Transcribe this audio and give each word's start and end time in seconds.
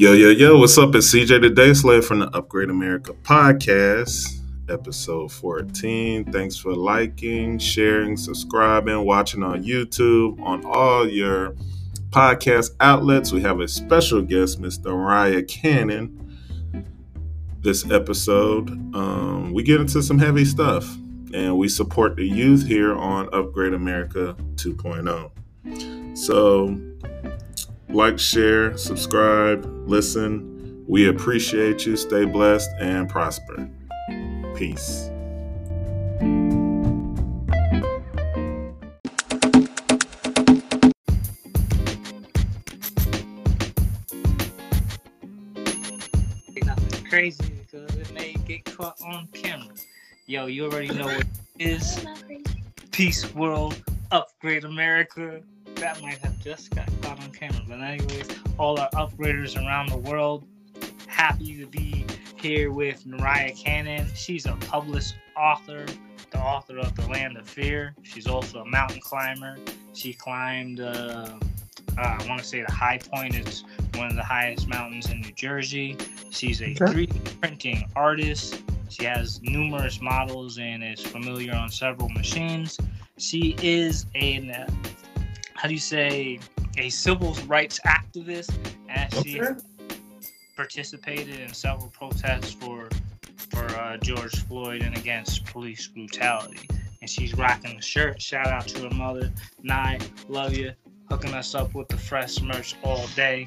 Yo, 0.00 0.12
yo, 0.12 0.28
yo, 0.28 0.56
what's 0.56 0.78
up? 0.78 0.94
It's 0.94 1.12
CJ 1.12 1.40
the 1.40 1.50
Day 1.50 1.74
Slayer 1.74 2.02
from 2.02 2.20
the 2.20 2.28
Upgrade 2.28 2.70
America 2.70 3.14
podcast, 3.24 4.28
episode 4.68 5.32
14. 5.32 6.30
Thanks 6.30 6.56
for 6.56 6.72
liking, 6.72 7.58
sharing, 7.58 8.16
subscribing, 8.16 9.04
watching 9.04 9.42
on 9.42 9.64
YouTube, 9.64 10.40
on 10.40 10.64
all 10.64 11.08
your 11.08 11.56
podcast 12.10 12.76
outlets. 12.78 13.32
We 13.32 13.40
have 13.40 13.58
a 13.58 13.66
special 13.66 14.22
guest, 14.22 14.62
Mr. 14.62 14.84
Mariah 14.84 15.42
Cannon. 15.42 16.38
This 17.62 17.90
episode, 17.90 18.70
um, 18.94 19.52
we 19.52 19.64
get 19.64 19.80
into 19.80 20.00
some 20.00 20.20
heavy 20.20 20.44
stuff 20.44 20.88
and 21.34 21.58
we 21.58 21.68
support 21.68 22.14
the 22.14 22.24
youth 22.24 22.64
here 22.64 22.94
on 22.94 23.28
Upgrade 23.34 23.74
America 23.74 24.36
2.0. 24.54 26.16
So, 26.16 26.80
like, 27.90 28.18
share, 28.18 28.76
subscribe, 28.76 29.64
listen. 29.86 30.84
We 30.86 31.08
appreciate 31.08 31.84
you. 31.86 31.96
Stay 31.96 32.24
blessed 32.24 32.70
and 32.80 33.08
prosper. 33.08 33.68
Peace. 34.56 35.10
Crazy 47.08 47.52
because 47.70 47.94
it 47.96 48.12
may 48.12 48.34
get 48.46 48.64
caught 48.64 49.00
on 49.02 49.28
camera. 49.32 49.74
Yo, 50.26 50.46
you 50.46 50.66
already 50.66 50.88
know 50.88 51.06
what 51.06 51.20
it 51.20 51.26
is. 51.58 52.06
Peace 52.90 53.34
World, 53.34 53.82
Upgrade 54.10 54.64
America. 54.64 55.40
That 55.80 56.00
might 56.02 56.18
have 56.18 56.38
just 56.40 56.70
got 56.74 56.88
caught 57.02 57.20
on 57.22 57.30
camera. 57.30 57.62
But 57.68 57.80
anyways, 57.80 58.28
all 58.58 58.78
our 58.80 58.90
upgraders 58.90 59.56
around 59.56 59.90
the 59.90 59.98
world, 59.98 60.44
happy 61.06 61.56
to 61.58 61.66
be 61.66 62.04
here 62.36 62.70
with 62.72 63.06
Mariah 63.06 63.52
Cannon. 63.52 64.06
She's 64.14 64.46
a 64.46 64.52
published 64.52 65.14
author, 65.36 65.86
the 66.30 66.38
author 66.38 66.78
of 66.78 66.94
The 66.96 67.06
Land 67.08 67.36
of 67.36 67.48
Fear. 67.48 67.94
She's 68.02 68.26
also 68.26 68.60
a 68.60 68.64
mountain 68.66 69.00
climber. 69.00 69.56
She 69.94 70.12
climbed, 70.12 70.80
uh, 70.80 71.30
uh, 71.96 72.00
I 72.00 72.26
want 72.28 72.40
to 72.40 72.46
say 72.46 72.62
the 72.62 72.72
high 72.72 72.98
point 72.98 73.34
is 73.36 73.64
one 73.94 74.08
of 74.08 74.16
the 74.16 74.22
highest 74.24 74.68
mountains 74.68 75.10
in 75.10 75.20
New 75.20 75.32
Jersey. 75.32 75.96
She's 76.30 76.60
a 76.60 76.70
Okay. 76.72 77.06
3D 77.06 77.40
printing 77.40 77.84
artist. 77.96 78.62
She 78.88 79.04
has 79.04 79.40
numerous 79.42 80.00
models 80.00 80.58
and 80.58 80.82
is 80.82 81.00
familiar 81.00 81.54
on 81.54 81.68
several 81.70 82.08
machines. 82.10 82.78
She 83.18 83.56
is 83.62 84.06
an, 84.14 84.54
how 85.58 85.66
do 85.66 85.74
you 85.74 85.80
say, 85.80 86.38
a 86.76 86.88
civil 86.88 87.34
rights 87.48 87.80
activist, 87.84 88.52
and 88.88 89.12
she 89.14 89.40
Okay. 89.42 89.60
participated 90.56 91.40
in 91.40 91.52
several 91.52 91.88
protests 91.88 92.52
for 92.52 92.88
for 93.50 93.64
uh, 93.76 93.96
George 93.98 94.36
Floyd 94.46 94.82
and 94.82 94.96
against 94.96 95.44
police 95.46 95.86
brutality. 95.88 96.68
And 97.00 97.10
she's 97.10 97.34
rocking 97.34 97.74
the 97.76 97.82
shirt. 97.82 98.20
Shout 98.20 98.46
out 98.48 98.68
to 98.68 98.88
her 98.88 98.94
mother, 98.94 99.32
Nye. 99.62 99.98
Love 100.28 100.54
you. 100.56 100.72
Hooking 101.10 101.32
us 101.34 101.54
up 101.54 101.74
with 101.74 101.88
the 101.88 101.96
fresh 101.96 102.40
merch 102.40 102.76
all 102.84 103.06
day. 103.16 103.44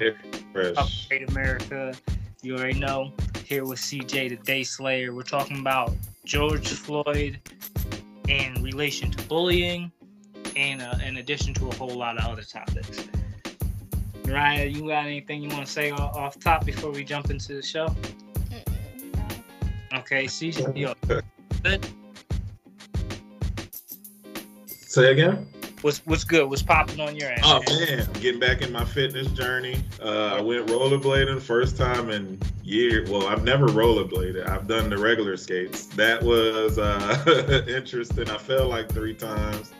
Fresh. 0.52 0.74
Upgrade 0.76 1.28
America. 1.30 1.94
You 2.42 2.56
already 2.56 2.78
know. 2.78 3.12
Here 3.44 3.64
with 3.64 3.78
CJ 3.78 4.30
the 4.30 4.36
Day 4.36 4.64
Slayer. 4.64 5.14
We're 5.14 5.22
talking 5.22 5.60
about 5.60 5.92
George 6.24 6.68
Floyd 6.68 7.38
in 8.28 8.62
relation 8.62 9.10
to 9.12 9.22
bullying, 9.28 9.92
and 10.56 10.82
uh, 10.82 10.94
in 11.04 11.16
addition 11.18 11.54
to 11.54 11.68
a 11.68 11.74
whole 11.74 11.94
lot 11.94 12.18
of 12.18 12.24
other 12.24 12.42
topics. 12.42 13.06
Mariah, 14.26 14.66
you 14.66 14.86
got 14.86 15.06
anything 15.06 15.42
you 15.42 15.48
want 15.48 15.66
to 15.66 15.72
say 15.72 15.90
off 15.90 16.38
top 16.38 16.64
before 16.64 16.90
we 16.90 17.04
jump 17.04 17.30
into 17.30 17.54
the 17.54 17.62
show? 17.62 17.94
Okay, 19.94 20.24
CJ, 20.24 20.76
yo, 20.76 20.94
good. 21.62 21.86
Say 24.66 25.12
again? 25.12 25.46
What's 25.82 25.98
what's 26.06 26.22
good? 26.22 26.48
What's 26.48 26.62
popping 26.62 27.00
on 27.00 27.16
your 27.16 27.30
end? 27.30 27.40
Oh 27.42 27.60
man, 27.68 28.06
I'm 28.06 28.20
getting 28.20 28.38
back 28.38 28.62
in 28.62 28.70
my 28.70 28.84
fitness 28.84 29.26
journey. 29.28 29.82
Uh, 30.00 30.36
I 30.36 30.40
went 30.40 30.68
rollerblading 30.68 31.42
first 31.42 31.76
time 31.76 32.08
in 32.08 32.38
years. 32.62 33.10
Well, 33.10 33.26
I've 33.26 33.42
never 33.42 33.66
rollerbladed. 33.66 34.48
I've 34.48 34.68
done 34.68 34.90
the 34.90 34.98
regular 34.98 35.36
skates. 35.36 35.86
That 35.86 36.22
was 36.22 36.78
uh, 36.78 37.64
interesting. 37.68 38.30
I 38.30 38.38
fell 38.38 38.68
like 38.68 38.90
three 38.90 39.14
times. 39.14 39.72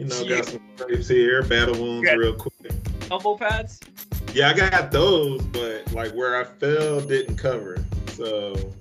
You 0.00 0.06
know, 0.06 0.24
got 0.24 0.46
some 0.46 0.62
scrapes 0.76 1.08
here, 1.08 1.42
battle 1.42 1.78
wounds 1.78 2.10
real 2.16 2.32
quick. 2.32 2.72
Elbow 3.10 3.36
pads. 3.36 3.80
Yeah, 4.32 4.48
I 4.48 4.54
got 4.54 4.90
those, 4.90 5.42
but 5.42 5.92
like 5.92 6.14
where 6.14 6.40
I 6.40 6.44
fell 6.44 7.02
didn't 7.02 7.36
cover. 7.36 7.84
So 8.12 8.72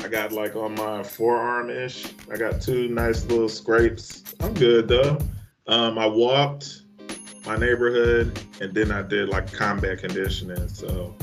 I 0.00 0.08
got 0.08 0.32
like 0.32 0.56
on 0.56 0.74
my 0.74 1.04
forearm 1.04 1.70
ish. 1.70 2.12
I 2.32 2.36
got 2.36 2.60
two 2.60 2.88
nice 2.88 3.26
little 3.26 3.48
scrapes. 3.48 4.24
I'm 4.40 4.54
good 4.54 4.88
though. 4.88 5.18
Um, 5.68 6.00
I 6.00 6.06
walked 6.06 6.82
my 7.46 7.56
neighborhood 7.56 8.40
and 8.60 8.74
then 8.74 8.90
I 8.90 9.02
did 9.02 9.28
like 9.28 9.52
combat 9.52 10.00
conditioning. 10.00 10.66
So 10.66 11.14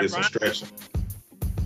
did 0.00 0.10
some 0.10 0.24
stretching. 0.24 0.68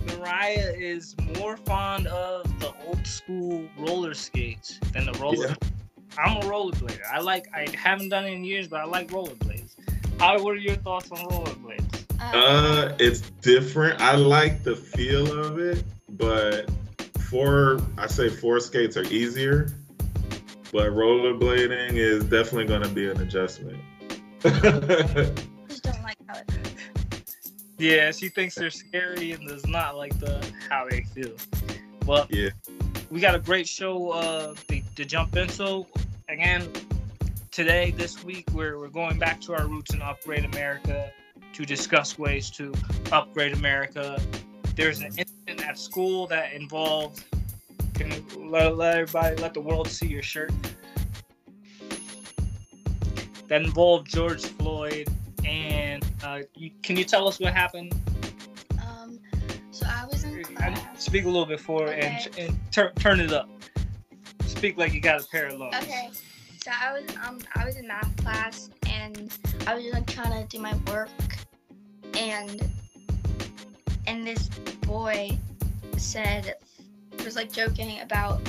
Mariah 0.05 0.71
is 0.77 1.15
more 1.39 1.57
fond 1.57 2.05
of 2.05 2.43
the 2.59 2.71
old 2.85 3.07
school 3.07 3.67
roller 3.79 4.13
skates 4.13 4.79
than 4.93 5.07
the 5.07 5.13
roller. 5.13 5.47
Yeah. 5.47 5.69
I'm 6.17 6.37
a 6.37 6.41
rollerblader. 6.41 7.01
I 7.11 7.19
like. 7.19 7.47
I 7.53 7.67
haven't 7.77 8.09
done 8.09 8.25
it 8.25 8.31
in 8.33 8.43
years, 8.43 8.67
but 8.67 8.79
I 8.81 8.85
like 8.85 9.09
rollerblades. 9.09 9.75
How? 10.19 10.41
What 10.41 10.51
are 10.53 10.59
your 10.59 10.75
thoughts 10.75 11.11
on 11.11 11.17
rollerblades? 11.19 12.03
Uh, 12.19 12.95
it's 12.99 13.21
different. 13.41 14.01
I 14.01 14.15
like 14.15 14.63
the 14.63 14.75
feel 14.75 15.39
of 15.45 15.59
it, 15.59 15.83
but 16.09 16.69
four, 17.29 17.79
I 17.97 18.07
say 18.07 18.29
four 18.29 18.59
skates 18.61 18.95
are 18.95 19.03
easier, 19.03 19.69
but 20.71 20.91
rollerblading 20.91 21.93
is 21.93 22.23
definitely 22.23 22.65
going 22.65 22.83
to 22.83 22.89
be 22.89 23.09
an 23.09 23.19
adjustment. 23.19 23.77
just 24.41 25.83
don't 25.83 26.01
like 26.03 26.15
how 26.27 26.37
it 26.39 26.51
feels. 26.51 27.23
Yeah, 27.77 28.11
she 28.11 28.29
thinks 28.29 28.55
they're 28.55 28.69
scary 28.69 29.33
and 29.33 29.45
does 29.47 29.67
not 29.67 29.97
like 29.97 30.17
the 30.19 30.45
how 30.69 30.87
they 30.89 31.01
feel. 31.01 31.33
Well, 32.05 32.25
Yeah. 32.29 32.49
we 33.11 33.19
got 33.19 33.35
a 33.35 33.39
great 33.39 33.67
show 33.67 34.11
uh, 34.11 34.55
to, 34.69 34.81
to 34.95 35.03
jump 35.05 35.35
into. 35.35 35.85
Again, 36.27 36.67
today, 37.51 37.91
this 37.91 38.23
week, 38.23 38.45
we're, 38.51 38.79
we're 38.79 38.87
going 38.87 39.19
back 39.19 39.39
to 39.41 39.53
our 39.53 39.67
roots 39.67 39.93
in 39.93 40.01
Upgrade 40.01 40.43
America 40.45 41.11
to 41.53 41.65
discuss 41.65 42.17
ways 42.17 42.49
to 42.51 42.73
upgrade 43.11 43.53
America. 43.53 44.19
There's 44.75 45.01
an 45.01 45.13
incident 45.17 45.63
at 45.63 45.77
school 45.77 46.25
that 46.27 46.53
involved. 46.53 47.23
Can 47.93 48.09
let, 48.37 48.75
let 48.75 48.97
everybody, 48.97 49.35
let 49.41 49.53
the 49.53 49.61
world 49.61 49.87
see 49.87 50.07
your 50.07 50.23
shirt? 50.23 50.51
That 53.47 53.61
involved 53.61 54.09
George 54.09 54.43
Floyd. 54.43 55.07
And 55.45 56.03
uh, 56.23 56.39
you, 56.55 56.71
can 56.81 56.97
you 56.97 57.03
tell 57.03 57.27
us 57.27 57.39
what 57.39 57.53
happened? 57.53 57.93
Um, 58.81 59.19
so 59.69 59.85
I 59.87 60.05
was 60.05 60.23
in 60.23 60.37
And 60.39 60.75
class. 60.75 61.03
speak 61.03 61.25
a 61.25 61.27
little 61.27 61.45
bit 61.45 61.59
for 61.59 61.87
and, 61.91 62.27
and 62.39 62.57
tur- 62.71 62.93
turn 62.97 63.19
it 63.19 63.31
up. 63.31 63.47
Speak 64.65 64.77
like 64.77 64.93
you 64.93 64.99
got 64.99 65.21
a 65.21 65.27
pair 65.27 65.45
of 65.45 65.59
lungs. 65.59 65.75
Okay, 65.75 66.09
so 66.63 66.71
I 66.73 66.91
was 66.91 67.03
um 67.23 67.37
I 67.53 67.63
was 67.65 67.75
in 67.75 67.87
math 67.87 68.17
class 68.17 68.71
and 68.89 69.31
I 69.67 69.75
was 69.75 69.83
just 69.83 69.93
like 69.93 70.07
trying 70.07 70.31
to 70.31 70.47
do 70.49 70.59
my 70.59 70.75
work, 70.87 71.11
and 72.17 72.67
and 74.07 74.25
this 74.25 74.49
boy 74.87 75.37
said 75.97 76.55
was 77.23 77.35
like 77.35 77.51
joking 77.51 77.99
about 77.99 78.41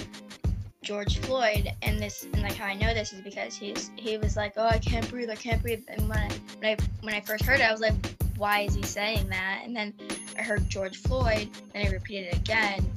George 0.80 1.18
Floyd 1.18 1.70
and 1.82 1.98
this 1.98 2.26
and 2.32 2.40
like 2.40 2.54
how 2.54 2.64
I 2.64 2.72
know 2.72 2.94
this 2.94 3.12
is 3.12 3.20
because 3.20 3.54
he's 3.54 3.90
he 3.96 4.16
was 4.16 4.38
like 4.38 4.54
oh 4.56 4.68
I 4.68 4.78
can't 4.78 5.06
breathe 5.10 5.28
I 5.28 5.34
can't 5.34 5.60
breathe 5.60 5.84
and 5.86 6.08
when 6.08 6.16
I 6.16 6.30
when 6.60 6.70
I 6.70 6.76
when 7.02 7.12
I 7.12 7.20
first 7.20 7.44
heard 7.44 7.60
it 7.60 7.68
I 7.68 7.72
was 7.72 7.82
like 7.82 7.92
why 8.38 8.60
is 8.60 8.74
he 8.74 8.82
saying 8.82 9.28
that 9.28 9.60
and 9.64 9.76
then 9.76 9.92
I 10.38 10.40
heard 10.40 10.66
George 10.70 10.96
Floyd 10.96 11.50
and 11.74 11.86
I 11.86 11.90
repeated 11.90 12.28
it 12.28 12.38
again 12.38 12.90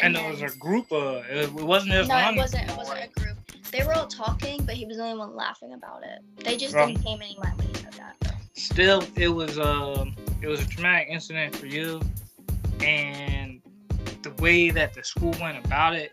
And 0.00 0.14
then- 0.16 0.24
it 0.24 0.30
was 0.30 0.42
a 0.42 0.56
group 0.56 0.90
of, 0.92 1.24
it 1.26 1.52
wasn't 1.52 1.92
his 1.92 2.08
no, 2.08 2.16
it 2.16 2.36
wasn't. 2.36 2.70
It 2.70 2.76
wasn't 2.76 3.00
a 3.04 3.20
group. 3.20 3.36
They 3.70 3.84
were 3.84 3.94
all 3.94 4.06
talking, 4.06 4.64
but 4.64 4.74
he 4.74 4.86
was 4.86 4.98
the 4.98 5.02
only 5.04 5.18
one 5.18 5.34
laughing 5.34 5.72
about 5.72 6.04
it. 6.04 6.20
They 6.44 6.56
just 6.56 6.74
Wrong. 6.74 6.88
didn't 6.88 7.04
pay 7.04 7.10
him 7.10 7.22
any 7.22 7.38
mind 7.42 7.58
when 7.58 7.66
he 7.68 7.74
that. 7.96 8.16
Still, 8.54 9.02
it 9.16 9.28
was 9.28 9.58
um, 9.58 10.14
it 10.40 10.46
was 10.46 10.60
a 10.60 10.66
traumatic 10.66 11.08
incident 11.10 11.56
for 11.56 11.66
you, 11.66 12.00
and 12.80 13.60
the 14.22 14.30
way 14.42 14.70
that 14.70 14.94
the 14.94 15.02
school 15.02 15.34
went 15.40 15.64
about 15.64 15.94
it 15.94 16.12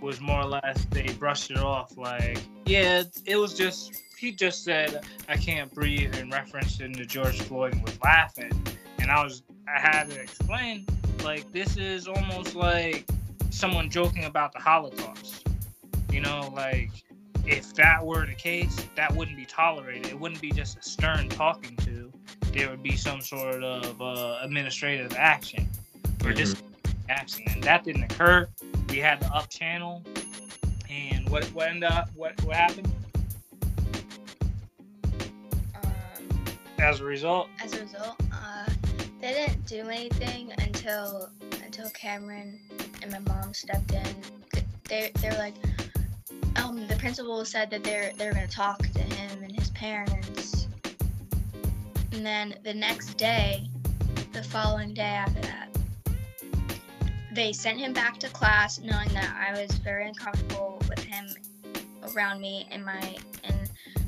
was 0.00 0.20
more 0.20 0.40
or 0.40 0.46
less 0.46 0.86
they 0.90 1.06
brushed 1.18 1.50
it 1.50 1.58
off 1.58 1.96
like, 1.96 2.38
yeah, 2.64 3.02
it 3.24 3.36
was 3.36 3.54
just 3.54 4.02
he 4.18 4.32
just 4.32 4.64
said 4.64 5.04
I 5.28 5.36
can't 5.36 5.72
breathe 5.74 6.16
in 6.16 6.30
reference 6.30 6.78
to 6.78 6.88
George 6.88 7.40
Floyd 7.42 7.74
and 7.74 7.82
was 7.82 7.98
laughing, 8.02 8.52
and 8.98 9.10
I 9.10 9.22
was 9.22 9.42
I 9.68 9.80
had 9.80 10.10
to 10.10 10.20
explain 10.20 10.86
like 11.24 11.50
this 11.52 11.76
is 11.76 12.06
almost 12.08 12.54
like 12.54 13.04
someone 13.50 13.90
joking 13.90 14.24
about 14.24 14.52
the 14.52 14.58
Holocaust. 14.58 15.46
You 16.10 16.20
know, 16.20 16.50
like 16.54 16.90
if 17.44 17.74
that 17.74 18.04
were 18.04 18.26
the 18.26 18.34
case, 18.34 18.76
that 18.96 19.14
wouldn't 19.14 19.36
be 19.36 19.44
tolerated. 19.46 20.06
It 20.08 20.18
wouldn't 20.18 20.40
be 20.40 20.50
just 20.50 20.78
a 20.78 20.82
stern 20.82 21.28
talking 21.28 21.76
to. 21.78 22.10
there 22.52 22.70
would 22.70 22.82
be 22.82 22.96
some 22.96 23.20
sort 23.20 23.62
of 23.62 24.00
uh, 24.00 24.38
administrative 24.42 25.12
action 25.14 25.68
or 26.24 26.30
Mhm. 26.30 26.36
just 26.36 26.62
action, 27.10 27.44
and 27.48 27.62
that 27.64 27.84
didn't 27.84 28.04
occur. 28.04 28.48
We 28.88 28.96
had 28.98 29.20
the 29.20 29.26
up 29.34 29.50
channel, 29.50 30.02
and 30.88 31.28
what 31.28 31.44
what 31.52 31.68
ended 31.68 31.90
up 31.90 32.08
what 32.14 32.40
what 32.44 32.56
happened 32.56 32.90
Um, 35.74 36.44
as 36.78 37.00
a 37.00 37.04
result? 37.04 37.48
as 37.62 37.74
a 37.74 37.80
result, 37.82 38.16
uh, 38.32 38.66
they 39.20 39.32
didn't 39.32 39.66
do 39.66 39.88
anything 39.88 40.52
until 40.58 41.30
until 41.64 41.88
Cameron 41.90 42.60
and 43.02 43.10
my 43.10 43.18
mom 43.20 43.54
stepped 43.54 43.92
in. 43.92 44.06
They 44.88 45.10
they're 45.20 45.38
like, 45.38 45.54
um, 46.56 46.86
the 46.86 46.96
principal 46.96 47.44
said 47.44 47.70
that 47.70 47.82
they're 47.82 48.12
they're 48.16 48.32
gonna 48.32 48.46
talk 48.46 48.78
to 48.78 49.00
him 49.00 49.42
and 49.42 49.52
his 49.52 49.70
parents. 49.70 50.68
And 52.12 52.24
then 52.24 52.54
the 52.62 52.72
next 52.72 53.14
day, 53.14 53.68
the 54.32 54.42
following 54.42 54.94
day 54.94 55.02
after 55.02 55.40
that, 55.42 55.68
they 57.32 57.52
sent 57.52 57.78
him 57.78 57.92
back 57.92 58.18
to 58.20 58.28
class, 58.28 58.80
knowing 58.80 59.08
that 59.10 59.34
I 59.36 59.60
was 59.60 59.70
very 59.78 60.08
uncomfortable 60.08 60.80
with 60.88 61.00
him 61.00 61.26
around 62.14 62.40
me 62.40 62.66
in 62.70 62.84
my 62.84 63.16
in 63.44 63.54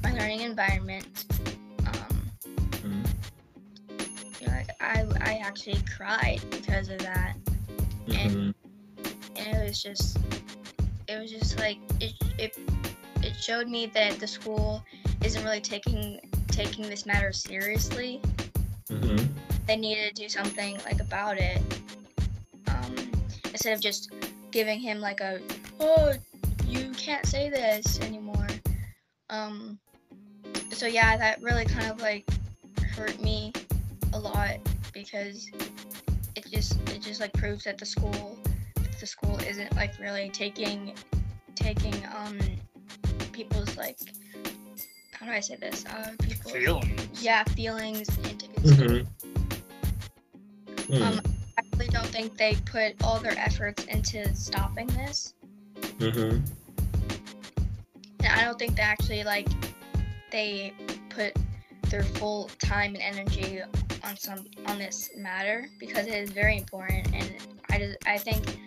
my 0.02 0.12
learning 0.12 0.40
environment. 0.40 1.27
I 4.80 5.04
I 5.20 5.34
actually 5.44 5.80
cried 5.96 6.40
because 6.50 6.88
of 6.88 6.98
that, 7.00 7.34
Mhm. 8.06 8.54
and 9.36 9.46
it 9.56 9.64
was 9.66 9.82
just 9.82 10.18
it 11.08 11.18
was 11.18 11.30
just 11.30 11.58
like 11.58 11.78
it 12.00 12.14
it 12.38 12.58
it 13.22 13.34
showed 13.36 13.68
me 13.68 13.86
that 13.86 14.18
the 14.20 14.26
school 14.26 14.84
isn't 15.24 15.42
really 15.42 15.60
taking 15.60 16.20
taking 16.48 16.88
this 16.88 17.06
matter 17.06 17.32
seriously. 17.32 18.20
Mhm. 18.88 19.28
They 19.66 19.76
needed 19.76 20.14
to 20.14 20.22
do 20.22 20.28
something 20.28 20.78
like 20.84 21.00
about 21.00 21.38
it, 21.38 21.60
um, 22.68 22.94
instead 23.44 23.72
of 23.72 23.80
just 23.80 24.10
giving 24.50 24.80
him 24.80 25.00
like 25.00 25.20
a 25.20 25.40
oh 25.80 26.14
you 26.66 26.90
can't 26.92 27.26
say 27.26 27.50
this 27.50 27.98
anymore. 28.00 28.46
Um, 29.30 29.78
so 30.72 30.86
yeah, 30.86 31.16
that 31.16 31.42
really 31.42 31.64
kind 31.64 31.90
of 31.90 32.00
like 32.00 32.28
hurt 32.94 33.20
me 33.20 33.52
a 34.12 34.18
lot 34.18 34.56
because 34.92 35.50
it 36.36 36.46
just 36.50 36.78
it 36.90 37.00
just 37.02 37.20
like 37.20 37.32
proves 37.34 37.64
that 37.64 37.78
the 37.78 37.86
school 37.86 38.38
the 39.00 39.06
school 39.06 39.38
isn't 39.40 39.74
like 39.76 39.92
really 40.00 40.28
taking 40.30 40.94
taking 41.54 41.94
um 42.16 42.38
people's 43.32 43.76
like 43.76 43.98
how 45.12 45.26
do 45.26 45.32
I 45.32 45.40
say 45.40 45.56
this 45.56 45.84
uh 45.86 46.10
people 46.22 46.50
Feelings. 46.50 47.22
yeah 47.22 47.44
feelings 47.44 48.08
into 48.28 48.48
consideration. 48.48 49.06
Mhm. 49.06 49.18
Mhm. 50.88 51.02
Um, 51.02 51.20
I 51.58 51.62
really 51.76 51.88
don't 51.88 52.06
think 52.06 52.36
they 52.38 52.54
put 52.64 52.94
all 53.04 53.18
their 53.20 53.36
efforts 53.38 53.84
into 53.86 54.34
stopping 54.34 54.86
this. 54.88 55.34
Mhm. 55.98 56.40
And 58.20 58.26
I 58.26 58.44
don't 58.44 58.58
think 58.58 58.76
they 58.76 58.82
actually 58.82 59.22
like 59.24 59.48
they 60.30 60.72
put 61.10 61.36
their 61.90 62.04
full 62.04 62.50
time 62.58 62.94
and 62.94 63.02
energy 63.18 63.60
on 64.04 64.16
some 64.16 64.44
on 64.66 64.78
this 64.78 65.10
matter 65.16 65.68
because 65.78 66.06
it 66.06 66.14
is 66.14 66.30
very 66.30 66.56
important 66.56 67.08
and 67.14 67.34
I 67.70 67.78
just, 67.78 67.98
I 68.06 68.18
think 68.18 68.58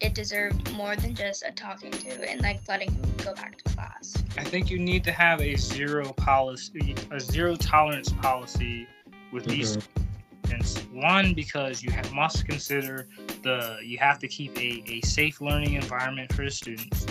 it 0.00 0.14
deserved 0.14 0.72
more 0.72 0.96
than 0.96 1.14
just 1.14 1.42
a 1.46 1.52
talking 1.52 1.90
to 1.90 2.30
and 2.30 2.40
like 2.42 2.60
letting 2.68 2.90
him 2.92 3.02
go 3.18 3.34
back 3.34 3.58
to 3.62 3.74
class. 3.74 4.14
I 4.38 4.44
think 4.44 4.70
you 4.70 4.78
need 4.78 5.04
to 5.04 5.12
have 5.12 5.40
a 5.40 5.56
zero 5.56 6.12
policy, 6.14 6.94
a 7.10 7.20
zero 7.20 7.56
tolerance 7.56 8.12
policy 8.12 8.86
with 9.32 9.44
these 9.44 9.76
Mhm. 9.76 9.82
students. 10.44 10.78
One, 10.92 11.34
because 11.34 11.82
you 11.82 11.90
have, 11.90 12.12
must 12.12 12.46
consider 12.46 13.06
the 13.42 13.78
you 13.82 13.98
have 13.98 14.18
to 14.20 14.28
keep 14.28 14.56
a, 14.58 14.82
a 14.90 15.00
safe 15.02 15.40
learning 15.40 15.74
environment 15.74 16.32
for 16.32 16.44
the 16.44 16.50
students. 16.50 17.06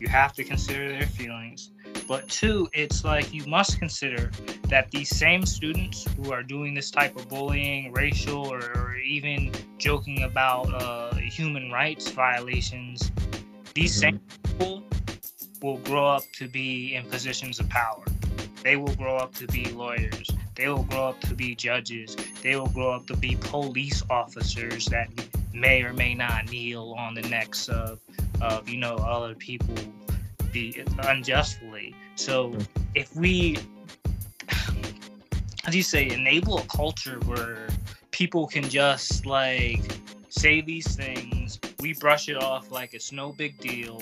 You 0.00 0.08
have 0.08 0.32
to 0.34 0.44
consider 0.44 0.88
their 0.90 1.06
feelings. 1.06 1.70
But 2.06 2.28
two, 2.28 2.68
it's 2.72 3.04
like 3.04 3.32
you 3.32 3.46
must 3.46 3.78
consider 3.78 4.30
that 4.68 4.90
these 4.90 5.08
same 5.08 5.46
students 5.46 6.06
who 6.16 6.32
are 6.32 6.42
doing 6.42 6.74
this 6.74 6.90
type 6.90 7.16
of 7.16 7.28
bullying, 7.28 7.92
racial, 7.92 8.46
or, 8.52 8.60
or 8.76 8.96
even 8.96 9.52
joking 9.78 10.22
about 10.22 10.72
uh, 10.74 11.14
human 11.14 11.70
rights 11.70 12.10
violations, 12.10 13.10
these 13.74 13.94
Mhm. 13.96 14.00
same 14.00 14.20
people 14.42 14.82
will 15.62 15.78
grow 15.78 16.06
up 16.06 16.24
to 16.34 16.46
be 16.46 16.94
in 16.94 17.04
positions 17.06 17.58
of 17.58 17.68
power. 17.70 18.04
They 18.62 18.76
will 18.76 18.94
grow 18.96 19.16
up 19.16 19.34
to 19.36 19.46
be 19.46 19.64
lawyers. 19.66 20.28
They 20.56 20.68
will 20.68 20.84
grow 20.84 21.08
up 21.08 21.20
to 21.22 21.34
be 21.34 21.54
judges. 21.54 22.16
They 22.42 22.56
will 22.56 22.68
grow 22.68 22.92
up 22.92 23.06
to 23.08 23.16
be 23.16 23.36
police 23.40 24.02
officers 24.10 24.86
that 24.86 25.08
may 25.52 25.82
or 25.82 25.92
may 25.92 26.14
not 26.14 26.50
kneel 26.50 26.94
on 26.98 27.14
the 27.14 27.22
necks 27.22 27.68
of, 27.68 28.00
of 28.40 28.68
you 28.68 28.76
know, 28.76 28.96
other 28.96 29.34
people 29.34 29.74
be 30.54 30.82
unjustly. 31.08 31.94
So 32.14 32.56
if 32.94 33.14
we, 33.14 33.58
do 35.68 35.76
you 35.76 35.82
say, 35.82 36.08
enable 36.08 36.58
a 36.58 36.66
culture 36.66 37.18
where 37.26 37.68
people 38.12 38.46
can 38.46 38.62
just 38.62 39.26
like 39.26 39.82
say 40.28 40.60
these 40.60 40.94
things, 40.96 41.58
we 41.80 41.92
brush 41.94 42.28
it 42.28 42.40
off 42.40 42.70
like 42.70 42.94
it's 42.94 43.12
no 43.12 43.32
big 43.32 43.58
deal. 43.58 44.00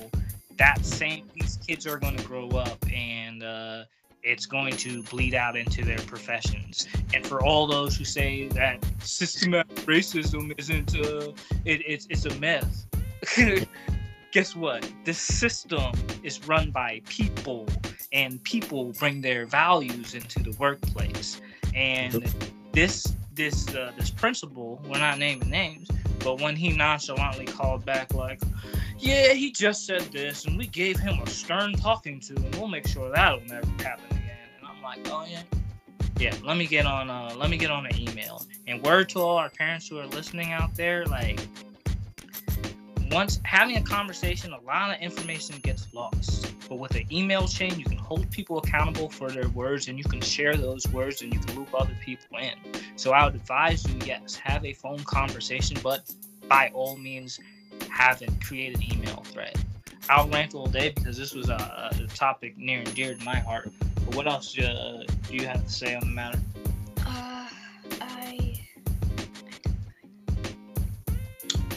That 0.58 0.84
same 0.84 1.28
these 1.34 1.58
kids 1.66 1.86
are 1.86 1.98
going 1.98 2.16
to 2.16 2.24
grow 2.24 2.48
up 2.50 2.78
and 2.94 3.42
uh, 3.42 3.84
it's 4.22 4.44
going 4.44 4.76
to 4.76 5.02
bleed 5.04 5.34
out 5.34 5.56
into 5.56 5.84
their 5.84 5.98
professions. 6.00 6.86
And 7.14 7.26
for 7.26 7.42
all 7.42 7.66
those 7.66 7.96
who 7.96 8.04
say 8.04 8.48
that 8.48 8.84
systematic 9.00 9.74
racism 9.86 10.52
isn't, 10.58 10.94
uh, 10.96 11.32
it, 11.64 11.82
it's 11.86 12.06
it's 12.10 12.26
a 12.26 12.34
myth. 12.38 12.86
Guess 14.32 14.56
what? 14.56 14.90
This 15.04 15.18
system 15.18 15.92
is 16.22 16.46
run 16.48 16.70
by 16.70 17.02
people, 17.06 17.68
and 18.14 18.42
people 18.44 18.86
bring 18.92 19.20
their 19.20 19.44
values 19.44 20.14
into 20.14 20.42
the 20.42 20.56
workplace. 20.58 21.38
And 21.74 22.34
this 22.72 23.14
this 23.34 23.74
uh, 23.74 23.92
this 23.98 24.08
principal, 24.10 24.80
we're 24.88 24.98
not 24.98 25.18
naming 25.18 25.50
names, 25.50 25.88
but 26.20 26.40
when 26.40 26.56
he 26.56 26.72
nonchalantly 26.72 27.44
called 27.44 27.84
back 27.84 28.14
like, 28.14 28.40
"Yeah, 28.98 29.34
he 29.34 29.50
just 29.50 29.84
said 29.84 30.00
this, 30.12 30.46
and 30.46 30.56
we 30.56 30.66
gave 30.66 30.98
him 30.98 31.20
a 31.20 31.28
stern 31.28 31.74
talking 31.74 32.18
to, 32.20 32.34
and 32.34 32.54
we'll 32.54 32.68
make 32.68 32.86
sure 32.86 33.10
that'll 33.10 33.42
never 33.42 33.66
happen 33.82 34.06
again." 34.12 34.48
And 34.58 34.66
I'm 34.66 34.82
like, 34.82 35.06
"Oh 35.10 35.26
yeah." 35.28 35.42
Yeah, 36.18 36.34
let 36.42 36.56
me 36.56 36.66
get 36.66 36.86
on 36.86 37.10
uh 37.10 37.34
let 37.36 37.50
me 37.50 37.58
get 37.58 37.70
on 37.70 37.84
an 37.84 37.98
email. 38.00 38.46
And 38.66 38.82
word 38.82 39.10
to 39.10 39.18
all 39.18 39.36
our 39.36 39.50
parents 39.50 39.88
who 39.88 39.98
are 39.98 40.06
listening 40.06 40.52
out 40.52 40.74
there, 40.74 41.04
like 41.04 41.40
once 43.12 43.38
having 43.44 43.76
a 43.76 43.82
conversation, 43.82 44.52
a 44.52 44.60
lot 44.60 44.94
of 44.94 45.00
information 45.00 45.56
gets 45.62 45.86
lost. 45.92 46.54
But 46.68 46.76
with 46.76 46.94
an 46.94 47.12
email 47.12 47.46
chain, 47.46 47.78
you 47.78 47.84
can 47.84 47.98
hold 47.98 48.30
people 48.30 48.58
accountable 48.58 49.10
for 49.10 49.30
their 49.30 49.48
words 49.50 49.88
and 49.88 49.98
you 49.98 50.04
can 50.04 50.20
share 50.20 50.56
those 50.56 50.88
words 50.88 51.20
and 51.20 51.32
you 51.32 51.38
can 51.38 51.56
loop 51.56 51.68
other 51.74 51.96
people 52.02 52.38
in. 52.38 52.54
So 52.96 53.12
I 53.12 53.24
would 53.24 53.34
advise 53.34 53.86
you, 53.86 53.98
yes, 54.06 54.34
have 54.36 54.64
a 54.64 54.72
phone 54.72 55.04
conversation, 55.04 55.76
but 55.82 56.10
by 56.48 56.70
all 56.74 56.96
means, 56.96 57.38
have 57.90 58.22
and 58.22 58.42
create 58.42 58.76
an 58.76 58.82
email 58.92 59.22
thread. 59.26 59.56
I'll 60.08 60.28
rant 60.28 60.54
all 60.54 60.66
day 60.66 60.92
because 60.94 61.16
this 61.16 61.34
was 61.34 61.48
a, 61.48 61.90
a 61.92 62.06
topic 62.14 62.56
near 62.56 62.78
and 62.78 62.94
dear 62.94 63.14
to 63.14 63.24
my 63.24 63.38
heart. 63.38 63.70
But 64.06 64.14
what 64.16 64.26
else 64.26 64.58
uh, 64.58 65.04
do 65.28 65.36
you 65.36 65.46
have 65.46 65.64
to 65.64 65.72
say 65.72 65.94
on 65.94 66.00
the 66.00 66.06
matter? 66.06 66.38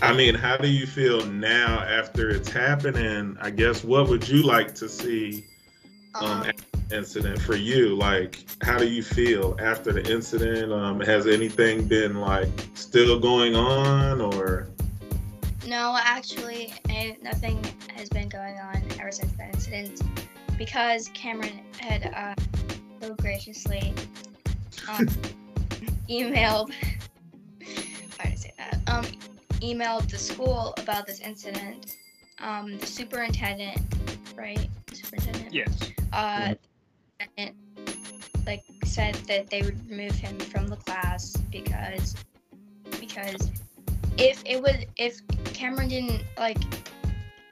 I 0.06 0.14
mean, 0.14 0.36
how 0.36 0.56
do 0.56 0.68
you 0.68 0.86
feel 0.86 1.26
now 1.26 1.80
after 1.80 2.30
it's 2.30 2.50
happening? 2.50 3.36
I 3.42 3.50
guess 3.50 3.84
what 3.84 4.08
would 4.08 4.30
you 4.30 4.44
like 4.44 4.76
to 4.76 4.88
see 4.88 5.46
um, 6.14 6.44
um, 6.44 6.52
incident 6.92 7.42
for 7.42 7.56
you? 7.56 7.96
Like, 7.96 8.46
how 8.62 8.78
do 8.78 8.88
you 8.88 9.02
feel 9.02 9.58
after 9.60 9.92
the 9.92 10.08
incident? 10.12 10.72
Um, 10.72 11.00
has 11.00 11.26
anything 11.26 11.88
been 11.88 12.22
like 12.22 12.52
still 12.76 13.20
going 13.20 13.56
on, 13.56 14.22
or 14.22 14.68
No, 15.66 15.98
actually, 16.00 16.72
nothing 17.24 17.60
has 17.96 18.08
been 18.10 18.30
going 18.30 18.60
on 18.60 18.84
ever 19.00 19.12
since 19.12 19.32
that 19.38 19.56
incident 19.56 20.04
because 20.56 21.10
Cameron 21.16 21.62
had 21.80 22.14
uh, 22.14 22.36
so 23.02 23.16
graciously 23.16 23.92
um, 24.88 25.08
emailed. 26.10 26.70
Why 27.60 28.26
did 28.26 28.32
I 28.32 28.36
say 28.36 28.54
that? 28.60 28.80
Um, 28.86 29.06
emailed 29.62 30.10
the 30.10 30.18
school 30.18 30.74
about 30.78 31.06
this 31.06 31.20
incident. 31.22 31.96
Um, 32.40 32.78
the 32.78 32.86
superintendent, 32.86 33.80
right? 34.36 34.70
The 34.88 34.96
superintendent. 34.96 35.54
Yes. 35.54 35.92
Uh, 36.12 36.56
and, 37.38 37.54
like 38.46 38.64
said 38.84 39.16
that 39.28 39.50
they 39.50 39.62
would 39.62 39.90
remove 39.90 40.12
him 40.12 40.38
from 40.38 40.68
the 40.68 40.76
class 40.76 41.36
because 41.52 42.16
because 43.00 43.50
if 44.18 44.42
it 44.46 44.62
was 44.62 44.76
if 44.98 45.20
Cameron 45.46 45.90
didn't 45.90 46.24
like 46.38 46.58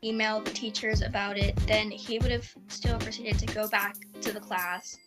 email 0.03 0.41
the 0.41 0.51
teachers 0.51 1.01
about 1.01 1.37
it, 1.37 1.55
then 1.67 1.89
he 1.89 2.19
would 2.19 2.31
have 2.31 2.47
still 2.67 2.99
proceeded 2.99 3.39
to 3.39 3.45
go 3.53 3.67
back 3.69 3.95
to 4.21 4.31
the 4.31 4.39
class 4.39 4.97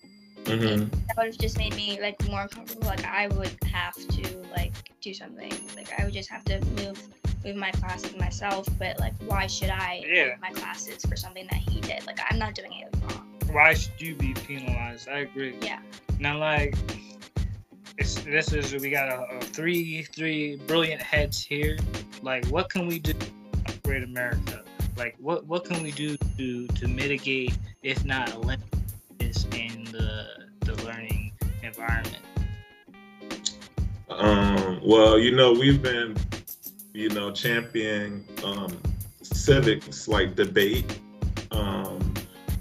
hmm 0.47 0.85
that 1.09 1.17
would 1.17 1.27
have 1.27 1.39
just 1.39 1.59
made 1.59 1.75
me 1.75 1.99
like 2.01 2.17
more 2.29 2.47
comfortable. 2.49 2.87
Like 2.87 3.05
I 3.05 3.29
would 3.29 3.57
have 3.73 3.95
to 3.95 4.39
like 4.53 4.73
do 5.01 5.15
something. 5.15 5.53
Like 5.77 5.89
I 5.99 6.05
would 6.05 6.13
just 6.13 6.31
have 6.31 6.45
to 6.45 6.65
move 6.77 7.09
move 7.45 7.57
my 7.57 7.71
classes 7.73 8.17
myself. 8.17 8.67
But 8.79 8.99
like, 9.01 9.15
why 9.27 9.47
should 9.47 9.71
I 9.71 10.05
Yeah. 10.07 10.31
move 10.31 10.41
my 10.41 10.51
classes 10.51 11.05
for 11.05 11.17
something 11.17 11.47
that 11.51 11.59
he 11.59 11.81
did? 11.81 12.07
Like 12.07 12.21
I'm 12.31 12.39
not 12.39 12.55
doing 12.55 12.73
anything 12.73 13.01
wrong. 13.09 13.27
Why 13.51 13.75
should 13.75 14.01
you 14.01 14.15
be 14.15 14.35
penalized? 14.35 15.09
I 15.09 15.21
agree. 15.21 15.57
Yeah. 15.63 15.79
Now, 16.19 16.39
like, 16.39 16.77
it's, 17.99 18.17
this 18.23 18.53
is 18.53 18.75
we 18.75 18.91
got 18.91 19.09
a, 19.09 19.37
a 19.37 19.41
three 19.41 20.03
three 20.03 20.57
brilliant 20.67 21.01
heads 21.01 21.43
here. 21.43 21.79
Like, 22.23 22.47
what 22.49 22.69
can 22.69 22.87
we 22.87 22.99
do 22.99 23.13
to 23.13 23.27
upgrade 23.69 24.03
America? 24.03 24.65
Like, 24.97 25.17
what 25.19 25.47
what 25.47 25.65
can 25.65 25.83
we 25.83 25.93
do 25.93 26.17
to 26.37 26.67
to 26.67 26.89
mitigate, 26.89 27.57
if 27.83 28.05
not 28.05 28.33
eliminate 28.35 28.61
this 29.19 29.45
in 29.53 29.85
the 29.85 29.86
the 29.86 29.86
learning 29.86 29.86
environment? 31.77 32.19
Um, 34.09 34.81
well, 34.83 35.19
you 35.19 35.35
know, 35.35 35.53
we've 35.53 35.83
been, 35.83 36.17
you 36.93 37.09
know, 37.11 37.31
championing 37.31 38.25
um, 38.45 38.77
civics 39.23 40.09
like 40.09 40.35
debate, 40.35 41.01
um, 41.51 42.15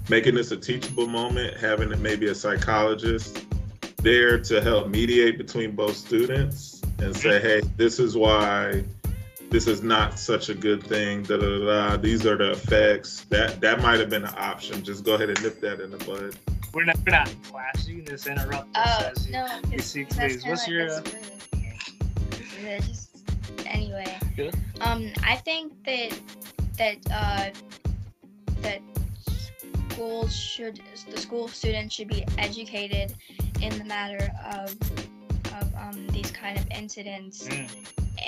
making 0.08 0.34
this 0.34 0.50
a 0.50 0.56
teachable 0.56 1.06
moment, 1.06 1.56
having 1.56 2.00
maybe 2.02 2.26
a 2.26 2.34
psychologist 2.34 3.44
there 3.98 4.38
to 4.38 4.60
help 4.60 4.88
mediate 4.88 5.38
between 5.38 5.74
both 5.74 5.96
students 5.96 6.82
and 6.98 7.16
say, 7.16 7.40
hey, 7.40 7.60
this 7.76 7.98
is 7.98 8.16
why 8.16 8.84
this 9.50 9.66
is 9.66 9.82
not 9.82 10.18
such 10.18 10.48
a 10.48 10.54
good 10.54 10.82
thing. 10.82 11.22
Da, 11.22 11.36
da, 11.36 11.58
da, 11.58 11.64
da. 11.64 11.96
These 11.96 12.26
are 12.26 12.36
the 12.36 12.52
effects. 12.52 13.24
That 13.30 13.60
that 13.60 13.80
might 13.80 14.00
have 14.00 14.10
been 14.10 14.24
an 14.24 14.34
option. 14.36 14.82
Just 14.82 15.04
go 15.04 15.14
ahead 15.14 15.30
and 15.30 15.42
nip 15.42 15.60
that 15.60 15.80
in 15.80 15.90
the 15.90 15.98
bud. 15.98 16.36
We're 16.76 16.84
not 16.84 16.98
we're 17.06 17.12
not 17.12 17.30
in 17.30 17.36
class. 17.40 17.88
You 17.88 17.96
can 17.96 18.04
just 18.04 18.26
interrupt 18.26 18.76
us 18.76 19.28
Oh 19.28 19.30
no, 19.30 19.48
you 19.72 19.78
see, 19.78 20.04
please. 20.04 20.44
What's 20.44 20.68
your, 20.68 20.90
uh, 20.90 21.00
just, 22.60 23.24
anyway? 23.64 24.18
Good. 24.36 24.54
Um, 24.82 25.10
I 25.24 25.36
think 25.36 25.72
that 25.86 26.20
that 26.76 26.98
uh 27.10 27.48
that 28.60 28.82
schools 29.90 30.36
should 30.36 30.82
the 31.10 31.18
school 31.18 31.48
students 31.48 31.94
should 31.94 32.08
be 32.08 32.26
educated 32.36 33.14
in 33.62 33.78
the 33.78 33.84
matter 33.84 34.30
of 34.44 34.76
of 35.58 35.74
um 35.76 36.06
these 36.08 36.30
kind 36.30 36.58
of 36.58 36.66
incidents 36.70 37.48
Mm, 37.48 37.70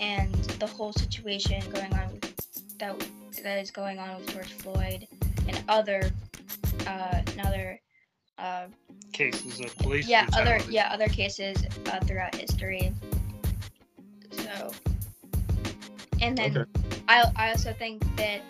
and 0.00 0.34
the 0.58 0.66
whole 0.66 0.94
situation 0.94 1.60
going 1.70 1.92
on 1.92 2.12
with, 2.14 2.78
that 2.78 2.98
that 3.42 3.58
is 3.58 3.70
going 3.70 3.98
on 3.98 4.16
with 4.16 4.32
George 4.32 4.54
Floyd 4.54 5.06
and 5.46 5.62
other 5.68 6.10
uh 6.86 7.20
and 7.26 7.40
other 7.42 7.78
uh 8.38 8.66
cases 9.12 9.60
of 9.60 9.74
police. 9.78 10.06
yeah 10.08 10.26
other 10.34 10.58
yeah 10.70 10.90
other 10.92 11.08
cases 11.08 11.56
uh, 11.90 11.98
throughout 12.00 12.34
history 12.34 12.92
so 14.30 14.70
and 16.20 16.36
then 16.36 16.56
Okay. 16.58 16.70
I, 17.08 17.24
I 17.36 17.50
also 17.50 17.72
think 17.72 18.02
that 18.16 18.42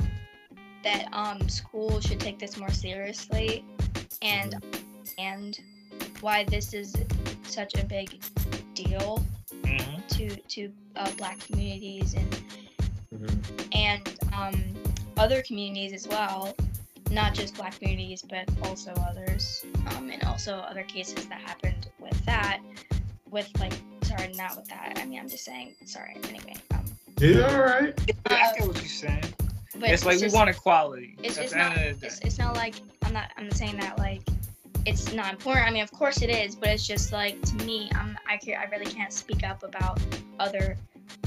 that 0.85 1.09
um 1.12 1.49
schools 1.49 2.04
should 2.04 2.21
take 2.21 2.38
this 2.38 2.57
more 2.57 2.71
seriously 2.71 3.64
and 4.23 4.54
and 5.18 5.59
why 6.21 6.45
this 6.45 6.75
is 6.75 6.95
such 7.45 7.75
a 7.76 7.85
big 7.85 8.21
deal 8.75 9.25
Mhm. 9.62 10.07
to 10.09 10.37
to 10.54 10.73
uh, 10.97 11.11
black 11.16 11.38
communities 11.40 12.14
and 12.14 12.42
Mhm. 13.14 13.68
and 13.73 14.18
um, 14.33 14.75
other 15.16 15.42
communities 15.42 15.92
as 15.92 16.07
well, 16.07 16.54
not 17.11 17.35
just 17.35 17.55
black 17.57 17.79
communities, 17.79 18.23
but 18.29 18.49
also 18.65 18.93
others, 19.09 19.65
um, 19.97 20.11
and 20.11 20.23
also 20.25 20.57
other 20.57 20.83
cases 20.83 21.27
that 21.27 21.41
happened 21.41 21.88
with 21.99 22.25
that, 22.27 22.61
with 23.31 23.49
like, 23.59 23.73
sorry, 24.03 24.33
not 24.35 24.57
with 24.57 24.69
that. 24.69 24.99
I 25.00 25.05
mean, 25.07 25.19
I'm 25.19 25.29
just 25.29 25.45
saying, 25.45 25.75
sorry. 25.85 26.17
Anyway, 26.29 26.55
um, 26.73 26.85
Yeah, 27.19 27.41
all 27.47 27.61
right. 27.61 28.00
I 28.27 28.53
get 28.59 28.67
what 28.67 28.77
you're 28.77 28.85
saying. 28.85 29.25
but 29.79 29.91
it's 29.91 30.05
like 30.05 30.19
just- 30.19 30.35
we 30.35 30.38
want 30.38 30.50
equality. 30.50 31.17
It's, 31.23 31.37
it's 31.38 31.55
not. 31.55 31.77
end 31.77 31.91
of 31.91 32.00
the 32.00 32.07
It's, 32.07 32.19
it's 32.21 32.38
not 32.38 32.57
like 32.57 32.75
I'm 33.03 33.12
not. 33.12 33.31
I'm 33.37 33.50
saying 33.50 33.79
that 33.79 33.99
like 33.99 34.23
it's 34.87 35.12
not 35.12 35.33
important. 35.33 35.67
I 35.67 35.71
mean, 35.71 35.83
of 35.83 35.91
course 35.93 36.23
it 36.23 36.31
is, 36.31 36.55
but 36.57 36.69
it's 36.71 36.87
just 36.87 37.12
like 37.12 37.41
to 37.43 37.55
me, 37.65 37.91
I'm. 37.95 38.19
I 38.29 38.37
can 38.37 38.55
I 38.55 38.65
really 38.65 38.91
can't 38.91 39.12
speak 39.12 39.45
up 39.45 39.62
about 39.62 40.00
other 40.38 40.77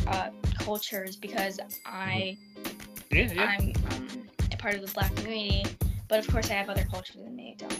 uh, 0.07 0.29
cultures 0.59 1.15
because 1.15 1.59
I. 1.85 2.37
yeah, 3.11 3.31
yeah. 3.33 3.43
I'm 3.43 3.73
um, 3.91 4.07
a 4.10 4.10
part 4.61 4.75
of 4.75 4.85
the 4.85 4.93
black 4.93 5.13
community, 5.15 5.65
but 6.07 6.19
of 6.19 6.27
course 6.27 6.49
I 6.51 6.53
have 6.53 6.69
other 6.69 6.85
cultures 6.89 7.17
and 7.17 7.37
they 7.37 7.55
don't. 7.57 7.79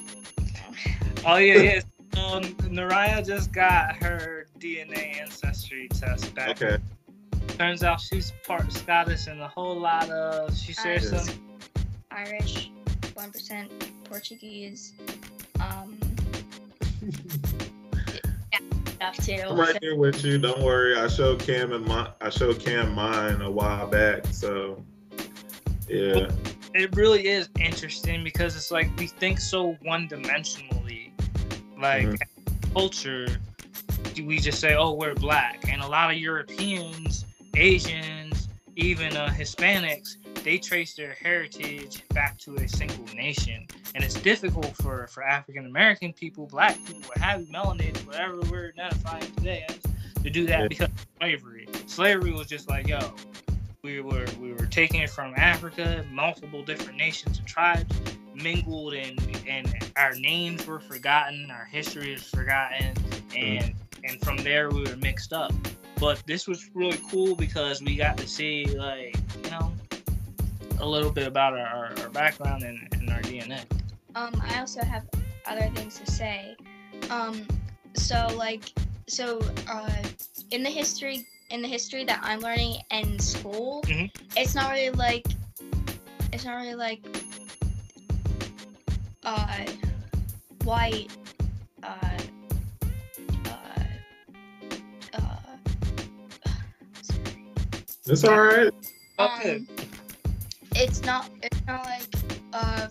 Oh 1.25 1.38
yeah, 1.38 1.61
yeah. 1.61 1.81
Um, 2.19 2.43
Naraya 2.73 3.25
just 3.25 3.53
got 3.53 3.95
her 3.97 4.47
DNA 4.59 5.21
ancestry 5.21 5.88
test 5.89 6.33
back. 6.33 6.61
Okay. 6.61 6.77
Turns 7.50 7.83
out 7.83 8.01
she's 8.01 8.33
part 8.45 8.71
Scottish 8.71 9.27
and 9.27 9.39
a 9.39 9.47
whole 9.47 9.75
lot 9.75 10.09
of. 10.09 10.57
She 10.57 10.73
shares 10.73 11.13
Irish. 11.13 11.25
some. 11.25 11.59
Irish, 12.09 12.71
one 13.13 13.31
percent 13.31 13.71
Portuguese, 14.03 14.93
um, 15.59 15.97
stuff 18.95 19.17
too. 19.17 19.41
I'm 19.47 19.59
right 19.59 19.77
here 19.81 19.95
with 19.95 20.23
you. 20.23 20.38
Don't 20.38 20.61
worry. 20.61 20.97
I 20.97 21.07
showed 21.07 21.39
Cam 21.39 21.71
and 21.73 21.85
my 21.85 22.09
I 22.19 22.29
showed 22.29 22.59
Cam 22.59 22.93
mine 22.93 23.41
a 23.41 23.50
while 23.50 23.88
back. 23.88 24.25
So 24.27 24.83
yeah. 25.88 26.27
It 26.73 26.95
really 26.95 27.27
is 27.27 27.49
interesting 27.59 28.23
because 28.23 28.55
it's 28.55 28.71
like 28.71 28.89
we 28.97 29.07
think 29.07 29.39
so 29.39 29.73
one 29.81 30.07
dimensionally. 30.07 31.11
Like 31.77 32.07
Mhm. 32.07 32.73
culture, 32.73 33.27
we 34.23 34.37
just 34.39 34.59
say, 34.59 34.75
"Oh, 34.75 34.91
we're 34.93 35.15
black," 35.15 35.67
and 35.67 35.81
a 35.81 35.87
lot 35.87 36.11
of 36.11 36.17
Europeans, 36.17 37.25
Asians, 37.55 38.47
even 38.75 39.17
uh, 39.17 39.27
Hispanics, 39.29 40.15
they 40.43 40.57
trace 40.57 40.93
their 40.95 41.13
heritage 41.13 42.03
back 42.09 42.37
to 42.39 42.55
a 42.55 42.67
single 42.67 43.05
nation, 43.15 43.67
and 43.95 44.03
it's 44.03 44.13
difficult 44.15 44.75
for 44.77 45.07
for 45.07 45.23
African 45.23 45.65
American 45.65 46.13
people, 46.13 46.45
black 46.47 46.77
people, 46.85 47.01
what 47.07 47.17
have 47.17 47.41
you, 47.41 47.47
melanated, 47.47 48.05
whatever 48.07 48.39
we're 48.49 48.69
identifying 48.77 49.29
today 49.35 49.65
as, 49.67 49.79
to 50.23 50.29
do 50.29 50.45
that 50.45 50.61
Yeah. 50.61 50.67
because 50.67 50.89
of 50.89 51.05
slavery. 51.17 51.67
Slavery 51.87 52.31
was 52.31 52.47
just 52.47 52.69
like, 52.69 52.87
yo, 52.87 52.99
we 53.83 54.00
were 54.00 54.27
we 54.39 54.53
were 54.53 54.67
taking 54.67 55.01
it 55.01 55.09
from 55.09 55.33
Africa, 55.35 56.05
multiple 56.11 56.61
different 56.61 57.00
nations 57.00 57.39
and 57.39 57.47
tribes 57.47 57.95
mingled, 58.35 58.93
and 58.93 59.19
and 59.47 59.73
our 59.95 60.13
names 60.13 60.67
were 60.67 60.79
forgotten, 60.79 61.50
our 61.50 61.65
history 61.65 62.13
is 62.13 62.23
forgotten, 62.23 62.93
and 63.35 63.73
and 64.03 64.21
from 64.21 64.38
there 64.38 64.69
we 64.69 64.83
were 64.83 64.97
mixed 64.97 65.33
up. 65.33 65.51
But 66.00 66.21
this 66.27 66.47
was 66.47 66.69
really 66.75 67.00
cool 67.09 67.35
because 67.35 67.81
we 67.81 67.95
got 67.95 68.17
to 68.17 68.27
see 68.27 68.65
like 68.65 69.15
you 69.43 69.50
know 69.50 69.73
a 70.79 70.88
little 70.88 71.11
bit 71.11 71.25
about 71.25 71.53
our, 71.53 71.65
our, 71.65 72.00
our 72.01 72.09
background 72.09 72.61
and, 72.61 72.88
and 72.91 73.09
our 73.09 73.21
DNA. 73.21 73.63
Um, 74.13 74.39
I 74.43 74.59
also 74.59 74.83
have 74.83 75.05
other 75.47 75.71
things 75.73 75.97
to 76.00 76.11
say. 76.11 76.55
Um, 77.09 77.47
so 77.93 78.27
like, 78.35 78.71
so 79.07 79.41
uh, 79.67 79.91
in 80.51 80.61
the 80.63 80.69
history 80.69 81.25
in 81.51 81.62
the 81.62 81.67
history 81.67 82.03
that 82.05 82.20
I'm 82.24 82.39
learning 82.39 82.77
in 82.91 83.20
school, 83.20 83.81
Mhm. 83.84 84.10
it's 84.38 84.55
not 84.55 84.72
really 84.72 84.89
like, 84.91 85.25
it's 86.34 86.46
not 86.46 86.55
really 86.55 86.75
like, 86.75 87.05
uh, 89.24 89.65
white, 90.63 91.12
uh, 91.84 92.17
uh, 93.46 93.84
uh. 95.13 95.38
It's 98.08 98.24
all 98.24 98.39
right. 98.41 98.72
Um, 99.20 99.67
it's 100.75 101.01
not. 101.03 101.29
It's 101.43 101.62
not 101.67 101.86
like 101.86 102.08
uh, 102.53 102.88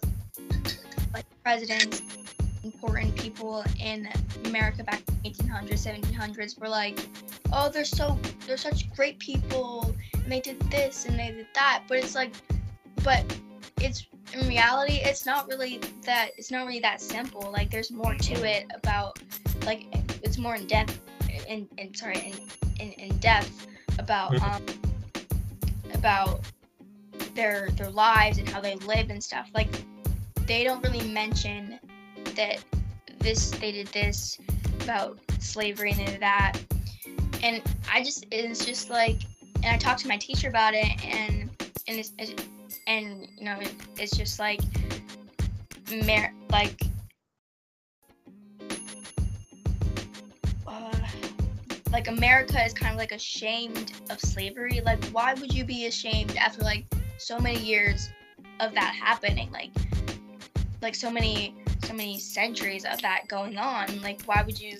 like 1.12 1.25
presidents, 1.43 2.02
important 2.62 3.17
people 3.17 3.64
in 3.81 4.09
America 4.45 4.85
back 4.85 5.02
in 5.25 5.33
1800s, 5.33 5.87
1700s 5.87 6.59
were 6.59 6.69
like, 6.69 6.99
oh, 7.52 7.69
they're 7.71 7.85
so 7.85 8.19
they're 8.47 8.57
such 8.57 8.93
great 8.95 9.19
people, 9.19 9.95
and 10.14 10.31
they 10.31 10.40
did 10.40 10.61
this 10.71 11.07
and 11.07 11.19
they 11.19 11.31
did 11.31 11.47
that. 11.55 11.85
But 11.88 11.99
it's 11.99 12.14
like, 12.14 12.33
but 13.02 13.25
it's 13.81 14.07
in 14.33 14.47
reality, 14.47 15.00
it's 15.02 15.26
not 15.26 15.49
really 15.49 15.81
that. 16.05 16.31
It's 16.37 16.50
not 16.50 16.67
really 16.67 16.81
that 16.81 17.00
simple. 17.00 17.50
Like, 17.52 17.71
there's 17.71 17.90
more 17.90 18.14
to 18.14 18.45
it 18.49 18.67
about 18.75 19.19
like 19.64 19.87
it's 20.23 20.38
more 20.38 20.55
in 20.55 20.67
depth. 20.67 20.99
In, 21.49 21.69
in 21.79 21.95
sorry, 21.95 22.35
in, 22.79 22.87
in, 22.87 22.93
in 22.93 23.19
depth 23.19 23.67
about 23.99 24.33
Mhm. 24.33 24.43
um 24.55 24.62
about 25.95 26.40
their 27.35 27.71
their 27.73 27.90
lives 27.90 28.38
and 28.38 28.49
how 28.49 28.61
they 28.61 28.76
lived 28.76 29.11
and 29.11 29.23
stuff. 29.23 29.49
Like 29.55 29.69
they 30.47 30.64
don't 30.64 30.83
really 30.83 31.07
mention 31.09 31.79
that 32.40 32.64
this 33.18 33.50
they 33.50 33.70
did 33.70 33.87
this 33.88 34.38
about 34.82 35.18
slavery 35.38 35.92
and 35.92 36.23
that. 36.23 36.59
And 37.42 37.62
I 37.92 38.02
just 38.02 38.26
it's 38.30 38.64
just 38.64 38.88
like 38.88 39.20
and 39.56 39.66
I 39.66 39.76
talked 39.76 40.00
to 40.00 40.09
my 40.09 40.16
teacher 40.16 40.49
about 40.49 40.73
it 40.73 41.04
and 41.04 41.50
and 41.87 41.99
it's, 41.99 42.12
it's 42.18 42.42
and 42.87 43.28
you 43.37 43.44
know 43.44 43.59
it's 43.99 44.16
just 44.16 44.38
like 44.38 44.61
mer- 46.06 46.32
like 46.50 46.80
uh, 50.66 51.06
like 51.92 52.09
America 52.09 52.64
is 52.64 52.73
kind 52.73 52.92
of 52.92 52.99
like 52.99 53.12
ashamed 53.12 53.92
of 54.09 54.18
slavery. 54.18 54.80
Like, 54.85 55.04
why 55.06 55.35
would 55.35 55.52
you 55.52 55.64
be 55.64 55.87
ashamed 55.87 56.37
after 56.37 56.62
like 56.62 56.87
so 57.18 57.38
many 57.38 57.61
years 57.61 58.09
of 58.61 58.73
that 58.73 58.94
happening? 58.94 59.50
Like, 59.52 59.73
like 60.80 60.94
so 60.94 61.11
many 61.11 61.54
so 61.84 61.94
many 61.94 62.18
centuries 62.18 62.84
of 62.84 63.00
that 63.02 63.28
going 63.28 63.58
on. 63.58 64.00
Like, 64.02 64.22
why 64.22 64.42
would 64.42 64.60
you? 64.60 64.78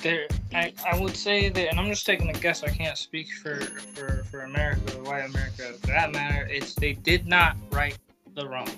There, 0.00 0.28
I, 0.54 0.72
I 0.86 1.00
would 1.00 1.16
say 1.16 1.48
that, 1.48 1.68
and 1.68 1.80
I'm 1.80 1.88
just 1.88 2.06
taking 2.06 2.28
a 2.28 2.32
guess. 2.32 2.62
I 2.62 2.68
can't 2.68 2.96
speak 2.96 3.28
for 3.42 3.60
for 3.60 4.24
for 4.30 4.40
America 4.40 4.96
or 4.96 5.02
white 5.02 5.24
America 5.24 5.74
for 5.80 5.88
that 5.88 6.12
matter. 6.12 6.46
It's 6.50 6.74
they 6.74 6.92
did 6.92 7.26
not 7.26 7.56
right 7.70 7.98
the 8.34 8.48
wrong. 8.48 8.70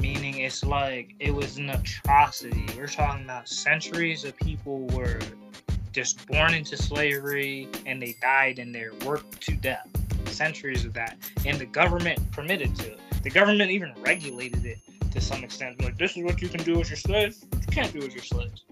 Meaning, 0.00 0.38
it's 0.38 0.64
like 0.64 1.14
it 1.20 1.34
was 1.34 1.56
an 1.58 1.70
atrocity. 1.70 2.66
We're 2.76 2.86
talking 2.86 3.24
about 3.24 3.48
centuries 3.48 4.24
of 4.24 4.36
people 4.36 4.86
were 4.88 5.18
just 5.92 6.26
born 6.26 6.54
into 6.54 6.76
slavery 6.76 7.68
and 7.84 8.00
they 8.00 8.14
died 8.22 8.58
and 8.58 8.74
they're 8.74 8.94
worked 9.04 9.40
to 9.42 9.52
death. 9.56 9.88
Centuries 10.26 10.84
of 10.84 10.92
that, 10.94 11.16
and 11.44 11.58
the 11.58 11.66
government 11.66 12.18
permitted 12.30 12.74
to. 12.76 12.96
The 13.22 13.30
government 13.30 13.70
even 13.70 13.92
regulated 14.00 14.64
it 14.64 14.78
to 15.10 15.20
some 15.20 15.44
extent. 15.44 15.82
Like, 15.82 15.98
this 15.98 16.16
is 16.16 16.24
what 16.24 16.40
you 16.40 16.48
can 16.48 16.62
do 16.62 16.78
with 16.78 16.88
your 16.88 16.96
slaves. 16.96 17.44
You 17.52 17.66
can't 17.70 17.92
do 17.92 18.00
with 18.00 18.14
your 18.14 18.22
slaves. 18.22 18.64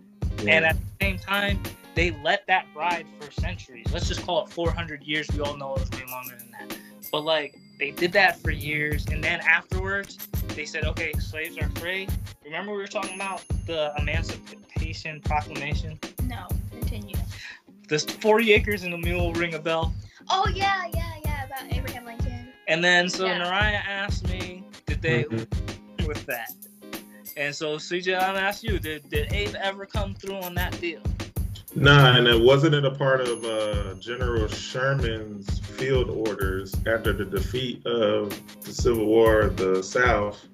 And 0.46 0.64
at 0.64 0.76
the 0.76 1.04
same 1.04 1.18
time, 1.18 1.60
they 1.94 2.12
let 2.22 2.46
that 2.46 2.66
ride 2.74 3.06
for 3.18 3.30
centuries. 3.32 3.86
Let's 3.92 4.06
just 4.06 4.22
call 4.24 4.44
it 4.44 4.50
400 4.50 5.02
years. 5.02 5.26
We 5.32 5.40
all 5.40 5.56
know 5.56 5.74
it 5.74 5.80
was 5.80 5.90
way 5.90 6.06
longer 6.10 6.36
than 6.38 6.50
that. 6.52 6.76
But 7.10 7.22
like, 7.22 7.58
they 7.78 7.90
did 7.90 8.12
that 8.12 8.40
for 8.40 8.50
years, 8.50 9.06
and 9.06 9.22
then 9.22 9.40
afterwards, 9.40 10.16
they 10.54 10.64
said, 10.64 10.84
"Okay, 10.84 11.12
slaves 11.20 11.56
are 11.58 11.68
free." 11.76 12.08
Remember, 12.44 12.72
we 12.72 12.78
were 12.78 12.88
talking 12.88 13.14
about 13.14 13.44
the 13.66 13.92
Emancipation 13.98 15.20
Proclamation. 15.20 15.98
No, 16.24 16.48
continue. 16.70 17.16
This 17.88 18.04
40 18.04 18.52
acres 18.52 18.82
and 18.82 18.94
a 18.94 18.98
mule 18.98 19.32
ring 19.32 19.54
a 19.54 19.58
bell. 19.58 19.94
Oh 20.28 20.48
yeah, 20.52 20.86
yeah, 20.92 21.12
yeah. 21.24 21.46
About 21.46 21.72
Abraham 21.72 22.04
Lincoln. 22.04 22.48
And 22.66 22.82
then 22.82 23.08
so 23.08 23.26
Yeah. 23.26 23.38
Naraya 23.38 23.80
asked 23.86 24.28
me, 24.28 24.64
did 24.86 25.00
they 25.00 25.24
Mhm. 25.24 25.46
With 26.08 26.26
that? 26.26 26.52
And 27.36 27.54
so 27.54 27.76
CJ, 27.76 28.20
I'm 28.20 28.34
ask 28.34 28.64
you, 28.64 28.80
did 28.80 29.08
did 29.08 29.32
Abe 29.32 29.54
ever 29.54 29.86
come 29.86 30.14
through 30.14 30.36
on 30.36 30.54
that 30.54 30.78
deal? 30.80 31.02
Nah, 31.76 32.16
and 32.16 32.26
it 32.26 32.40
wasn't 32.40 32.74
it 32.74 32.84
a 32.84 32.90
part 32.90 33.20
of 33.20 33.44
uh, 33.44 33.94
General 34.00 34.48
Sherman's 34.48 35.60
field 35.60 36.10
orders 36.10 36.74
after 36.86 37.12
the 37.12 37.24
defeat 37.24 37.86
of 37.86 38.30
the 38.62 38.72
Civil 38.72 39.06
War 39.06 39.40
of 39.40 39.56
the 39.56 39.82
South 39.82 40.44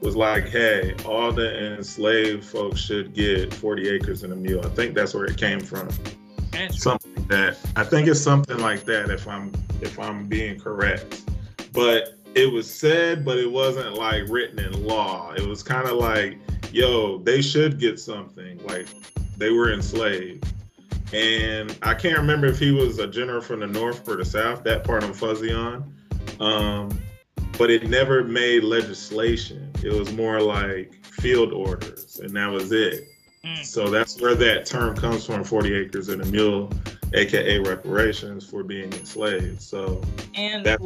was 0.00 0.16
like, 0.16 0.48
hey, 0.48 0.94
all 1.04 1.30
the 1.30 1.74
enslaved 1.74 2.44
folks 2.44 2.80
should 2.80 3.14
get 3.14 3.52
40 3.52 3.88
acres 3.88 4.22
and 4.22 4.32
a 4.32 4.36
mule. 4.36 4.64
I 4.64 4.70
think 4.70 4.94
that's 4.94 5.14
where 5.14 5.26
it 5.26 5.36
came 5.36 5.60
from. 5.60 5.88
Something 6.70 7.14
like 7.16 7.28
that. 7.28 7.58
I 7.76 7.84
think 7.84 8.08
it's 8.08 8.20
something 8.20 8.58
like 8.58 8.84
that 8.84 9.10
if 9.10 9.28
I'm 9.28 9.52
if 9.82 9.98
I'm 9.98 10.26
being 10.26 10.58
correct. 10.58 11.22
But 11.72 12.15
it 12.36 12.52
was 12.52 12.72
said, 12.72 13.24
but 13.24 13.38
it 13.38 13.50
wasn't 13.50 13.94
like 13.94 14.28
written 14.28 14.58
in 14.58 14.86
law. 14.86 15.32
It 15.32 15.46
was 15.46 15.62
kind 15.62 15.88
of 15.88 15.96
like, 15.96 16.38
yo, 16.70 17.16
they 17.18 17.40
should 17.40 17.80
get 17.80 17.98
something. 17.98 18.58
Like 18.66 18.86
they 19.38 19.50
were 19.50 19.72
enslaved. 19.72 20.46
And 21.14 21.76
I 21.82 21.94
can't 21.94 22.18
remember 22.18 22.46
if 22.46 22.58
he 22.58 22.72
was 22.72 22.98
a 22.98 23.06
general 23.06 23.40
from 23.40 23.60
the 23.60 23.66
north 23.66 24.06
or 24.06 24.16
the 24.16 24.24
south. 24.24 24.64
That 24.64 24.84
part 24.84 25.02
I'm 25.02 25.14
fuzzy 25.14 25.50
on. 25.50 25.90
Um, 26.38 27.00
but 27.56 27.70
it 27.70 27.88
never 27.88 28.22
made 28.22 28.64
legislation. 28.64 29.72
It 29.82 29.92
was 29.92 30.12
more 30.12 30.38
like 30.42 31.06
field 31.06 31.54
orders, 31.54 32.18
and 32.18 32.36
that 32.36 32.50
was 32.50 32.70
it. 32.70 33.08
Mm. 33.46 33.64
So 33.64 33.88
that's 33.88 34.20
where 34.20 34.34
that 34.34 34.66
term 34.66 34.94
comes 34.94 35.24
from 35.24 35.42
40 35.42 35.74
acres 35.74 36.10
and 36.10 36.20
a 36.20 36.26
mule, 36.26 36.70
aka 37.14 37.60
reparations 37.60 38.46
for 38.46 38.62
being 38.62 38.92
enslaved. 38.92 39.62
So, 39.62 40.02
And 40.34 40.66
That- 40.66 40.80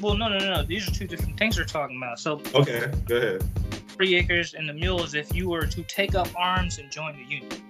well, 0.00 0.16
no, 0.16 0.28
no, 0.28 0.38
no, 0.38 0.54
no. 0.56 0.62
These 0.64 0.88
are 0.88 0.92
two 0.92 1.06
different 1.06 1.38
things 1.38 1.58
we're 1.58 1.64
talking 1.64 1.96
about. 1.96 2.18
So 2.18 2.40
okay, 2.54 2.90
go 3.06 3.16
ahead. 3.16 3.44
three 3.88 4.14
acres 4.16 4.54
and 4.54 4.68
the 4.68 4.74
mules. 4.74 5.14
if 5.14 5.34
you 5.34 5.48
were 5.48 5.66
to 5.66 5.82
take 5.84 6.14
up 6.14 6.28
arms 6.36 6.78
and 6.78 6.90
join 6.90 7.16
the 7.16 7.22
union, 7.22 7.62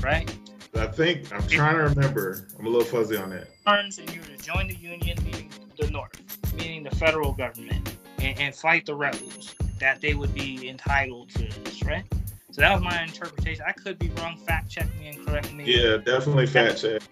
right? 0.00 0.32
I 0.76 0.86
think, 0.88 1.32
I'm 1.32 1.46
trying 1.46 1.76
to 1.76 1.84
remember. 1.84 2.48
I'm 2.58 2.66
a 2.66 2.68
little 2.68 2.84
fuzzy 2.84 3.16
on 3.16 3.30
that. 3.30 3.48
Arms 3.66 3.98
and 3.98 4.12
you 4.12 4.20
were 4.20 4.26
to 4.26 4.36
join 4.36 4.66
the 4.66 4.74
union, 4.74 5.16
meaning 5.24 5.50
the 5.78 5.88
North, 5.90 6.54
meaning 6.56 6.82
the 6.82 6.94
federal 6.96 7.32
government, 7.32 7.96
and, 8.18 8.38
and 8.40 8.54
fight 8.54 8.86
the 8.86 8.94
rebels, 8.94 9.54
that 9.78 10.00
they 10.00 10.14
would 10.14 10.34
be 10.34 10.68
entitled 10.68 11.30
to 11.30 11.44
this, 11.62 11.84
right? 11.84 12.04
So 12.50 12.60
that 12.60 12.72
was 12.72 12.82
my 12.82 13.02
interpretation. 13.02 13.64
I 13.66 13.72
could 13.72 13.98
be 13.98 14.10
wrong. 14.18 14.36
Fact 14.36 14.70
check 14.70 14.86
me 14.98 15.08
and 15.08 15.26
correct 15.26 15.52
me. 15.52 15.64
Yeah, 15.66 15.96
definitely 15.96 16.46
fact 16.46 16.80
check. 16.80 17.02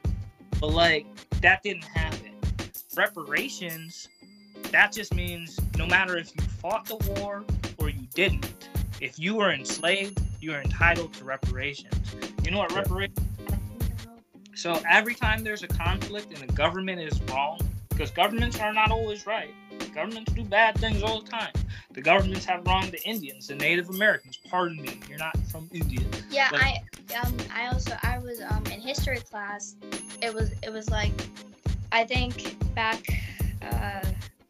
But 0.61 0.71
like 0.71 1.07
that 1.41 1.63
didn't 1.63 1.85
happen. 1.85 2.12
Reparations, 2.97 4.09
that 4.71 4.93
just 4.93 5.15
means 5.15 5.59
no 5.79 5.87
matter 5.87 6.17
if 6.19 6.35
you 6.37 6.43
fought 6.43 6.85
the 6.85 6.97
war 7.15 7.45
or 7.79 7.89
you 7.89 8.07
didn't, 8.15 8.69
if 9.01 9.19
you 9.19 9.35
were 9.35 9.51
enslaved, 9.51 10.21
you 10.41 10.53
are 10.53 10.61
entitled 10.61 11.15
to 11.15 11.25
reparations. 11.25 11.95
You 12.45 12.51
know 12.51 12.59
what 12.59 12.73
reparations? 12.75 13.19
So 14.55 14.81
every 14.89 15.15
time 15.15 15.43
there's 15.43 15.63
a 15.63 15.69
conflict 15.69 16.39
and 16.39 16.49
the 16.49 16.53
government 16.53 17.01
is 17.01 17.21
wrong, 17.23 17.59
because 17.89 18.11
governments 18.11 18.61
are 18.61 18.73
not 18.73 18.91
always 18.91 19.27
right. 19.27 19.51
Governments 19.95 20.33
do 20.33 20.45
bad 20.45 20.79
things 20.79 21.03
all 21.03 21.23
the 21.23 21.29
time. 21.31 21.53
The 21.93 22.01
governments 22.01 22.45
have 22.47 22.67
wronged 22.67 22.93
the 22.93 23.03
Indians, 23.03 23.49
the 23.49 23.55
Native 23.55 23.91
Americans. 23.91 24.39
Pardon 24.49 24.81
me, 24.81 25.01
you're 25.09 25.19
not 25.19 25.37
from 25.51 25.69
India. 25.73 26.01
Yeah, 26.31 26.49
But- 26.51 26.61
I 26.61 26.83
um 27.23 27.37
I 27.55 27.67
also 27.69 27.97
I 28.03 28.19
was 28.19 28.41
um 28.41 28.65
in 28.67 28.81
history 28.81 29.19
class. 29.19 29.77
It 30.23 30.33
was 30.33 30.51
it 30.63 30.71
was 30.73 30.89
like 30.91 31.13
I 31.93 32.05
think 32.05 32.57
back 32.75 33.05
uh 33.63 34.01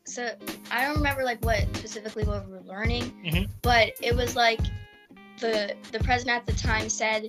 so 0.05 0.31
I 0.71 0.85
don't 0.85 0.97
remember 0.97 1.25
like 1.25 1.45
what 1.45 1.63
specifically 1.77 2.25
what 2.25 2.47
we 2.47 2.53
were 2.53 2.61
learning, 2.63 3.05
Mhm. 3.25 3.49
but 3.63 3.93
it 4.01 4.15
was 4.15 4.37
like 4.37 4.61
the 5.41 5.75
the 5.91 5.99
president 6.01 6.37
at 6.39 6.47
the 6.47 6.53
time 6.61 6.89
said 6.89 7.27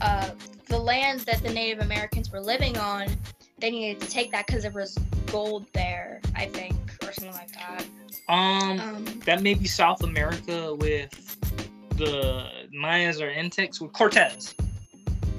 uh 0.00 0.30
the 0.66 0.78
lands 0.78 1.24
that 1.24 1.42
the 1.42 1.52
Native 1.52 1.78
Americans 1.80 2.30
were 2.30 2.40
living 2.40 2.76
on, 2.76 3.06
they 3.58 3.70
needed 3.70 4.00
to 4.02 4.08
take 4.08 4.30
that 4.32 4.46
because 4.46 4.62
there 4.62 4.72
was 4.72 4.98
gold 5.30 5.66
there, 5.72 6.20
I 6.34 6.46
think, 6.46 6.74
or 7.02 7.12
something 7.12 7.32
like 7.32 7.52
that. 7.52 7.84
Um, 8.28 8.80
Um, 8.80 9.04
that 9.24 9.42
may 9.42 9.54
be 9.54 9.66
South 9.68 10.02
America 10.02 10.74
with 10.74 11.10
the 11.96 12.50
Mayas 12.72 13.20
or 13.20 13.30
Aztecs 13.30 13.80
with 13.80 13.92
Cortez. 13.92 14.54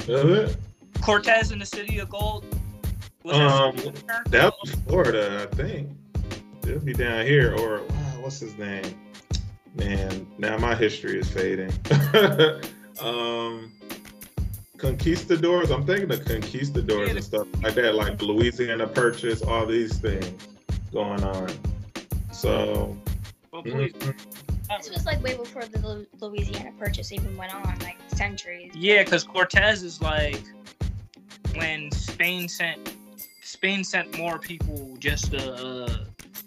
Is 0.08 0.24
it? 0.24 0.58
Cortez 1.02 1.52
in 1.52 1.60
the 1.60 1.66
city 1.66 2.00
of 2.00 2.10
gold. 2.10 2.46
Was 3.28 3.36
Um, 3.36 3.76
that 4.08 4.32
That 4.32 4.54
was 4.64 4.72
Florida, 4.88 5.48
I 5.52 5.56
think. 5.56 5.90
It'll 6.64 6.80
be 6.80 6.94
down 6.94 7.26
here, 7.26 7.54
or 7.58 7.82
wow, 7.82 8.22
what's 8.22 8.40
his 8.40 8.58
name? 8.58 8.86
Man, 9.76 10.26
now 10.38 10.58
my 10.58 10.74
history 10.76 11.20
is 11.20 11.30
fading. 11.30 11.72
um, 13.02 13.72
conquistadors. 14.78 15.72
I'm 15.72 15.86
thinking 15.86 16.10
of 16.12 16.24
conquistadors 16.26 17.10
and 17.10 17.24
stuff 17.24 17.48
like 17.62 17.76
that, 17.76 17.96
like 17.96 18.22
Louisiana 18.22 18.88
Purchase, 18.88 19.42
all 19.42 19.66
these 19.66 19.98
things 19.98 20.48
going 20.94 21.22
on. 21.24 21.50
So, 22.32 22.98
Well, 23.52 23.62
please. 23.64 23.92
mhm. 23.94 24.16
this 24.78 24.90
was 24.90 25.06
like 25.06 25.22
way 25.22 25.36
before 25.36 25.66
the 25.66 26.08
Louisiana 26.22 26.72
Purchase 26.80 27.12
even 27.12 27.36
went 27.36 27.54
on, 27.54 27.78
like 27.80 27.98
centuries. 28.08 28.72
Yeah, 28.74 29.04
because 29.04 29.26
Cortez 29.26 29.84
is 29.84 30.02
like 30.02 30.42
when 31.56 31.92
Spain 31.92 32.48
sent 32.48 32.96
Spain 33.58 33.84
sent 33.84 34.16
more 34.20 34.38
people 34.38 34.96
just 35.00 35.32
to. 35.32 35.54
Uh, 35.54 35.98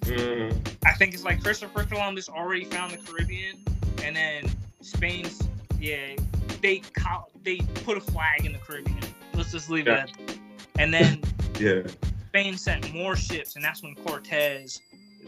Mm, 0.03 0.57
I 0.87 0.93
think 0.95 1.13
it's 1.13 1.25
like 1.25 1.43
Christopher 1.43 1.85
Columbus 1.85 2.29
already 2.29 2.65
found 2.65 2.93
the 2.93 2.97
Caribbean, 2.97 3.63
and 4.03 4.17
then 4.17 4.51
Spain's 4.81 5.47
yeah 5.79 6.17
they 6.63 6.79
co- 6.99 7.27
they 7.45 7.59
put 7.85 7.99
a 7.99 8.01
flag 8.01 8.47
in 8.47 8.53
the 8.53 8.59
Caribbean. 8.59 8.99
Let's 9.35 9.53
just 9.53 9.69
leave 9.69 9.87
Yeah. 9.87 10.05
it. 10.05 10.11
At, 10.31 10.39
and 10.79 10.93
then 10.95 11.23
yeah. 11.61 11.83
Spain 12.29 12.57
sent 12.57 12.93
more 12.95 13.15
ships, 13.15 13.57
and 13.57 13.65
that's 13.65 13.83
when 13.83 13.95
Cortez 13.97 14.81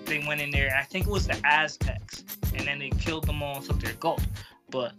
they 0.06 0.24
went 0.26 0.40
in 0.40 0.50
there. 0.50 0.74
I 0.76 0.84
think 0.84 1.06
it 1.06 1.10
was 1.10 1.26
the 1.26 1.38
Aztecs, 1.44 2.24
and 2.54 2.66
then 2.66 2.78
they 2.78 2.90
killed 2.90 3.26
them 3.26 3.42
all 3.42 3.56
and 3.58 3.66
took 3.66 3.78
their 3.80 3.92
gold. 3.94 4.26
But 4.70 4.94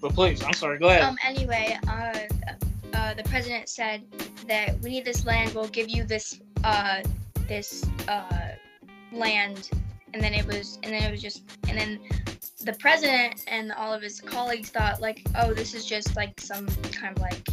but 0.00 0.12
please, 0.14 0.42
I'm 0.42 0.52
sorry. 0.54 0.78
Go 0.78 0.88
ahead. 0.88 1.02
Um. 1.04 1.16
Anyway, 1.24 1.78
uh, 1.88 2.18
uh, 2.94 3.14
the 3.14 3.24
president 3.24 3.68
said 3.68 4.02
that 4.46 4.80
we 4.80 4.90
need 4.90 5.04
this 5.04 5.26
land. 5.26 5.54
We'll 5.54 5.68
give 5.68 5.88
you 5.88 6.04
this 6.04 6.40
uh 6.62 7.02
this 7.48 7.84
uh 8.08 8.52
land, 9.12 9.70
and 10.12 10.22
then 10.22 10.34
it 10.34 10.46
was 10.46 10.78
and 10.82 10.92
then 10.92 11.02
it 11.02 11.10
was 11.10 11.22
just 11.22 11.42
and 11.68 11.78
then 11.78 12.00
the 12.64 12.72
president 12.74 13.44
and 13.46 13.72
all 13.72 13.92
of 13.92 14.02
his 14.02 14.20
colleagues 14.20 14.70
thought 14.70 15.00
like, 15.00 15.22
oh, 15.38 15.52
this 15.52 15.74
is 15.74 15.84
just 15.84 16.16
like 16.16 16.40
some 16.40 16.66
kind 16.92 17.16
of 17.16 17.22
like 17.22 17.46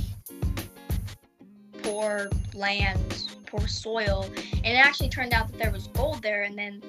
poor 1.83 2.29
land, 2.53 3.25
poor 3.45 3.67
soil, 3.67 4.25
and 4.63 4.67
it 4.67 4.85
actually 4.85 5.09
turned 5.09 5.33
out 5.33 5.51
that 5.51 5.57
there 5.57 5.71
was 5.71 5.87
gold 5.87 6.21
there, 6.21 6.43
and 6.43 6.57
then 6.57 6.81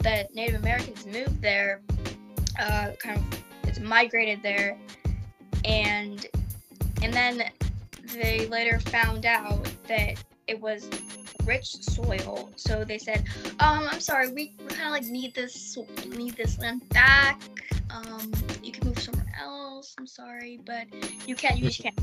the 0.00 0.28
Native 0.32 0.60
Americans 0.60 1.06
moved 1.06 1.40
there, 1.40 1.80
uh, 2.60 2.92
kind 2.98 3.18
of 3.18 3.44
it's 3.64 3.80
migrated 3.80 4.42
there, 4.42 4.78
and 5.64 6.26
and 7.02 7.12
then 7.12 7.42
they 8.14 8.46
later 8.46 8.78
found 8.80 9.26
out 9.26 9.64
that 9.88 10.22
it 10.46 10.60
was 10.60 10.88
rich 11.44 11.76
soil. 11.76 12.50
So 12.56 12.84
they 12.84 12.98
said, 12.98 13.24
um, 13.60 13.86
I'm 13.90 14.00
sorry, 14.00 14.28
we, 14.32 14.54
we 14.60 14.66
kind 14.66 14.86
of 14.86 14.92
like 14.92 15.04
need 15.04 15.34
this 15.34 15.76
need 16.08 16.36
this 16.36 16.58
land 16.58 16.88
back. 16.90 17.40
Um, 17.90 18.32
you 18.62 18.72
can 18.72 18.86
move 18.88 18.98
somewhere 18.98 19.32
else. 19.40 19.94
I'm 19.98 20.06
sorry, 20.06 20.58
but 20.64 20.86
you 21.26 21.34
can't. 21.36 21.58
You 21.58 21.66
just 21.66 21.82
can't. 21.82 21.98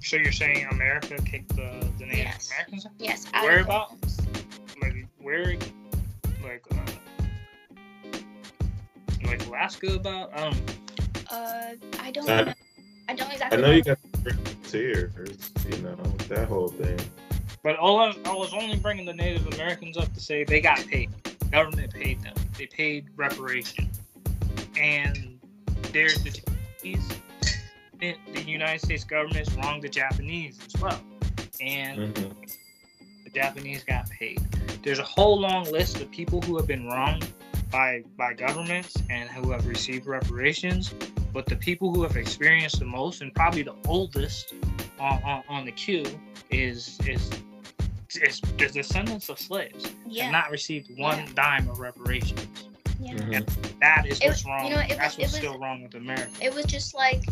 So 0.00 0.16
you're 0.16 0.32
saying 0.32 0.66
America 0.70 1.16
kicked 1.24 1.56
the, 1.56 1.88
the 1.98 2.04
Native 2.04 2.18
Yes. 2.18 2.50
Americans? 2.52 2.86
out? 2.86 2.92
Yes. 2.98 3.26
out 3.32 3.44
Where 3.44 3.60
about? 3.60 3.94
Like 4.82 5.06
where? 5.20 5.56
Like 6.44 6.62
uh, 6.70 8.16
like 9.24 9.46
Alaska? 9.46 9.94
About? 9.94 10.30
I 10.34 10.50
don't. 10.50 10.60
Uh, 11.30 11.74
I 12.00 12.10
don't. 12.10 12.28
I- 12.30 12.42
know. 12.42 12.52
I 13.06 13.14
don't 13.14 13.28
I 13.28 13.32
exactly. 13.32 13.60
know 13.62 13.70
you 13.70 13.82
got 13.82 13.98
tears, 14.74 15.50
you 15.68 15.76
know, 15.82 15.94
that 16.28 16.48
whole 16.48 16.66
thing. 16.68 16.98
But 17.62 17.76
all 17.76 17.98
I, 18.00 18.12
I 18.24 18.34
was 18.34 18.52
only 18.52 18.76
bringing 18.76 19.06
the 19.06 19.14
Native 19.14 19.46
Americans 19.54 19.96
up 19.96 20.12
to 20.14 20.20
say 20.20 20.42
they 20.42 20.60
got 20.60 20.84
paid. 20.86 21.10
Government 21.52 21.94
paid 21.94 22.20
them. 22.22 22.34
They 22.58 22.66
paid 22.66 23.06
reparation. 23.16 23.88
And 24.76 25.38
there's 25.92 26.22
the 26.24 26.30
Japanese. 26.30 27.08
The 28.00 28.42
United 28.42 28.80
States 28.80 29.04
government 29.04 29.48
wronged 29.62 29.82
the 29.82 29.88
Japanese 29.88 30.58
as 30.66 30.80
well. 30.82 31.00
And 31.60 32.14
Mhm. 32.14 32.34
the 33.24 33.30
Japanese 33.30 33.84
got 33.84 34.10
paid. 34.10 34.40
There's 34.82 34.98
a 34.98 35.04
whole 35.04 35.38
long 35.40 35.64
list 35.70 36.00
of 36.00 36.10
people 36.10 36.42
who 36.42 36.56
have 36.56 36.66
been 36.66 36.86
wronged 36.86 37.26
by 37.70 38.02
by 38.16 38.34
governments 38.34 38.94
and 39.08 39.30
who 39.30 39.52
have 39.52 39.66
received 39.66 40.06
reparations. 40.06 40.92
But 41.32 41.46
the 41.46 41.56
people 41.56 41.92
who 41.94 42.02
have 42.02 42.16
experienced 42.16 42.78
the 42.80 42.84
most 42.84 43.22
and 43.22 43.34
probably 43.34 43.62
the 43.62 43.74
oldest 43.86 44.52
on, 44.98 45.22
on, 45.22 45.42
on 45.48 45.64
the 45.64 45.72
queue 45.72 46.04
is 46.50 46.98
is 47.06 47.30
is 48.22 48.40
the 48.58 48.68
descendants 48.68 49.28
of 49.28 49.38
slaves 49.38 49.90
Yeah. 50.06 50.24
and 50.24 50.32
not 50.32 50.50
received 50.50 50.90
one 50.98 51.18
Yeah. 51.18 51.28
dime 51.34 51.68
of 51.68 51.80
reparations. 51.80 52.46
yeah. 53.00 53.14
Mhm. 53.14 53.78
That 53.80 54.06
is 54.06 54.20
It- 54.20 54.28
what's 54.28 54.44
wrong. 54.46 54.66
you 54.66 54.70
know, 54.74 54.80
it 54.80 54.90
was- 54.90 54.96
That's 54.98 55.14
it 55.16 55.20
what's 55.22 55.32
was- 55.32 55.38
still 55.40 55.58
wrong 55.58 55.82
with 55.82 55.94
America. 55.96 56.30
It 56.40 56.54
was 56.54 56.64
just 56.66 56.94
like, 56.94 57.24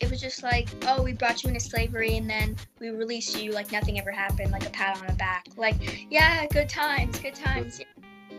it 0.00 0.10
was 0.10 0.20
just 0.20 0.42
like, 0.42 0.68
oh, 0.88 1.00
we 1.00 1.12
brought 1.12 1.44
you 1.44 1.48
into 1.48 1.60
slavery 1.60 2.16
and 2.16 2.28
then 2.28 2.56
we 2.80 2.90
release 2.90 3.36
you 3.36 3.52
like 3.52 3.70
nothing 3.70 4.00
ever 4.00 4.10
happened, 4.10 4.50
like 4.50 4.66
a 4.66 4.70
pat 4.70 4.98
on 5.00 5.06
the 5.06 5.12
back, 5.12 5.46
like 5.56 5.76
yeah, 6.10 6.44
good 6.46 6.68
times, 6.68 7.18
good 7.20 7.34
times. 7.36 7.80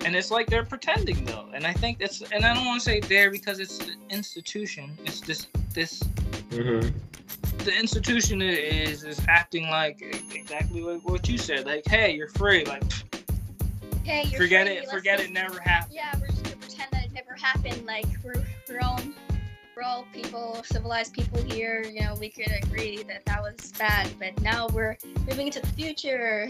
and 0.06 0.13
it's 0.15 0.30
like 0.30 0.45
they're 0.47 0.63
pretending 0.63 1.25
though 1.25 1.49
and 1.56 1.65
i 1.65 1.73
think 1.73 1.97
that's 1.97 2.21
and 2.32 2.45
i 2.45 2.53
don't 2.53 2.65
want 2.67 2.80
to 2.80 2.86
say 2.86 2.99
there 2.99 3.32
because 3.32 3.60
it's 3.60 3.80
the 3.80 3.95
institution 4.12 4.95
it's 5.06 5.21
this 5.21 5.47
this 5.73 6.03
Mhm. 6.51 6.93
The 7.67 7.77
institution 7.77 8.41
is 8.41 9.03
is 9.03 9.19
acting 9.27 9.69
like 9.69 10.01
exactly 10.34 10.82
like 10.82 11.01
what 11.03 11.27
you 11.27 11.38
said. 11.38 11.65
Like 11.65 11.86
hey 11.86 12.15
you're 12.15 12.30
free. 12.30 12.63
Like 12.63 12.82
Hey, 14.06 14.23
you're 14.30 14.39
forget 14.39 14.67
free, 14.67 14.77
it. 14.77 14.89
Forget 14.89 15.17
just- 15.17 15.30
it 15.32 15.34
never 15.34 15.60
happened. 15.60 15.93
Yeah, 15.93 16.13
we're 16.17 16.27
just 16.27 16.43
gonna 16.45 16.56
pretend 16.56 16.88
that 16.93 17.03
it 17.08 17.12
never 17.12 17.34
happened. 17.34 17.86
Like 17.86 18.06
we're 18.23 18.41
we're 18.69 18.80
all 18.82 18.97
we're 19.75 19.84
all 19.84 20.08
people, 20.13 20.62
civilized 20.63 21.12
people 21.13 21.41
here. 21.43 21.84
You 21.84 22.06
know, 22.06 22.15
we 22.17 22.30
could 22.30 22.51
agree 22.63 23.03
that 23.03 23.25
that 23.25 23.41
was 23.43 23.73
bad, 23.73 24.10
but 24.17 24.39
now 24.41 24.67
we're 24.69 24.97
moving 25.27 25.47
into 25.47 25.60
the 25.60 25.67
future. 25.67 26.47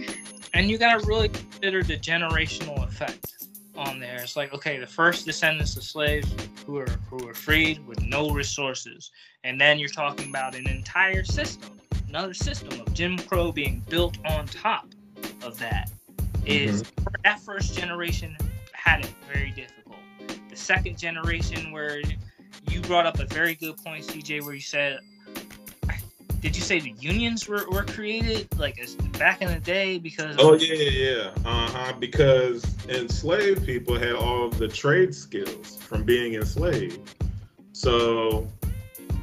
and 0.54 0.70
you 0.70 0.78
gotta 0.78 1.04
really 1.08 1.30
consider 1.30 1.82
the 1.82 1.98
generational 1.98 2.88
effect 2.88 3.47
on 3.78 4.00
there. 4.00 4.22
It's 4.22 4.36
like 4.36 4.54
okay 4.54 4.80
the 4.80 4.88
first 4.88 5.26
descendants 5.26 5.78
of 5.78 5.84
slaves 5.84 6.34
who 6.66 6.78
are 6.78 6.90
who 7.10 7.26
were 7.26 7.34
freed 7.34 7.86
with 7.88 8.02
no 8.02 8.32
resources. 8.32 9.12
And 9.44 9.60
then 9.60 9.80
you're 9.80 9.90
talking 9.90 10.30
about 10.30 10.56
an 10.56 10.68
entire 10.68 11.24
system 11.24 11.78
another 12.10 12.34
system 12.34 12.80
of 12.80 12.94
jim 12.94 13.18
crow 13.18 13.52
being 13.52 13.84
built 13.90 14.18
on 14.26 14.46
top 14.48 14.88
of 15.44 15.58
that. 15.60 15.92
Is 16.46 16.84
mm-hmm. 16.84 17.06
that 17.24 17.42
first 17.42 17.78
generation 17.78 18.38
had 18.74 19.02
it 19.02 19.14
very 19.32 19.52
difficult. 19.52 19.98
The 20.50 20.56
second 20.56 20.98
generation, 20.98 21.72
where 21.72 22.02
you 22.70 22.82
brought 22.82 23.06
up 23.06 23.20
a 23.20 23.26
very 23.26 23.56
good 23.56 23.76
point, 23.78 24.06
CJ, 24.06 24.44
where 24.44 24.54
you 24.54 24.62
said, 24.62 25.00
did 26.40 26.56
you 26.56 26.62
say 26.62 26.80
the 26.80 26.94
unions 27.00 27.48
were, 27.48 27.66
were 27.70 27.84
created 27.84 28.48
like 28.60 28.80
back 29.14 29.42
in 29.42 29.52
the 29.52 29.60
day 29.60 29.98
because? 29.98 30.36
Oh 30.40 30.54
yeah, 30.54 30.74
yeah, 30.74 30.90
yeah. 30.90 31.32
Uh 31.46 31.70
huh. 31.70 31.94
Because 32.00 32.64
enslaved 32.88 33.66
people 33.66 33.98
had 33.98 34.14
all 34.14 34.46
of 34.46 34.58
the 34.58 34.68
trade 34.68 35.14
skills 35.16 35.78
from 35.78 36.04
being 36.04 36.36
enslaved. 36.36 37.16
So 37.74 38.48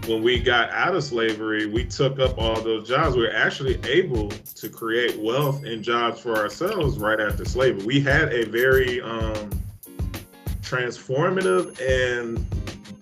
when 0.06 0.22
we 0.22 0.38
got 0.38 0.70
out 0.70 0.94
of 0.94 1.04
slavery, 1.04 1.66
we 1.66 1.84
took 1.84 2.18
up 2.18 2.36
all 2.36 2.60
those 2.60 2.88
jobs. 2.88 3.16
We 3.16 3.22
were 3.22 3.32
actually 3.32 3.80
able 3.84 4.28
to 4.28 4.68
create 4.68 5.18
wealth 5.18 5.64
and 5.64 5.82
jobs 5.82 6.20
for 6.20 6.36
ourselves 6.36 6.98
right 6.98 7.20
after 7.20 7.44
slavery. 7.44 7.84
We 7.84 8.00
had 8.00 8.32
a 8.32 8.44
very 8.44 9.00
um, 9.00 9.50
transformative 10.62 11.80
and 11.80 12.44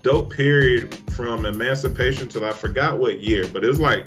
dope 0.03 0.31
period 0.31 0.95
from 1.13 1.47
emancipation 1.47 2.29
till 2.29 2.45
I 2.45 2.53
forgot 2.53 2.99
what 2.99 3.21
year, 3.21 3.47
but 3.53 3.65
it 3.65 3.69
was 3.69 3.81
like 3.81 4.07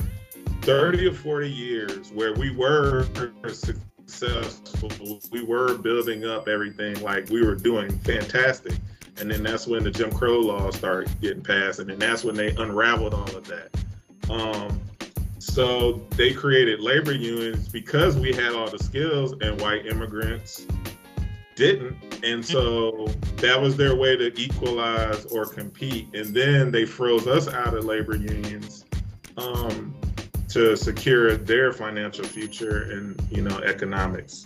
30 0.62 1.08
or 1.08 1.14
40 1.14 1.50
years 1.50 2.12
where 2.12 2.34
we 2.34 2.56
were 2.56 3.06
successful. 3.48 5.22
We 5.32 5.44
were 5.44 5.78
building 5.78 6.26
up 6.26 6.48
everything 6.48 7.02
like 7.02 7.30
we 7.30 7.46
were 7.46 7.56
doing 7.56 7.98
fantastic. 8.00 8.74
And 9.18 9.32
then 9.32 9.44
that's 9.44 9.66
when 9.66 9.84
the 9.84 9.92
Jim 9.92 10.12
Crow 10.12 10.40
laws 10.40 10.76
started 10.76 11.10
getting 11.22 11.44
passed. 11.44 11.80
And 11.80 11.90
then 11.90 12.00
that's 12.00 12.24
when 12.24 12.36
they 12.36 12.54
unraveled 12.56 13.14
all 13.14 13.36
of 13.36 13.48
that. 13.48 13.70
Um, 14.30 14.82
so 15.40 16.06
they 16.18 16.34
created 16.34 16.82
labor 16.82 17.14
unions 17.14 17.70
because 17.70 18.18
we 18.18 18.34
had 18.34 18.54
all 18.54 18.70
the 18.70 18.80
skills 18.80 19.34
and 19.42 19.62
white 19.62 19.86
immigrants 19.86 20.66
didn't. 21.56 21.96
And 22.24 22.46
so 22.46 23.08
that 23.38 23.60
was 23.60 23.78
their 23.78 23.96
way 23.96 24.16
to 24.18 24.38
equalize 24.40 25.26
or 25.26 25.46
compete. 25.46 26.14
And 26.14 26.36
then 26.36 26.72
they 26.72 26.86
froze 26.86 27.28
us 27.28 27.48
out 27.48 27.74
of 27.74 27.86
labor 27.86 28.16
unions 28.16 28.86
um, 29.38 29.96
to 30.50 30.76
secure 30.76 31.36
their 31.36 31.72
financial 31.72 32.26
future 32.26 32.92
and, 32.92 33.20
you 33.32 33.42
know, 33.42 33.58
economics. 33.60 34.44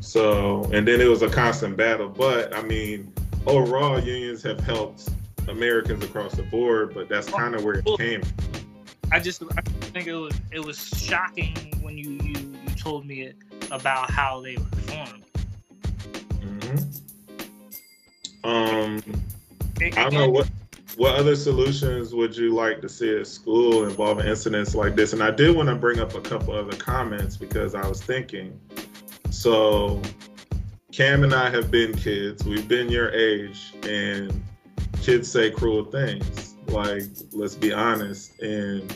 So, 0.00 0.64
and 0.72 0.88
then 0.88 1.00
it 1.00 1.08
was 1.08 1.22
a 1.22 1.28
constant 1.28 1.76
battle. 1.76 2.08
But 2.08 2.54
I 2.54 2.62
mean, 2.62 3.12
overall, 3.46 3.98
unions 4.00 4.42
have 4.42 4.60
helped 4.60 5.10
Americans 5.48 6.04
across 6.04 6.34
the 6.34 6.44
board, 6.44 6.94
but 6.94 7.08
that's 7.08 7.28
kind 7.28 7.54
of 7.54 7.64
where 7.64 7.82
it 7.84 7.86
came. 7.98 8.22
I 9.10 9.18
just 9.20 9.42
I 9.42 9.62
think 9.62 10.06
it 10.06 10.14
was 10.14 10.38
it 10.52 10.60
was 10.60 10.78
shocking 10.78 11.56
when 11.80 11.96
you 11.96 12.10
you, 12.22 12.34
you 12.34 12.74
told 12.76 13.06
me 13.06 13.22
it 13.22 13.36
about 13.70 14.10
how 14.10 14.40
they 14.40 14.56
were 14.56 14.64
formed. 14.64 15.24
Um, 18.44 19.02
I 19.80 19.90
don't 19.90 20.14
know 20.14 20.28
what 20.28 20.48
what 20.96 21.14
other 21.14 21.36
solutions 21.36 22.12
would 22.12 22.36
you 22.36 22.52
like 22.52 22.80
to 22.80 22.88
see 22.88 23.16
at 23.16 23.26
school 23.28 23.84
involving 23.84 24.26
incidents 24.26 24.74
like 24.74 24.96
this? 24.96 25.12
And 25.12 25.22
I 25.22 25.30
did 25.30 25.54
want 25.54 25.68
to 25.68 25.76
bring 25.76 26.00
up 26.00 26.14
a 26.14 26.20
couple 26.20 26.54
other 26.54 26.76
comments 26.76 27.36
because 27.36 27.76
I 27.76 27.86
was 27.86 28.02
thinking. 28.02 28.58
So, 29.30 30.02
Cam 30.90 31.22
and 31.22 31.32
I 31.32 31.50
have 31.50 31.70
been 31.70 31.94
kids. 31.94 32.44
We've 32.44 32.66
been 32.66 32.88
your 32.88 33.10
age, 33.10 33.74
and 33.84 34.42
kids 35.00 35.30
say 35.30 35.50
cruel 35.52 35.84
things. 35.84 36.56
Like, 36.66 37.04
let's 37.32 37.54
be 37.54 37.72
honest. 37.72 38.40
And 38.40 38.92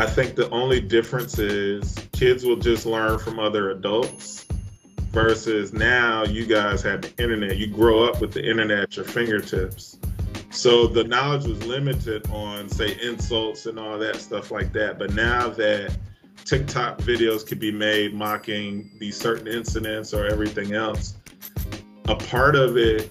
I 0.00 0.06
think 0.06 0.34
the 0.34 0.50
only 0.50 0.80
difference 0.80 1.38
is 1.38 1.94
kids 2.12 2.44
will 2.44 2.56
just 2.56 2.84
learn 2.84 3.18
from 3.18 3.38
other 3.38 3.70
adults 3.70 4.45
versus 5.16 5.72
now 5.72 6.24
you 6.24 6.44
guys 6.44 6.82
have 6.82 7.00
the 7.00 7.10
internet. 7.16 7.56
You 7.56 7.66
grow 7.66 8.04
up 8.04 8.20
with 8.20 8.34
the 8.34 8.46
internet 8.46 8.80
at 8.80 8.96
your 8.96 9.06
fingertips. 9.06 9.98
So 10.50 10.86
the 10.86 11.04
knowledge 11.04 11.46
was 11.46 11.64
limited 11.64 12.30
on, 12.30 12.68
say, 12.68 12.98
insults 13.00 13.64
and 13.64 13.78
all 13.78 13.98
that 13.98 14.16
stuff 14.16 14.50
like 14.50 14.74
that. 14.74 14.98
But 14.98 15.14
now 15.14 15.48
that 15.48 15.96
TikTok 16.44 16.98
videos 16.98 17.46
could 17.46 17.58
be 17.58 17.72
made 17.72 18.12
mocking 18.12 18.90
these 18.98 19.16
certain 19.16 19.48
incidents 19.48 20.12
or 20.12 20.26
everything 20.26 20.74
else, 20.74 21.14
a 22.08 22.14
part 22.14 22.54
of 22.54 22.76
it 22.76 23.10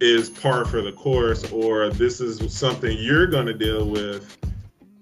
is 0.00 0.28
par 0.28 0.66
for 0.66 0.82
the 0.82 0.92
course, 0.92 1.50
or 1.50 1.88
this 1.88 2.20
is 2.20 2.52
something 2.54 2.94
you're 3.00 3.26
going 3.26 3.46
to 3.46 3.54
deal 3.54 3.88
with 3.88 4.36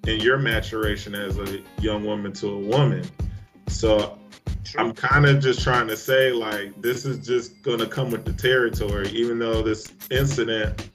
in 0.07 0.21
your 0.21 0.39
maturation 0.39 1.17
as 1.17 1.37
a 1.37 1.61
young 1.81 2.05
woman 2.05 2.33
to 2.35 2.47
a 2.47 2.59
woman. 2.59 3.05
So 3.67 4.17
I'm 4.77 4.93
kind 4.93 5.27
of 5.27 5.41
just 5.41 5.63
trying 5.63 5.89
to 5.89 5.97
say, 5.97 6.33
like, 6.33 6.81
this 6.81 7.05
is 7.05 7.27
just 7.27 7.63
going 7.63 7.79
to 7.79 7.87
come 7.87 8.11
with 8.11 8.25
the 8.25 8.33
territory, 8.33 9.09
even 9.09 9.39
though 9.39 9.63
this 9.63 9.93
incident 10.11 10.91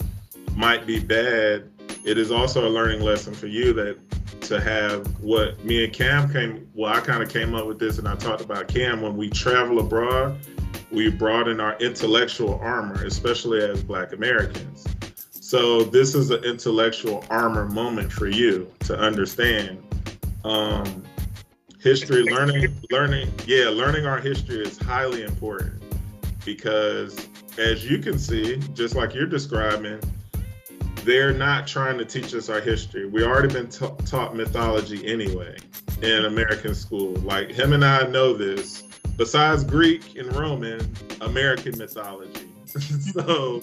might 0.55 0.85
be 0.85 0.99
bad. 0.99 1.69
It 2.03 2.17
is 2.17 2.31
also 2.31 2.67
a 2.67 2.69
learning 2.69 3.01
lesson 3.01 3.33
for 3.33 3.47
you 3.47 3.73
that 3.73 3.97
to 4.41 4.59
have 4.59 5.07
what 5.21 5.63
me 5.63 5.83
and 5.85 5.93
Cam 5.93 6.31
came. 6.31 6.67
Well, 6.73 6.91
I 6.91 6.99
kind 6.99 7.21
of 7.23 7.29
came 7.29 7.53
up 7.53 7.67
with 7.67 7.79
this, 7.79 7.97
and 7.99 8.07
I 8.07 8.15
talked 8.15 8.41
about 8.41 8.67
Cam 8.67 9.01
when 9.01 9.15
we 9.15 9.29
travel 9.29 9.79
abroad. 9.79 10.37
We 10.91 11.09
broaden 11.09 11.59
our 11.59 11.77
intellectual 11.77 12.59
armor, 12.61 13.05
especially 13.05 13.61
as 13.61 13.83
Black 13.83 14.13
Americans. 14.13 14.85
So 15.31 15.83
this 15.83 16.15
is 16.15 16.31
an 16.31 16.43
intellectual 16.43 17.23
armor 17.29 17.65
moment 17.67 18.11
for 18.11 18.27
you 18.27 18.71
to 18.81 18.97
understand 18.97 19.81
Um, 20.43 21.03
history, 21.81 22.23
learning, 22.23 22.77
learning, 22.91 23.31
yeah, 23.47 23.69
learning 23.69 24.05
our 24.05 24.19
history 24.19 24.59
is 24.59 24.77
highly 24.77 25.23
important 25.23 25.81
because, 26.45 27.27
as 27.57 27.89
you 27.89 27.97
can 27.97 28.19
see, 28.19 28.57
just 28.73 28.95
like 28.95 29.13
you're 29.13 29.25
describing, 29.25 29.99
they're 31.03 31.33
not 31.33 31.65
trying 31.65 31.97
to 31.97 32.05
teach 32.05 32.33
us 32.35 32.49
our 32.49 32.61
history. 32.61 33.07
We 33.07 33.23
already 33.23 33.51
been 33.51 33.69
ta- 33.69 33.95
taught 34.05 34.35
mythology 34.35 35.05
anyway 35.07 35.57
in 36.03 36.25
American 36.25 36.75
school. 36.75 37.13
Like 37.17 37.51
him 37.51 37.73
and 37.73 37.83
I 37.83 38.07
know 38.07 38.33
this. 38.33 38.83
Besides 39.17 39.63
Greek 39.63 40.15
and 40.15 40.33
Roman, 40.35 40.79
American 41.21 41.77
mythology. 41.77 42.49
so 42.65 43.59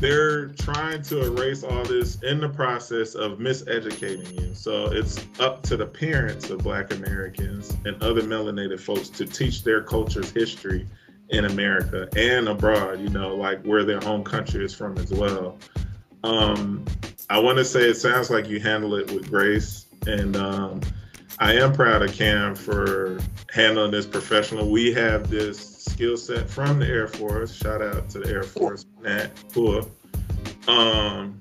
they're 0.00 0.48
trying 0.48 1.02
to 1.02 1.24
erase 1.24 1.62
all 1.62 1.84
this 1.84 2.22
in 2.22 2.40
the 2.40 2.48
process 2.48 3.14
of 3.14 3.38
miseducating 3.38 4.40
you. 4.40 4.54
So 4.54 4.92
it's 4.92 5.24
up 5.40 5.62
to 5.64 5.76
the 5.76 5.86
parents 5.86 6.50
of 6.50 6.58
Black 6.58 6.92
Americans 6.92 7.76
and 7.84 8.02
other 8.02 8.22
melanated 8.22 8.80
folks 8.80 9.08
to 9.10 9.24
teach 9.24 9.62
their 9.64 9.82
culture's 9.82 10.30
history 10.30 10.86
in 11.30 11.46
America 11.46 12.08
and 12.16 12.48
abroad, 12.48 13.00
you 13.00 13.08
know, 13.08 13.34
like 13.34 13.64
where 13.64 13.84
their 13.84 14.00
home 14.00 14.22
country 14.22 14.64
is 14.64 14.74
from 14.74 14.98
as 14.98 15.12
well. 15.12 15.58
Um, 16.22 16.84
I 17.30 17.38
want 17.38 17.58
to 17.58 17.64
say 17.64 17.88
it 17.88 17.96
sounds 17.96 18.30
like 18.30 18.48
you 18.48 18.60
handle 18.60 18.94
it 18.94 19.10
with 19.10 19.30
grace. 19.30 19.86
And 20.06 20.36
um, 20.36 20.80
I 21.38 21.54
am 21.54 21.72
proud 21.72 22.02
of 22.02 22.12
Cam 22.12 22.54
for 22.54 23.18
handling 23.50 23.90
this 23.90 24.06
professional. 24.06 24.70
We 24.70 24.92
have 24.92 25.30
this 25.30 25.73
skill 25.84 26.16
set 26.16 26.48
from 26.48 26.78
the 26.78 26.86
Air 26.86 27.08
Force. 27.08 27.54
Shout 27.54 27.82
out 27.82 28.08
to 28.10 28.20
the 28.20 28.28
Air 28.30 28.42
Force, 28.42 28.86
Nat 29.02 29.30
Cool. 29.52 29.90
Um, 30.66 31.40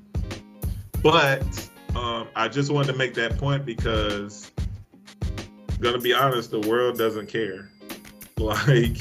but 1.01 1.69
um, 1.95 2.27
I 2.36 2.47
just 2.47 2.71
wanted 2.71 2.91
to 2.91 2.97
make 2.97 3.13
that 3.15 3.38
point 3.38 3.65
because, 3.65 4.51
gonna 5.79 5.99
be 5.99 6.13
honest, 6.13 6.51
the 6.51 6.60
world 6.62 6.97
doesn't 6.97 7.27
care. 7.27 7.69
Like 8.39 8.97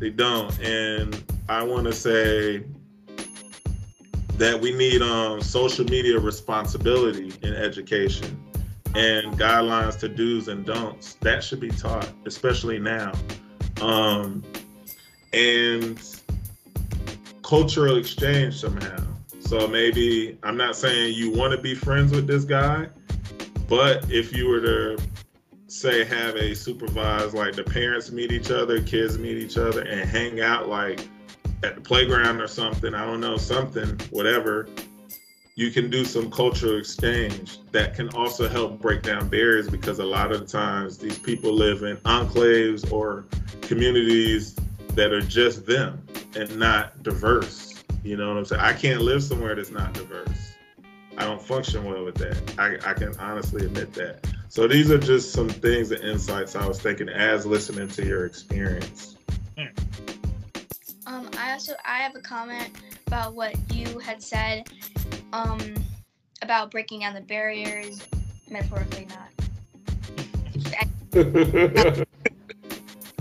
they 0.00 0.08
don't, 0.08 0.58
and 0.60 1.22
I 1.48 1.62
want 1.62 1.86
to 1.86 1.92
say 1.92 2.64
that 4.38 4.58
we 4.60 4.72
need 4.72 5.02
um, 5.02 5.42
social 5.42 5.84
media 5.84 6.18
responsibility 6.18 7.32
in 7.42 7.54
education 7.54 8.42
and 8.94 9.38
guidelines 9.38 9.98
to 10.00 10.08
do's 10.08 10.48
and 10.48 10.64
don'ts. 10.64 11.14
That 11.20 11.44
should 11.44 11.60
be 11.60 11.68
taught, 11.68 12.08
especially 12.24 12.78
now. 12.78 13.12
Um, 13.80 14.42
and 15.36 16.00
cultural 17.42 17.98
exchange 17.98 18.58
somehow. 18.58 18.96
So 19.40 19.68
maybe 19.68 20.38
I'm 20.42 20.56
not 20.56 20.74
saying 20.74 21.14
you 21.14 21.30
want 21.30 21.52
to 21.52 21.60
be 21.60 21.74
friends 21.74 22.10
with 22.10 22.26
this 22.26 22.44
guy, 22.44 22.88
but 23.68 24.10
if 24.10 24.34
you 24.34 24.48
were 24.48 24.60
to 24.60 24.98
say 25.68 26.04
have 26.04 26.36
a 26.36 26.54
supervised 26.54 27.34
like 27.34 27.54
the 27.54 27.62
parents 27.62 28.10
meet 28.10 28.32
each 28.32 28.50
other, 28.50 28.80
kids 28.82 29.18
meet 29.18 29.36
each 29.36 29.58
other 29.58 29.82
and 29.82 30.08
hang 30.08 30.40
out 30.40 30.68
like 30.68 31.06
at 31.62 31.74
the 31.74 31.80
playground 31.80 32.40
or 32.40 32.48
something, 32.48 32.94
I 32.94 33.04
don't 33.04 33.20
know, 33.20 33.36
something, 33.36 34.00
whatever, 34.10 34.68
you 35.54 35.70
can 35.70 35.90
do 35.90 36.04
some 36.04 36.30
cultural 36.30 36.78
exchange 36.78 37.58
that 37.72 37.94
can 37.94 38.08
also 38.10 38.48
help 38.48 38.80
break 38.80 39.02
down 39.02 39.28
barriers 39.28 39.68
because 39.68 39.98
a 39.98 40.04
lot 40.04 40.32
of 40.32 40.40
the 40.40 40.46
times 40.46 40.98
these 40.98 41.18
people 41.18 41.52
live 41.52 41.82
in 41.82 41.96
enclaves 41.98 42.90
or 42.90 43.26
communities 43.62 44.56
that 44.96 45.12
are 45.12 45.20
just 45.20 45.66
them 45.66 46.04
and 46.34 46.56
not 46.58 47.02
diverse. 47.02 47.84
You 48.02 48.16
know 48.16 48.28
what 48.28 48.38
I'm 48.38 48.44
saying? 48.44 48.62
I 48.62 48.72
can't 48.72 49.02
live 49.02 49.22
somewhere 49.22 49.54
that's 49.54 49.70
not 49.70 49.92
diverse. 49.92 50.54
I 51.18 51.24
don't 51.24 51.40
function 51.40 51.84
well 51.84 52.04
with 52.04 52.16
that. 52.16 52.36
I, 52.58 52.76
I 52.90 52.94
can 52.94 53.16
honestly 53.18 53.64
admit 53.64 53.92
that. 53.94 54.26
So 54.48 54.66
these 54.66 54.90
are 54.90 54.98
just 54.98 55.32
some 55.32 55.48
things 55.48 55.92
and 55.92 56.02
insights 56.02 56.56
I 56.56 56.66
was 56.66 56.80
thinking 56.80 57.08
as 57.08 57.46
listening 57.46 57.88
to 57.88 58.04
your 58.06 58.26
experience. 58.26 59.16
Um, 61.06 61.30
I 61.38 61.52
also 61.52 61.74
I 61.84 61.98
have 61.98 62.16
a 62.16 62.20
comment 62.20 62.70
about 63.06 63.34
what 63.34 63.54
you 63.72 63.98
had 63.98 64.22
said, 64.22 64.68
um, 65.32 65.60
about 66.42 66.70
breaking 66.70 67.00
down 67.00 67.14
the 67.14 67.20
barriers, 67.20 68.02
metaphorically 68.50 69.06
not. 69.06 69.28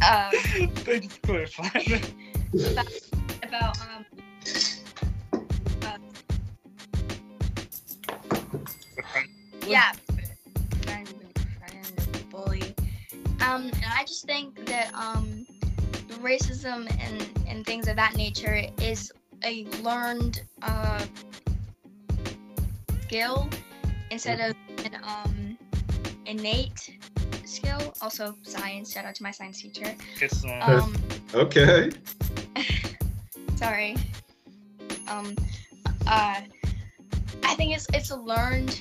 uh, 0.06 0.32
Thank 0.32 1.04
you 1.04 1.10
for 1.10 1.20
clarifying. 1.22 2.02
about, 2.72 2.88
about 3.44 3.78
um, 3.82 4.06
uh, 5.84 5.98
yeah, 9.68 9.92
friend, 10.84 11.10
friend, 11.58 12.30
bully. 12.30 12.76
Um, 13.42 13.64
and 13.64 13.86
I 13.98 14.04
just 14.04 14.26
think 14.26 14.66
that 14.68 14.94
um, 14.94 15.46
racism 16.22 16.90
and 17.00 17.30
and 17.48 17.66
things 17.66 17.88
of 17.88 17.96
that 17.96 18.16
nature 18.16 18.62
is 18.82 19.12
a 19.44 19.66
learned 19.84 20.42
uh 20.62 21.06
skill 23.04 23.48
instead 24.12 24.40
of 24.40 24.56
an 24.86 25.00
um 25.04 25.58
innate 26.26 26.98
skill. 27.56 27.94
Also, 28.02 28.36
science. 28.44 28.94
Shout 28.94 29.06
out 29.06 29.16
to 29.16 29.24
my 29.24 29.32
science 29.32 29.62
teacher. 29.62 29.94
Get 30.20 30.32
some. 30.32 30.52
Um, 30.62 30.96
okay. 31.34 31.92
sorry. 33.56 33.96
Um, 35.08 35.36
uh, 36.08 36.42
I 37.44 37.56
think 37.56 37.76
it's 37.76 37.88
it's 37.94 38.12
a 38.12 38.18
learned 38.18 38.80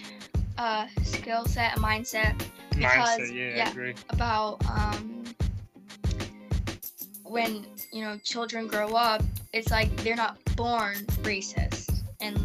uh 0.59 0.87
skill 1.03 1.45
set, 1.47 1.77
a 1.77 1.81
mindset 1.81 2.39
because 2.71 3.19
mindset, 3.19 3.35
yeah, 3.35 3.57
yeah. 3.57 3.67
I 3.67 3.71
agree. 3.71 3.95
about 4.11 4.65
um 4.69 5.25
when 7.25 7.67
you 7.93 8.05
know 8.05 8.19
children 8.25 8.67
grow 8.67 8.95
up. 8.95 9.23
It's 9.53 9.71
like 9.71 9.95
they're 9.99 10.17
not 10.17 10.39
born 10.57 10.97
racist 11.23 12.03
and 12.21 12.37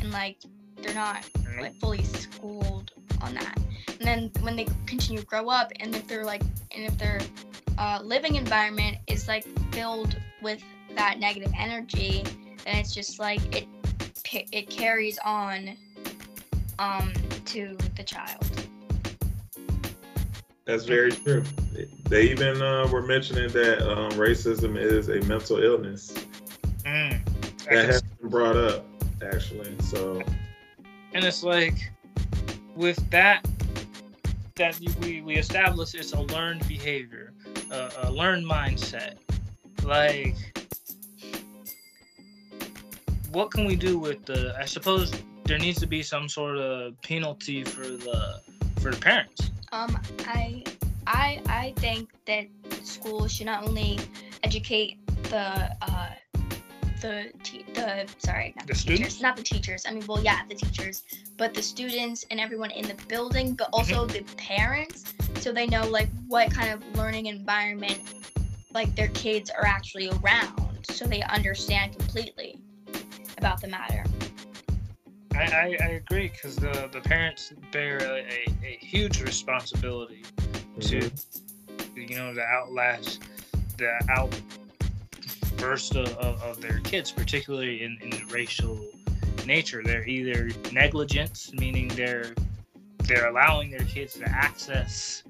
and 0.00 0.12
like 0.12 0.38
they're 0.82 0.94
not 0.94 1.24
like 1.60 1.74
fully 1.74 2.02
schooled 2.02 2.92
on 3.24 3.34
that. 3.34 3.58
And 3.88 4.00
then 4.00 4.30
when 4.42 4.56
they 4.56 4.66
continue 4.86 5.20
to 5.20 5.26
grow 5.26 5.48
up, 5.48 5.72
and 5.80 5.94
if 5.94 6.06
they're 6.06 6.24
like, 6.24 6.42
and 6.74 6.84
if 6.84 6.96
their 6.98 7.20
uh, 7.78 8.00
living 8.02 8.36
environment 8.36 8.98
is 9.06 9.28
like 9.28 9.44
filled 9.72 10.16
with 10.42 10.62
that 10.94 11.18
negative 11.18 11.52
energy, 11.58 12.22
then 12.64 12.76
it's 12.76 12.94
just 12.94 13.18
like 13.18 13.40
it 13.56 13.68
it 14.52 14.68
carries 14.68 15.18
on 15.24 15.76
um 16.78 17.12
to 17.44 17.76
the 17.96 18.02
child. 18.02 18.44
That's 20.64 20.84
very 20.84 21.12
true. 21.12 21.44
They 22.08 22.22
even 22.30 22.62
uh, 22.62 22.88
were 22.90 23.02
mentioning 23.02 23.50
that 23.50 23.82
um, 23.86 24.12
racism 24.12 24.78
is 24.78 25.08
a 25.08 25.20
mental 25.26 25.62
illness. 25.62 26.14
Mm. 26.86 27.20
That 27.70 27.84
has 27.84 28.02
been 28.02 28.30
brought 28.30 28.56
up, 28.56 28.86
actually. 29.22 29.74
So, 29.80 30.22
and 31.12 31.24
it's 31.24 31.42
like 31.42 31.92
with 32.76 32.98
that 33.10 33.46
that 34.56 34.78
we 35.00 35.20
we 35.20 35.36
establish 35.36 35.94
it's 35.94 36.12
a 36.12 36.20
learned 36.20 36.66
behavior 36.68 37.32
a, 37.70 37.90
a 38.04 38.12
learned 38.12 38.46
mindset. 38.46 39.16
Like 39.82 40.36
what 43.32 43.50
can 43.50 43.64
we 43.64 43.74
do 43.74 43.98
with 43.98 44.24
the 44.26 44.54
i 44.60 44.64
suppose 44.64 45.10
there 45.44 45.58
needs 45.58 45.80
to 45.80 45.86
be 45.86 46.02
some 46.02 46.28
sort 46.28 46.56
of 46.56 47.00
penalty 47.02 47.64
for 47.64 47.82
the 47.82 48.40
for 48.84 48.90
the 48.90 49.00
parents. 49.00 49.50
Um, 49.72 49.98
I, 50.26 50.62
I, 51.06 51.40
I 51.46 51.74
think 51.76 52.10
that 52.26 52.46
schools 52.82 53.32
should 53.32 53.46
not 53.46 53.66
only 53.66 53.98
educate 54.42 54.98
the, 55.24 55.74
uh, 55.82 56.10
the, 57.04 57.30
te- 57.42 57.66
the, 57.74 58.06
sorry, 58.16 58.54
not 58.56 58.66
The 58.66 58.72
the, 58.72 58.78
teachers, 58.78 58.80
students? 58.80 59.20
not 59.20 59.36
the 59.36 59.42
teachers. 59.42 59.84
I 59.86 59.92
mean, 59.92 60.04
well, 60.06 60.22
yeah, 60.22 60.40
the 60.48 60.54
teachers, 60.54 61.02
but 61.36 61.52
the 61.52 61.60
students 61.60 62.24
and 62.30 62.40
everyone 62.40 62.70
in 62.70 62.88
the 62.88 62.94
building, 63.08 63.54
but 63.54 63.70
mm-hmm. 63.72 63.94
also 63.94 64.06
the 64.06 64.22
parents, 64.36 65.12
so 65.36 65.52
they 65.52 65.66
know 65.66 65.86
like 65.86 66.08
what 66.28 66.50
kind 66.50 66.72
of 66.72 66.82
learning 66.96 67.26
environment, 67.26 68.00
like 68.72 68.96
their 68.96 69.08
kids 69.08 69.50
are 69.50 69.66
actually 69.66 70.08
around, 70.08 70.86
so 70.88 71.04
they 71.04 71.22
understand 71.24 71.96
completely 71.98 72.58
about 73.36 73.60
the 73.60 73.68
matter. 73.68 74.02
i 75.34 75.42
i, 75.42 75.76
I 75.82 75.88
agree 76.02 76.28
because 76.28 76.56
the 76.56 76.88
the 76.92 77.00
parents 77.00 77.52
bear 77.70 77.98
a, 77.98 78.20
a, 78.20 78.46
a 78.64 78.78
huge 78.80 79.20
responsibility 79.20 80.22
to 80.80 81.00
mm-hmm. 81.00 82.00
you 82.00 82.16
know 82.16 82.32
the 82.32 82.44
outlast 82.44 83.22
the 83.76 83.92
outburst 85.64 85.96
of, 85.96 86.08
of, 86.18 86.42
of 86.42 86.60
their 86.60 86.78
kids 86.80 87.10
particularly 87.10 87.82
in, 87.82 87.96
in 88.02 88.10
the 88.10 88.22
racial 88.30 88.78
nature 89.46 89.82
they're 89.84 90.06
either 90.06 90.50
negligence 90.72 91.52
meaning 91.54 91.88
they're 91.88 92.34
they're 93.00 93.28
allowing 93.28 93.70
their 93.70 93.84
kids 93.86 94.14
to 94.14 94.28
access 94.28 95.22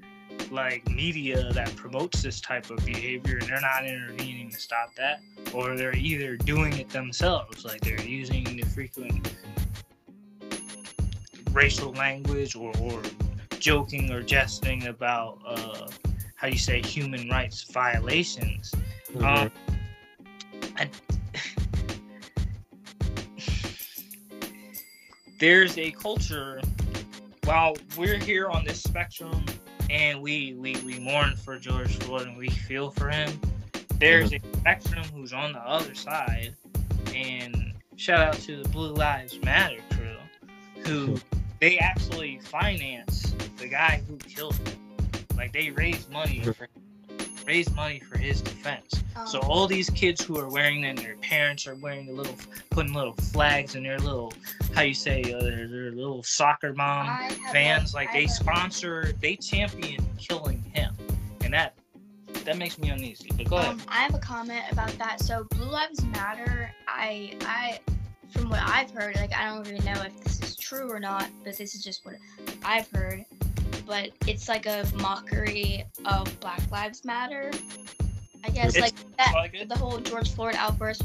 like 0.51 0.87
media 0.89 1.51
that 1.53 1.73
promotes 1.75 2.21
this 2.21 2.39
type 2.41 2.69
of 2.69 2.77
behavior 2.85 3.37
and 3.37 3.47
they're 3.47 3.61
not 3.61 3.85
intervening 3.85 4.49
to 4.49 4.59
stop 4.59 4.93
that 4.95 5.21
or 5.53 5.75
they're 5.75 5.95
either 5.95 6.35
doing 6.37 6.77
it 6.77 6.89
themselves 6.89 7.65
like 7.65 7.81
they're 7.81 8.01
using 8.01 8.43
the 8.43 8.61
frequent 8.63 9.33
racial 11.51 11.93
language 11.93 12.55
or, 12.55 12.71
or 12.81 13.01
joking 13.59 14.11
or 14.11 14.21
jesting 14.21 14.87
about 14.87 15.39
uh, 15.47 15.87
how 16.35 16.47
you 16.47 16.57
say 16.57 16.81
human 16.81 17.29
rights 17.29 17.63
violations. 17.63 18.73
Mhm. 19.13 19.23
Um, 19.23 19.51
I, 20.77 20.89
there's 25.39 25.77
a 25.77 25.91
culture. 25.91 26.61
While 27.43 27.75
we're 27.97 28.17
here 28.17 28.49
on 28.49 28.65
this 28.65 28.81
spectrum, 28.81 29.45
and 29.89 30.21
we 30.21 30.53
we 30.53 30.77
we 30.85 30.99
mourn 30.99 31.35
for 31.35 31.59
George 31.59 31.97
Floyd 31.97 32.27
and 32.27 32.37
we 32.37 32.49
feel 32.49 32.91
for 32.91 33.09
him, 33.09 33.39
there's 33.99 34.33
a 34.33 34.39
spectrum 34.57 35.03
who's 35.13 35.33
on 35.33 35.53
the 35.53 35.59
other 35.59 35.93
side. 35.93 36.55
And 37.13 37.73
shout 37.95 38.19
out 38.19 38.33
to 38.41 38.63
the 38.63 38.69
Blue 38.69 38.93
Lives 38.93 39.39
Matter 39.43 39.79
crew, 39.91 40.17
who 40.85 41.19
they 41.59 41.77
actually 41.77 42.39
finance 42.39 43.35
the 43.57 43.67
guy 43.67 44.01
who 44.07 44.17
killed 44.17 44.55
him. 44.55 44.79
Like 45.37 45.53
they 45.53 45.69
raise 45.69 46.09
money 46.09 46.41
for 46.41 46.67
raise 47.45 47.73
money 47.75 47.99
for 47.99 48.17
his 48.17 48.41
defense. 48.41 49.03
So 49.27 49.39
Um, 49.41 49.49
all 49.49 49.67
these 49.67 49.89
kids 49.91 50.23
who 50.23 50.37
are 50.39 50.49
wearing 50.49 50.83
it, 50.83 50.89
and 50.89 50.97
their 50.97 51.15
parents 51.17 51.67
are 51.67 51.75
wearing 51.75 52.07
the 52.07 52.13
little, 52.13 52.35
putting 52.69 52.93
little 52.93 53.13
flags 53.13 53.75
in 53.75 53.83
their 53.83 53.99
little, 53.99 54.33
how 54.73 54.81
you 54.81 54.93
say, 54.93 55.21
uh, 55.21 55.41
their, 55.41 55.67
their 55.67 55.91
little 55.91 56.23
soccer 56.23 56.73
mom 56.73 57.29
fans. 57.51 57.93
Like 57.93 58.11
they 58.11 58.27
sponsor, 58.27 59.13
they 59.21 59.35
champion 59.35 60.05
killing 60.17 60.61
him, 60.73 60.95
and 61.41 61.53
that 61.53 61.75
that 62.43 62.57
makes 62.57 62.77
me 62.77 62.89
uneasy. 62.89 63.29
But 63.35 63.49
go 63.49 63.57
ahead. 63.57 63.71
Um, 63.71 63.81
I 63.87 63.97
have 63.97 64.13
a 64.13 64.19
comment 64.19 64.63
about 64.71 64.91
that. 64.97 65.21
So 65.21 65.45
Blue 65.51 65.65
Lives 65.69 66.03
Matter. 66.05 66.71
I 66.87 67.35
I 67.41 67.79
from 68.29 68.49
what 68.49 68.59
I've 68.61 68.91
heard, 68.91 69.15
like 69.15 69.33
I 69.33 69.45
don't 69.47 69.65
really 69.67 69.83
know 69.85 70.01
if 70.01 70.23
this 70.23 70.41
is 70.41 70.55
true 70.55 70.91
or 70.91 70.99
not, 70.99 71.29
but 71.43 71.57
this 71.57 71.73
is 71.73 71.83
just 71.83 72.05
what 72.05 72.15
I've 72.63 72.89
heard. 72.91 73.25
But 73.85 74.11
it's 74.27 74.49
like 74.49 74.65
a 74.65 74.85
mockery 74.95 75.85
of 76.05 76.39
Black 76.39 76.61
Lives 76.71 77.05
Matter. 77.05 77.51
I 78.43 78.49
guess 78.49 78.75
It's 78.75 78.79
like 78.79 79.17
that 79.17 79.33
like 79.33 79.67
the 79.67 79.77
whole 79.77 79.97
George 79.99 80.31
Floyd 80.31 80.55
outburst 80.57 81.03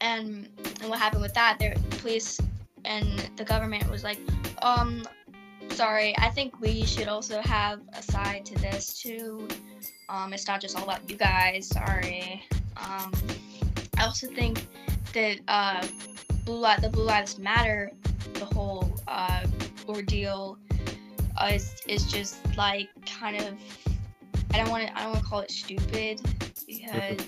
and 0.00 0.48
and 0.80 0.90
what 0.90 0.98
happened 0.98 1.22
with 1.22 1.34
that, 1.34 1.58
the 1.58 1.74
police 1.98 2.40
and 2.84 3.30
the 3.36 3.44
government 3.44 3.88
was 3.90 4.02
like, 4.02 4.18
um, 4.60 5.06
sorry, 5.70 6.14
I 6.18 6.28
think 6.28 6.60
we 6.60 6.84
should 6.84 7.08
also 7.08 7.40
have 7.40 7.80
a 7.94 8.02
side 8.02 8.44
to 8.46 8.54
this 8.56 9.00
too. 9.00 9.46
Um, 10.08 10.32
it's 10.32 10.46
not 10.46 10.60
just 10.60 10.76
all 10.76 10.84
about 10.84 11.08
you 11.08 11.16
guys. 11.16 11.68
Sorry. 11.68 12.44
Um, 12.76 13.12
I 13.96 14.04
also 14.04 14.26
think 14.26 14.66
that 15.14 15.38
uh, 15.48 15.86
Blue 16.44 16.66
Li- 16.66 16.76
the 16.80 16.88
Blue 16.88 17.04
Lives 17.04 17.38
Matter, 17.38 17.92
the 18.34 18.44
whole 18.46 18.92
uh, 19.06 19.46
ordeal, 19.88 20.58
is 21.48 21.74
is 21.86 22.10
just 22.10 22.38
like 22.56 22.88
kind 23.06 23.36
of. 23.36 23.54
I 24.54 24.58
don't 24.58 24.70
want 24.70 24.86
to. 24.86 24.96
I 24.96 25.02
don't 25.02 25.12
want 25.12 25.24
to 25.24 25.28
call 25.30 25.40
it 25.40 25.50
stupid 25.50 26.20
because, 26.66 27.26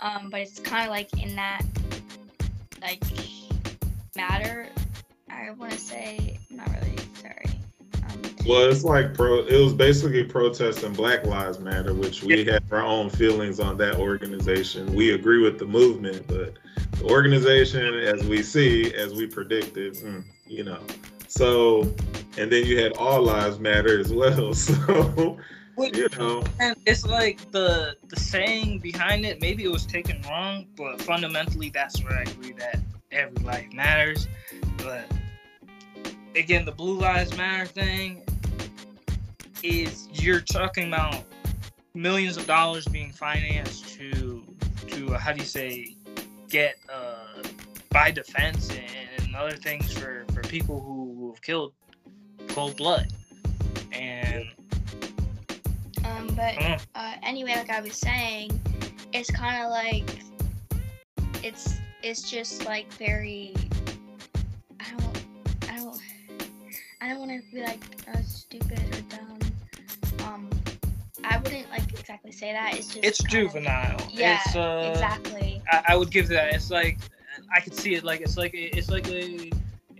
um, 0.00 0.30
but 0.30 0.40
it's 0.40 0.58
kind 0.58 0.84
of 0.84 0.90
like 0.90 1.12
in 1.22 1.36
that, 1.36 1.62
like, 2.80 3.02
matter. 4.16 4.68
I 5.30 5.50
want 5.50 5.72
to 5.72 5.78
say. 5.78 6.38
I'm 6.50 6.56
not 6.56 6.68
really 6.68 6.96
sorry. 7.20 7.60
Um, 8.08 8.22
Well, 8.46 8.70
it's 8.70 8.84
like 8.84 9.12
pro. 9.12 9.40
It 9.46 9.62
was 9.62 9.74
basically 9.74 10.24
protesting 10.24 10.94
Black 10.94 11.26
Lives 11.26 11.58
Matter, 11.60 11.92
which 11.94 12.22
we 12.22 12.44
have 12.46 12.62
our 12.72 12.82
own 12.82 13.10
feelings 13.10 13.60
on 13.60 13.76
that 13.78 13.96
organization. 13.96 14.94
We 14.94 15.12
agree 15.12 15.42
with 15.42 15.58
the 15.58 15.66
movement, 15.66 16.26
but 16.26 16.54
the 16.98 17.04
organization, 17.04 17.94
as 17.94 18.24
we 18.24 18.42
see, 18.42 18.94
as 18.94 19.14
we 19.14 19.26
predicted, 19.26 19.94
mm, 19.96 20.24
you 20.46 20.64
know. 20.64 20.80
So, 21.28 21.94
and 22.38 22.50
then 22.50 22.64
you 22.66 22.78
had 22.80 22.92
All 22.96 23.22
Lives 23.22 23.58
Matter 23.58 23.98
as 23.98 24.12
well. 24.12 24.54
So, 25.74 25.88
you 25.94 26.06
know, 26.18 26.44
And 26.60 26.76
it's 26.84 27.06
like 27.06 27.50
the 27.50 27.96
the 28.08 28.20
saying 28.20 28.80
behind 28.80 29.24
it. 29.24 29.40
Maybe 29.40 29.64
it 29.64 29.72
was 29.72 29.86
taken 29.86 30.20
wrong, 30.28 30.66
but 30.76 31.00
fundamentally, 31.00 31.70
that's 31.70 32.04
where 32.04 32.12
I 32.12 32.22
agree 32.22 32.52
that 32.52 32.78
every 33.10 33.42
life 33.42 33.72
matters. 33.72 34.28
But 34.76 35.06
again, 36.36 36.66
the 36.66 36.72
Blue 36.72 36.98
Lives 36.98 37.36
Matter 37.38 37.64
thing 37.64 38.22
is 39.62 40.08
you're 40.12 40.40
talking 40.40 40.88
about 40.88 41.24
millions 41.94 42.36
of 42.36 42.46
dollars 42.46 42.86
being 42.86 43.10
financed 43.10 43.88
to 43.94 44.44
to 44.88 45.14
uh, 45.14 45.18
how 45.18 45.32
do 45.32 45.38
you 45.38 45.46
say 45.46 45.96
get 46.48 46.76
uh, 46.92 47.42
buy 47.90 48.10
defense 48.10 48.70
and, 48.70 49.24
and 49.24 49.36
other 49.36 49.56
things 49.56 49.92
for 49.92 50.24
for 50.34 50.42
people 50.42 50.80
who 50.80 51.30
have 51.30 51.40
killed 51.42 51.72
cold 52.52 52.76
blood 52.76 53.12
and. 53.92 54.44
um, 56.04 56.26
but 56.28 56.54
mm, 56.54 56.80
uh, 56.94 57.14
anyway, 57.22 57.54
like 57.56 57.70
I 57.70 57.80
was 57.80 57.96
saying, 57.96 58.60
it's 59.12 59.30
kind 59.30 59.64
of 59.64 59.70
like 59.70 60.18
it's 61.42 61.74
it's 62.02 62.30
just 62.30 62.64
like 62.64 62.92
very. 62.94 63.54
I 64.80 64.84
don't 64.96 65.24
I 65.70 65.76
don't 65.78 66.00
I 67.00 67.08
don't 67.08 67.18
want 67.18 67.30
to 67.30 67.42
be 67.52 67.62
like 67.62 67.82
uh, 68.12 68.20
stupid 68.22 68.80
or 68.80 69.16
dumb. 69.16 69.38
Um, 70.26 70.50
I 71.24 71.38
wouldn't 71.38 71.70
like 71.70 71.90
exactly 71.92 72.32
say 72.32 72.52
that. 72.52 72.74
It's 72.76 72.88
just 72.88 73.04
it's 73.04 73.22
juvenile. 73.24 74.00
Yeah, 74.10 74.40
it's, 74.44 74.56
uh, 74.56 74.90
exactly. 74.92 75.62
I, 75.70 75.82
I 75.88 75.96
would 75.96 76.10
give 76.10 76.28
that. 76.28 76.54
It's 76.54 76.70
like 76.70 76.98
I 77.54 77.60
could 77.60 77.74
see 77.74 77.94
it 77.94 78.04
like 78.04 78.20
it's 78.20 78.36
like 78.36 78.52
it's 78.54 78.90
like 78.90 79.08
a 79.08 79.50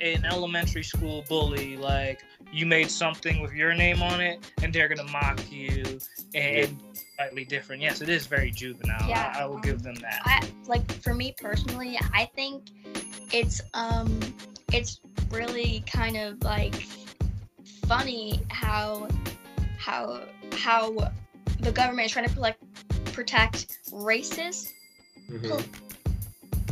an 0.00 0.24
elementary 0.24 0.82
school 0.82 1.24
bully. 1.28 1.76
Like 1.76 2.22
you 2.52 2.66
made 2.66 2.90
something 2.90 3.40
with 3.40 3.52
your 3.52 3.74
name 3.74 4.02
on 4.02 4.20
it, 4.20 4.38
and 4.62 4.72
they're 4.72 4.88
gonna 4.88 5.10
mock 5.10 5.40
you 5.50 5.98
and 6.34 6.82
slightly 7.16 7.44
different. 7.44 7.82
Yes, 7.82 8.00
it 8.00 8.08
is 8.08 8.26
very 8.26 8.50
juvenile. 8.50 9.08
Yeah, 9.08 9.32
I, 9.36 9.42
I 9.42 9.46
will 9.46 9.56
um, 9.56 9.62
give 9.62 9.82
them 9.82 9.94
that. 9.96 10.20
I 10.24 10.46
like 10.66 10.90
for 11.02 11.14
me 11.14 11.34
personally, 11.40 11.98
I 12.12 12.30
think 12.36 12.64
it's 13.32 13.62
um 13.74 14.20
it's 14.72 15.00
really 15.30 15.82
kind 15.86 16.16
of 16.16 16.42
like 16.44 16.74
funny 17.86 18.40
how 18.50 19.08
how 19.78 20.20
how 20.52 21.10
the 21.60 21.72
government 21.72 22.06
is 22.06 22.12
trying 22.12 22.28
to 22.28 22.40
like 22.40 22.58
protect 23.06 23.78
racists. 23.90 24.72
mhm. 25.30 25.64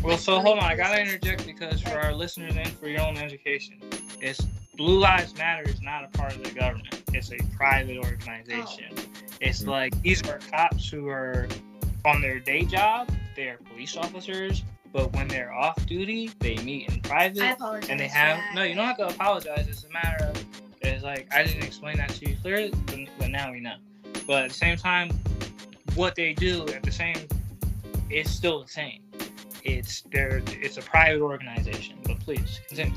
Well, 0.02 0.16
so 0.16 0.40
hold 0.40 0.58
on. 0.58 0.64
I 0.64 0.76
gotta 0.76 1.00
interject 1.00 1.46
because 1.46 1.82
for 1.82 1.98
our 1.98 2.14
listeners 2.14 2.54
and 2.56 2.68
for 2.68 2.88
your 2.88 3.02
own 3.02 3.18
education, 3.18 3.78
it's 4.20 4.40
Blue 4.80 4.98
Lives 4.98 5.36
Matter 5.36 5.64
is 5.68 5.82
not 5.82 6.04
a 6.04 6.08
part 6.16 6.34
of 6.34 6.42
the 6.42 6.52
government. 6.52 7.02
It's 7.12 7.30
a 7.32 7.36
private 7.54 7.98
organization. 7.98 8.96
It's 9.38 9.62
Mhm. 9.62 9.66
like 9.66 10.00
these 10.00 10.26
are 10.26 10.38
cops 10.38 10.88
who 10.88 11.06
are 11.10 11.46
on 12.06 12.22
their 12.22 12.38
day 12.40 12.64
job. 12.64 13.10
They 13.36 13.48
are 13.50 13.58
police 13.58 13.94
officers, 13.98 14.62
but 14.90 15.12
when 15.12 15.28
they're 15.28 15.52
off 15.52 15.84
duty, 15.84 16.30
they 16.38 16.56
meet 16.64 16.88
in 16.88 17.02
private 17.02 17.42
I 17.42 17.50
apologize. 17.50 17.90
and 17.90 18.00
they 18.00 18.08
have 18.08 18.38
that. 18.38 18.54
no. 18.54 18.62
You 18.62 18.74
don't 18.74 18.86
have 18.86 18.96
to 18.96 19.08
apologize. 19.08 19.68
It's 19.68 19.84
a 19.84 19.90
matter 19.90 20.24
of 20.24 20.42
it's 20.80 21.04
like 21.04 21.28
I 21.30 21.42
didn't 21.42 21.62
explain 21.64 21.98
that 21.98 22.08
to 22.14 22.30
you 22.30 22.36
clearly, 22.36 22.70
but, 22.86 23.00
but 23.18 23.28
now 23.28 23.52
we 23.52 23.60
know. 23.60 23.76
But 24.26 24.44
at 24.44 24.48
the 24.48 24.54
same 24.56 24.78
time, 24.78 25.10
what 25.94 26.14
they 26.14 26.32
do 26.32 26.66
at 26.68 26.82
the 26.82 26.90
same, 26.90 27.28
it's 28.08 28.30
still 28.30 28.62
the 28.62 28.68
same. 28.68 29.02
It's 29.62 30.00
there. 30.10 30.40
It's 30.46 30.78
a 30.78 30.82
private 30.82 31.20
organization. 31.20 31.98
But 32.02 32.18
please 32.20 32.62
continue. 32.66 32.94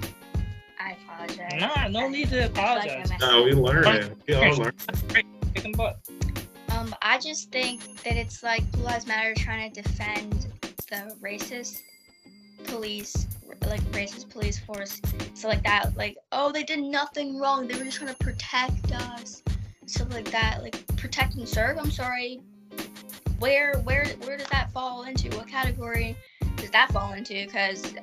I 0.83 0.97
apologize. 1.03 1.89
No, 1.91 2.01
no 2.01 2.09
need 2.09 2.29
to 2.29 2.43
I 2.59 2.75
like 2.75 2.91
apologize. 2.91 3.11
no, 3.19 3.43
we 3.43 3.53
learning. 3.53 4.15
We 4.27 4.33
all 4.35 4.55
learn. 4.57 4.73
Kick 5.53 5.65
'em 5.65 5.71
butt. 5.73 5.99
Um, 6.69 6.93
I 7.01 7.19
just 7.19 7.51
think 7.51 7.81
that 8.03 8.17
it's 8.17 8.43
like 8.43 8.69
Blue 8.71 8.83
Lives 8.83 9.07
Matter 9.07 9.33
trying 9.35 9.71
to 9.71 9.81
defend 9.81 10.47
the 10.89 11.15
racist 11.21 11.77
police, 12.65 13.27
like 13.67 13.81
racist 13.91 14.29
police 14.29 14.59
force, 14.59 14.99
so 15.33 15.47
like 15.47 15.63
that, 15.63 15.95
like 15.95 16.17
oh 16.31 16.51
they 16.51 16.63
did 16.63 16.79
nothing 16.79 17.39
wrong, 17.39 17.67
they 17.67 17.77
were 17.77 17.85
just 17.85 17.97
trying 17.97 18.13
to 18.13 18.23
protect 18.23 18.91
us, 18.91 19.43
stuff 19.85 20.13
like 20.13 20.29
that, 20.31 20.61
like 20.63 20.85
protect 20.97 21.35
and 21.35 21.47
serve. 21.47 21.77
I'm 21.77 21.91
sorry, 21.91 22.41
where 23.39 23.79
where 23.83 24.05
where 24.25 24.37
does 24.37 24.47
that 24.49 24.71
fall 24.71 25.03
into? 25.03 25.29
What 25.37 25.47
category 25.47 26.17
does 26.57 26.71
that 26.71 26.91
fall 26.91 27.13
into? 27.13 27.45
Because 27.45 27.93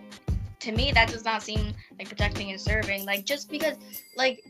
to 0.60 0.72
me 0.72 0.92
that 0.92 1.08
does 1.08 1.24
not 1.24 1.42
seem 1.42 1.72
like 1.98 2.08
protecting 2.08 2.50
and 2.50 2.60
serving. 2.60 3.04
Like 3.04 3.24
just 3.24 3.50
because 3.50 3.76
like 4.16 4.44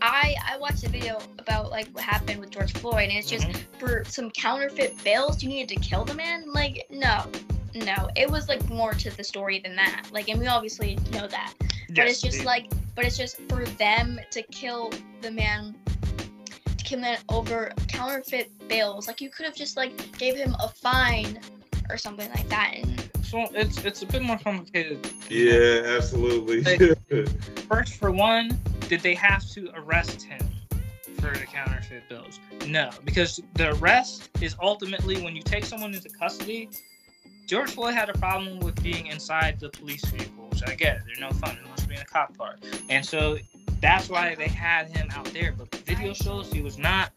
I 0.00 0.34
I 0.46 0.56
watched 0.58 0.84
a 0.84 0.88
video 0.88 1.18
about 1.38 1.70
like 1.70 1.88
what 1.88 2.04
happened 2.04 2.40
with 2.40 2.50
George 2.50 2.72
Floyd, 2.74 3.08
and 3.08 3.12
it's 3.18 3.28
just 3.28 3.46
Mhm. 3.46 3.60
for 3.78 4.04
some 4.04 4.30
counterfeit 4.30 5.02
bills 5.04 5.42
you 5.42 5.48
needed 5.48 5.68
to 5.70 5.88
kill 5.88 6.04
the 6.04 6.14
man. 6.14 6.50
Like 6.52 6.86
no, 6.90 7.24
no, 7.74 8.08
it 8.16 8.30
was 8.30 8.48
like 8.48 8.66
more 8.68 8.92
to 8.94 9.10
the 9.16 9.24
story 9.24 9.58
than 9.60 9.76
that. 9.76 10.04
Like, 10.12 10.28
and 10.28 10.38
we 10.40 10.46
obviously 10.46 10.96
know 11.12 11.26
that, 11.26 11.52
but 11.90 12.06
it's 12.06 12.20
just 12.20 12.36
indeed. 12.36 12.46
like, 12.46 12.70
but 12.94 13.04
it's 13.04 13.16
just 13.16 13.36
for 13.48 13.64
them 13.64 14.18
to 14.30 14.42
kill 14.44 14.92
the 15.20 15.30
man. 15.30 15.74
To 16.76 16.84
kill 16.84 17.00
man 17.00 17.18
over 17.28 17.72
counterfeit 17.88 18.50
bills. 18.68 19.06
Like 19.08 19.20
you 19.20 19.28
could 19.30 19.44
have 19.44 19.54
just 19.54 19.76
like 19.76 20.16
gave 20.18 20.36
him 20.36 20.54
a 20.60 20.68
fine 20.68 21.40
or 21.90 21.96
something 21.98 22.28
like 22.30 22.48
that. 22.48 22.74
And 22.74 23.07
so 23.28 23.46
it's 23.52 23.84
it's 23.84 24.02
a 24.02 24.06
bit 24.06 24.22
more 24.22 24.38
complicated. 24.38 25.06
Yeah, 25.28 25.82
absolutely. 25.96 26.62
First, 27.68 27.94
for 27.94 28.10
one, 28.10 28.58
did 28.88 29.00
they 29.00 29.14
have 29.14 29.46
to 29.50 29.70
arrest 29.74 30.22
him 30.22 30.40
for 31.20 31.36
the 31.36 31.46
counterfeit 31.46 32.08
bills. 32.08 32.40
No, 32.66 32.90
because 33.04 33.40
the 33.54 33.74
arrest 33.76 34.30
is 34.40 34.56
ultimately 34.62 35.20
when 35.22 35.34
you 35.34 35.42
take 35.42 35.64
someone 35.64 35.94
into 35.94 36.08
custody. 36.08 36.70
George 37.46 37.70
Floyd 37.70 37.94
had 37.94 38.10
a 38.10 38.18
problem 38.18 38.60
with 38.60 38.80
being 38.82 39.06
inside 39.06 39.58
the 39.58 39.70
police 39.70 40.04
vehicle, 40.04 40.48
which 40.50 40.62
I 40.66 40.74
get. 40.74 41.00
They're 41.06 41.28
no 41.28 41.34
fun. 41.36 41.56
It 41.62 41.68
must 41.68 41.88
be 41.88 41.94
in 41.94 42.00
a 42.00 42.04
cop 42.04 42.36
car, 42.36 42.56
and 42.90 43.04
so 43.04 43.38
that's 43.80 44.08
why 44.08 44.34
they 44.34 44.48
had 44.48 44.88
him 44.94 45.08
out 45.14 45.26
there. 45.26 45.54
But 45.56 45.70
the 45.70 45.78
video 45.78 46.12
shows 46.12 46.52
he 46.52 46.60
was 46.60 46.78
not. 46.78 47.10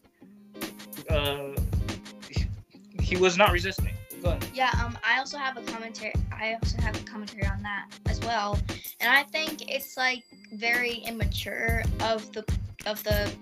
Uh, 1.10 1.50
he 3.00 3.16
was 3.16 3.36
not 3.36 3.52
resisting. 3.52 3.92
Go 4.22 4.30
ahead. 4.30 4.46
Yeah, 4.54 4.70
um, 4.84 4.96
I 5.04 5.18
also 5.18 5.36
have 5.36 5.56
a 5.56 5.62
commentary. 5.62 6.12
I 6.30 6.54
also 6.54 6.80
have 6.80 6.94
a 6.96 7.04
commentary 7.04 7.46
on 7.46 7.62
that 7.62 7.86
as 8.06 8.20
well, 8.20 8.58
and 9.00 9.10
I 9.10 9.24
think 9.24 9.70
it's 9.70 9.96
like 9.96 10.22
very 10.52 10.96
immature 11.06 11.82
of 12.00 12.30
the 12.32 12.44
of 12.86 13.02
the 13.02 13.32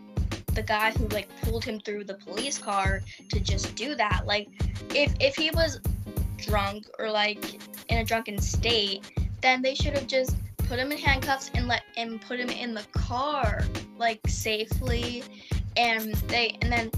the 0.55 0.63
guy 0.63 0.93
who 0.93 1.07
like 1.09 1.29
pulled 1.43 1.65
him 1.65 1.81
through 1.81 2.05
the 2.05 2.15
police 2.15 2.59
car 2.59 3.03
to 3.29 3.41
just 3.41 3.75
do 3.75 3.95
that. 3.95 4.23
Like, 4.27 4.49
if 4.95 5.15
if 5.21 5.37
he 5.37 5.51
was 5.51 5.81
drunk 6.39 6.87
or 6.99 7.11
like 7.11 7.61
in 7.89 7.99
a 7.99 8.05
drunken 8.05 8.39
state, 8.39 9.11
then 9.43 9.61
they 9.61 9.75
should 9.75 9.93
have 9.93 10.07
just 10.07 10.37
put 10.69 10.79
him 10.79 10.93
in 10.93 10.99
handcuffs 10.99 11.51
and 11.55 11.69
let 11.69 11.83
and 11.97 12.21
put 12.23 12.41
him 12.41 12.49
in 12.49 12.73
the 12.73 12.85
car 12.93 13.63
like 13.99 14.21
safely, 14.27 15.23
and 15.77 16.15
they 16.29 16.57
and 16.63 16.73
then 16.73 16.91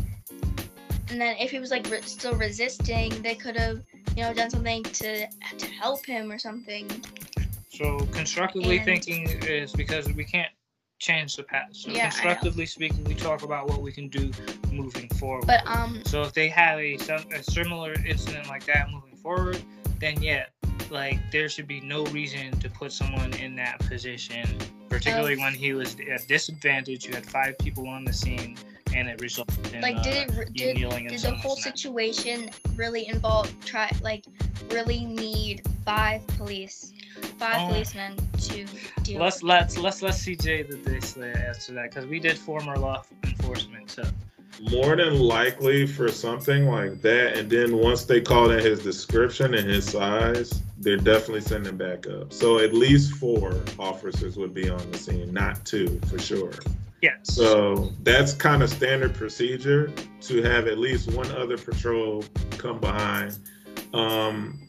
and 1.12 1.20
then 1.20 1.36
if 1.38 1.50
he 1.50 1.58
was 1.58 1.70
like 1.70 1.88
re- 1.90 2.00
still 2.00 2.34
resisting, 2.34 3.10
they 3.22 3.34
could 3.34 3.56
have 3.56 3.82
you 4.16 4.22
know 4.22 4.32
done 4.32 4.48
something 4.50 4.82
to 4.82 5.26
to 5.58 5.66
help 5.66 6.04
him 6.06 6.32
or 6.32 6.38
something. 6.38 6.88
So 7.68 7.98
constructively 8.12 8.78
And- 8.78 8.84
thinking 8.84 9.28
is 9.42 9.72
because 9.72 10.10
we 10.12 10.24
can't 10.24 10.50
change 10.98 11.36
the 11.36 11.42
past. 11.42 11.82
So 11.82 11.90
Yeah, 11.90 12.08
constructively 12.10 12.64
speaking, 12.64 13.04
we 13.04 13.14
talk 13.14 13.42
about 13.42 13.68
what 13.68 13.82
we 13.82 13.92
can 13.92 14.08
do 14.08 14.30
moving 14.70 15.08
forward. 15.10 15.46
But 15.46 15.66
um, 15.66 16.02
so 16.06 16.22
if 16.22 16.32
they 16.32 16.48
have 16.48 16.78
a, 16.78 16.94
a 16.94 17.42
similar 17.42 17.94
incident 18.06 18.48
like 18.48 18.64
that 18.66 18.90
moving 18.90 19.16
forward, 19.16 19.60
then 19.98 20.22
yeah, 20.22 20.46
like 20.90 21.18
there 21.30 21.48
should 21.48 21.66
be 21.66 21.80
no 21.80 22.04
reason 22.06 22.58
to 22.60 22.70
put 22.70 22.92
someone 22.92 23.34
in 23.34 23.56
that 23.56 23.80
position, 23.80 24.46
particularly 24.88 25.36
when 25.36 25.54
he 25.54 25.74
was 25.74 25.96
at 26.10 26.26
disadvantage. 26.28 27.04
You 27.04 27.14
had 27.14 27.26
five 27.26 27.58
people 27.58 27.88
on 27.88 28.04
the 28.04 28.12
scene, 28.12 28.56
and 28.94 29.08
it 29.08 29.20
resulted 29.20 29.72
in 29.72 29.80
like 29.80 29.96
uh, 29.96 30.02
did 30.02 30.16
it 30.16 30.36
re- 30.36 30.46
you 30.52 30.66
did 30.66 30.76
kneeling 30.76 31.04
in 31.06 31.12
did 31.12 31.20
the 31.20 31.30
whole 31.34 31.56
neck. 31.56 31.64
situation 31.64 32.50
really 32.76 33.06
involve 33.08 33.52
try 33.64 33.90
like 34.02 34.24
really 34.70 35.04
need 35.04 35.62
five 35.84 36.26
police 36.38 36.92
five 37.38 37.56
Um, 37.62 37.68
policemen 37.68 38.16
to 38.38 38.66
deal 39.02 39.20
Let's 39.20 39.42
with 39.42 39.50
let's 39.50 39.78
let's 39.78 40.02
let 40.02 40.14
CJ 40.14 40.68
the 40.68 40.76
this 40.76 41.16
answer 41.16 41.72
that 41.74 41.90
because 41.90 42.06
we 42.06 42.18
did 42.18 42.38
former 42.38 42.76
law 42.76 43.02
enforcement. 43.24 43.90
So 43.90 44.04
More 44.70 44.96
than 44.96 45.18
likely 45.18 45.86
for 45.86 46.08
something 46.10 46.66
like 46.68 47.00
that, 47.02 47.36
and 47.36 47.50
then 47.50 47.76
once 47.76 48.04
they 48.04 48.20
call 48.20 48.50
in 48.50 48.60
his 48.60 48.82
description 48.82 49.54
and 49.54 49.68
his 49.68 49.86
size, 49.90 50.62
they're 50.78 50.96
definitely 50.96 51.40
sending 51.40 51.76
back 51.76 52.06
up. 52.06 52.32
So 52.32 52.58
at 52.58 52.72
least 52.72 53.14
four 53.14 53.60
officers 53.78 54.36
would 54.36 54.54
be 54.54 54.68
on 54.68 54.90
the 54.90 54.98
scene, 54.98 55.32
not 55.32 55.64
two 55.64 56.00
for 56.08 56.18
sure. 56.18 56.52
Yes. 57.02 57.18
So 57.24 57.92
that's 58.02 58.32
kind 58.32 58.62
of 58.62 58.70
standard 58.70 59.14
procedure 59.14 59.92
to 60.22 60.42
have 60.42 60.66
at 60.66 60.78
least 60.78 61.12
one 61.12 61.30
other 61.32 61.58
patrol 61.58 62.24
come 62.58 62.80
behind. 62.80 63.38
Um, 63.92 64.60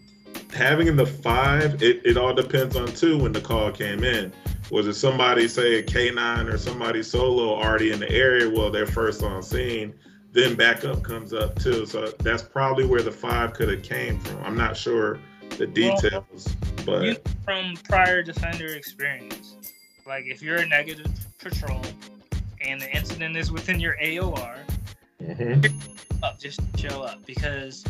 having 0.54 0.96
the 0.96 1.06
five, 1.06 1.82
it, 1.82 2.02
it 2.06 2.18
all 2.18 2.34
depends 2.34 2.76
on 2.76 2.88
two 2.88 3.18
when 3.18 3.32
the 3.32 3.42
call 3.42 3.72
came 3.72 4.04
in. 4.04 4.34
Was 4.72 4.88
it 4.88 4.94
somebody, 4.94 5.48
say 5.48 5.80
a 5.80 5.84
K9 5.84 6.52
or 6.52 6.58
somebody 6.58 7.04
solo 7.04 7.56
already 7.56 7.92
in 7.92 8.00
the 8.00 8.10
area? 8.10 8.50
Well, 8.50 8.72
they're 8.72 8.88
first 8.88 9.22
on 9.22 9.44
scene. 9.44 9.94
Then 10.32 10.56
backup 10.56 11.04
comes 11.04 11.32
up 11.32 11.60
too. 11.60 11.86
So 11.86 12.08
that's 12.20 12.42
probably 12.42 12.86
where 12.86 13.04
the 13.04 13.12
five 13.12 13.54
could 13.54 13.70
have 13.70 13.84
came 13.84 14.20
from. 14.20 14.44
I'm 14.44 14.58
not 14.58 14.76
sure 14.76 15.20
the 15.58 15.68
details, 15.68 16.48
but 16.86 17.28
from 17.46 17.76
prior 17.88 18.24
defender 18.24 18.68
experience, 18.68 19.58
like 20.08 20.26
if 20.26 20.42
you're 20.42 20.58
a 20.58 20.68
negative 20.68 21.12
patrol 21.38 21.82
and 22.64 22.82
the 22.82 22.90
incident 22.96 23.36
is 23.38 23.52
within 23.52 23.80
your 23.80 23.96
AOR, 24.02 24.58
Mhm. 25.22 25.72
up 26.24 26.40
just 26.40 26.60
show 26.78 27.02
up. 27.04 27.26
Because 27.26 27.84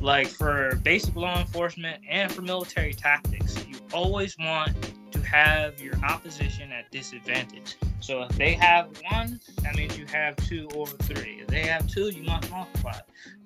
like 0.00 0.26
for 0.28 0.76
basic 0.82 1.14
law 1.16 1.38
enforcement 1.40 2.02
and 2.08 2.30
for 2.30 2.42
military 2.42 2.92
tactics 2.92 3.56
you 3.66 3.78
always 3.92 4.36
want 4.38 4.74
to 5.12 5.20
have 5.20 5.80
your 5.80 5.94
opposition 6.04 6.70
at 6.72 6.90
disadvantage. 6.90 7.76
So 8.00 8.22
if 8.24 8.30
they 8.36 8.52
have 8.54 8.88
one 9.10 9.40
that 9.62 9.76
means 9.76 9.96
you 9.96 10.04
have 10.06 10.36
two 10.36 10.68
or 10.74 10.86
three. 10.86 11.40
If 11.40 11.46
they 11.46 11.62
have 11.62 11.86
two 11.86 12.08
you 12.10 12.22
must 12.22 12.50
multiply 12.50 12.98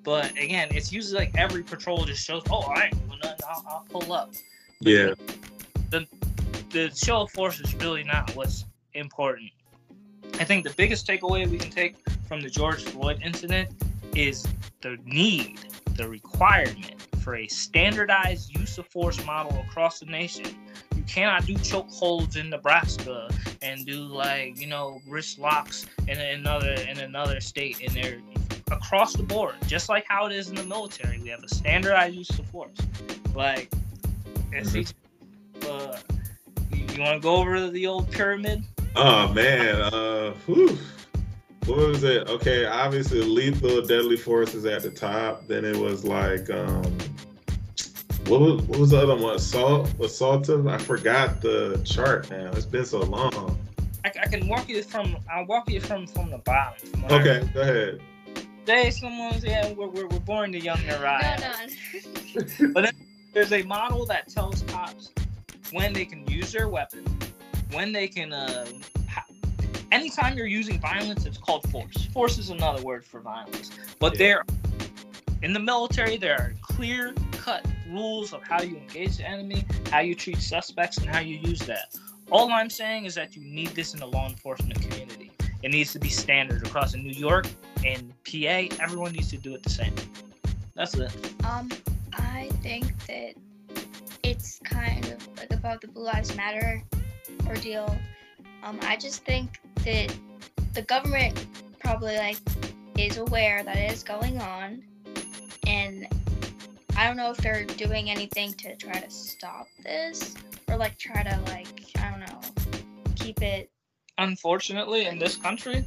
but 0.02 0.30
again 0.32 0.68
it's 0.72 0.92
usually 0.92 1.26
like 1.26 1.36
every 1.36 1.62
patrol 1.62 2.04
just 2.04 2.24
shows 2.24 2.42
oh 2.50 2.62
i 2.62 2.86
ain't 2.86 3.06
doing 3.08 3.20
nothing. 3.22 3.38
I'll, 3.48 3.64
I'll 3.68 3.86
pull 3.90 4.12
up. 4.12 4.32
Yeah, 4.80 5.14
The, 5.90 6.06
the 6.70 6.90
show 6.94 7.22
of 7.22 7.30
force 7.32 7.60
is 7.60 7.74
really 7.76 8.04
not 8.04 8.34
what's 8.36 8.64
important. 8.94 9.50
I 10.34 10.44
think 10.44 10.64
the 10.64 10.74
biggest 10.76 11.06
takeaway 11.06 11.48
we 11.48 11.58
can 11.58 11.70
take 11.70 11.96
from 12.28 12.40
the 12.40 12.48
George 12.50 12.84
Floyd 12.84 13.20
incident 13.24 13.70
is 14.14 14.46
the 14.80 14.98
need, 15.04 15.58
the 15.96 16.08
requirement 16.08 16.94
for 17.22 17.36
a 17.36 17.48
standardized 17.48 18.56
use 18.56 18.78
of 18.78 18.86
force 18.86 19.24
model 19.26 19.58
across 19.68 20.00
the 20.00 20.06
nation. 20.06 20.46
You 20.96 21.02
cannot 21.04 21.46
do 21.46 21.54
chokeholds 21.54 22.36
in 22.36 22.50
Nebraska 22.50 23.28
and 23.62 23.84
do 23.84 24.02
like 24.02 24.58
you 24.60 24.66
know 24.66 25.00
wrist 25.06 25.38
locks 25.38 25.86
in 26.06 26.18
another 26.18 26.72
in 26.72 26.98
another 26.98 27.40
state, 27.40 27.80
and 27.82 27.90
they're 27.92 28.20
across 28.70 29.14
the 29.14 29.22
board, 29.22 29.54
just 29.66 29.88
like 29.88 30.04
how 30.08 30.26
it 30.26 30.32
is 30.32 30.48
in 30.48 30.54
the 30.54 30.64
military. 30.64 31.18
We 31.20 31.28
have 31.30 31.42
a 31.42 31.48
standardized 31.48 32.14
use 32.14 32.30
of 32.38 32.46
force. 32.46 32.76
Like, 33.34 33.70
it's 34.52 34.70
Mhm. 34.72 34.92
uh, 35.64 35.98
you, 36.72 36.84
you 36.94 37.00
want 37.00 37.14
to 37.14 37.20
go 37.20 37.36
over 37.36 37.70
the 37.70 37.86
old 37.86 38.10
pyramid? 38.10 38.62
Oh 38.96 39.32
man, 39.32 39.76
uh, 39.76 40.32
whew. 40.46 40.78
what 41.66 41.78
was 41.78 42.04
it? 42.04 42.28
Okay, 42.28 42.66
obviously 42.66 43.22
lethal, 43.22 43.82
deadly 43.82 44.16
force 44.16 44.54
is 44.54 44.64
at 44.64 44.82
the 44.82 44.90
top. 44.90 45.46
Then 45.46 45.64
it 45.64 45.76
was 45.76 46.04
like, 46.04 46.50
um, 46.50 46.82
what 48.26 48.40
was, 48.40 48.62
what 48.62 48.78
was 48.78 48.90
the 48.90 48.98
other 48.98 49.16
one? 49.16 49.36
Assault, 49.36 49.86
assaultive. 49.98 50.70
I 50.70 50.78
forgot 50.78 51.40
the 51.40 51.80
chart 51.84 52.30
now. 52.30 52.50
It's 52.52 52.66
been 52.66 52.84
so 52.84 53.00
long. 53.00 53.58
I, 54.04 54.12
I 54.22 54.26
can 54.28 54.48
walk 54.48 54.68
you 54.68 54.82
from. 54.82 55.16
I'll 55.30 55.46
walk 55.46 55.70
you 55.70 55.80
from 55.80 56.06
from 56.06 56.30
the 56.30 56.38
bottom. 56.38 56.88
From 56.90 57.02
what 57.02 57.12
I 57.12 57.20
Okay, 57.20 57.50
go 57.54 57.60
ahead. 57.62 58.00
Say 58.66 58.90
someone's 58.90 59.42
yeah, 59.44 59.72
we're, 59.72 59.88
we're, 59.88 60.06
we're 60.08 60.20
born 60.20 60.52
to 60.52 60.60
young 60.60 60.84
no 60.86 60.98
Nariah. 60.98 62.60
no 62.60 62.90
There's 63.32 63.52
a 63.52 63.62
model 63.62 64.04
that 64.06 64.28
tells 64.28 64.62
cops 64.64 65.10
when 65.72 65.94
they 65.94 66.04
can 66.04 66.26
use 66.28 66.52
their 66.52 66.68
weapon, 66.68 67.04
when 67.72 67.92
they 67.92 68.08
can. 68.08 68.32
Uh, 68.32 68.66
ha- 69.08 69.24
anytime 69.92 70.36
you're 70.36 70.46
using 70.46 70.80
violence, 70.80 71.26
it's 71.26 71.38
called 71.38 71.68
force. 71.70 72.06
Force 72.12 72.38
is 72.38 72.50
another 72.50 72.82
word 72.82 73.04
for 73.04 73.20
violence. 73.20 73.70
But 73.98 74.14
Yeah. 74.14 74.18
there, 74.18 74.44
in 75.42 75.52
the 75.52 75.60
military, 75.60 76.16
there 76.16 76.34
are 76.40 76.54
clear 76.62 77.14
cut 77.32 77.64
rules 77.90 78.32
of 78.32 78.42
how 78.42 78.60
you 78.62 78.76
engage 78.76 79.16
the 79.18 79.28
enemy, 79.28 79.64
how 79.90 80.00
you 80.00 80.14
treat 80.14 80.38
suspects, 80.38 80.98
and 80.98 81.08
how 81.08 81.20
you 81.20 81.38
use 81.38 81.60
that. 81.60 81.94
All 82.30 82.50
I'm 82.52 82.68
saying 82.68 83.06
is 83.06 83.14
that 83.14 83.34
you 83.36 83.42
need 83.42 83.68
this 83.68 83.94
in 83.94 84.00
the 84.00 84.06
law 84.06 84.26
enforcement 84.28 84.80
community. 84.82 85.30
It 85.62 85.70
needs 85.70 85.92
to 85.94 85.98
be 85.98 86.08
standard 86.10 86.64
across 86.66 86.94
in 86.94 87.02
New 87.02 87.12
York 87.14 87.46
and 87.84 88.12
PA. 88.24 88.68
Everyone 88.82 89.12
needs 89.12 89.30
to 89.30 89.38
do 89.38 89.54
it 89.54 89.62
the 89.62 89.70
same. 89.70 89.94
That's 90.74 90.94
it. 90.94 91.10
um 91.44 91.68
i 92.12 92.48
think 92.62 92.84
that 93.06 93.34
it's 94.22 94.60
kind 94.64 95.04
of 95.06 95.26
like 95.38 95.52
about 95.52 95.80
the 95.80 95.88
blue 95.88 96.04
lives 96.04 96.36
matter 96.36 96.82
ordeal 97.46 97.96
um 98.62 98.78
i 98.82 98.96
just 98.96 99.24
think 99.24 99.60
that 99.84 100.14
the 100.74 100.82
government 100.82 101.46
probably 101.78 102.16
like 102.16 102.38
is 102.96 103.18
aware 103.18 103.62
that 103.62 103.76
it 103.76 103.92
is 103.92 104.02
going 104.02 104.40
on 104.40 104.82
and 105.66 106.06
i 106.96 107.06
don't 107.06 107.16
know 107.16 107.30
if 107.30 107.36
they're 107.38 107.64
doing 107.64 108.10
anything 108.10 108.52
to 108.54 108.74
try 108.76 108.98
to 108.98 109.10
stop 109.10 109.66
this 109.82 110.34
or 110.68 110.76
like 110.76 110.96
try 110.98 111.22
to 111.22 111.40
like 111.46 111.84
i 111.98 112.10
don't 112.10 112.20
know 112.20 112.40
keep 113.14 113.40
it 113.42 113.70
unfortunately 114.18 115.06
in 115.06 115.18
this 115.18 115.36
country 115.36 115.84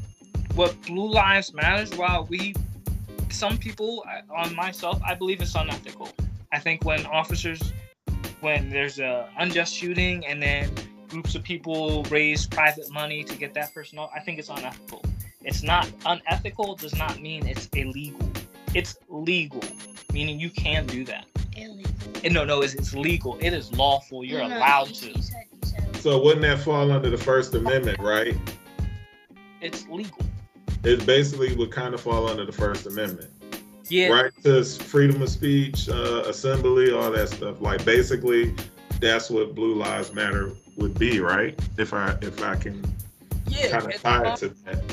what 0.56 0.76
blue 0.84 1.10
lives 1.10 1.54
matters 1.54 1.94
while 1.98 2.26
we 2.30 2.54
some 3.30 3.58
people 3.58 4.04
on 4.36 4.54
myself 4.56 5.02
i 5.06 5.14
believe 5.14 5.42
it's 5.42 5.56
unethical. 5.56 6.10
I 6.54 6.60
think 6.60 6.84
when 6.84 7.06
officers 7.06 7.74
when 8.42 8.70
there's 8.70 9.00
a 9.00 9.30
unjust 9.38 9.74
shooting 9.74 10.26
and 10.26 10.42
then 10.42 10.70
groups 11.12 11.36
of 11.36 11.44
people 11.44 12.04
raise 12.06 12.48
private 12.48 12.90
money 12.92 13.24
to 13.24 13.36
get 13.36 13.54
that 13.54 13.74
person 13.74 14.00
off 14.00 14.10
i 14.16 14.20
think 14.20 14.40
it's 14.40 14.50
unethical. 14.50 15.04
It's 15.44 15.64
not 15.64 15.92
unethical 16.06 16.76
does 16.76 16.96
not 16.96 17.20
mean 17.20 17.48
it's 17.48 17.68
illegal. 17.74 18.30
It's 18.76 18.96
legal 19.10 19.64
meaning 20.14 20.40
you 20.40 20.50
can 20.50 20.86
do 20.86 21.04
that. 21.06 21.26
Illegal. 21.58 21.92
And 22.24 22.34
no 22.34 22.44
no 22.44 22.62
it's, 22.62 22.74
it's 22.76 22.94
legal. 22.94 23.38
It 23.40 23.54
is 23.54 23.72
lawful. 23.74 24.24
You're 24.24 24.42
No, 24.42 24.50
no, 24.50 24.58
allowed 24.58 24.90
you, 24.90 24.96
to. 24.96 25.18
you 25.18 25.22
said, 25.22 25.44
you 25.52 25.68
said 25.68 25.96
So 25.98 26.22
wouldn't 26.24 26.44
that 26.44 26.60
fall 26.60 26.92
under 26.92 27.10
the 27.10 27.18
First 27.18 27.56
Amendment, 27.56 28.00
right? 28.00 28.36
it's 29.62 29.88
legal. 29.88 30.18
It 30.84 31.06
basically 31.06 31.56
would 31.56 31.72
kind 31.72 31.94
of 31.94 32.02
fall 32.02 32.28
under 32.28 32.46
the 32.46 32.52
First 32.52 32.88
Amendment. 32.88 33.30
Yeah. 33.90 34.08
Right 34.10 34.32
to 34.44 34.64
freedom 34.64 35.22
of 35.22 35.30
speech, 35.30 35.90
uh, 35.90 36.24
assembly, 36.26 36.92
all 36.92 37.12
that 37.12 37.30
stuff. 37.30 37.62
Like 37.62 37.84
basically, 37.86 38.56
that's 39.00 39.30
what 39.30 39.54
Blue 39.54 39.76
Lives 39.76 40.14
Matter 40.14 40.52
would 40.78 40.98
be, 40.98 41.20
right? 41.20 41.58
If 41.78 41.94
I 41.94 42.18
if 42.22 42.42
I 42.44 42.56
can 42.56 42.84
Yeah. 43.48 43.80
kind 43.80 43.94
of 43.94 44.02
tie 44.02 44.34
it 44.34 44.38
to 44.38 44.50
that. 44.66 44.84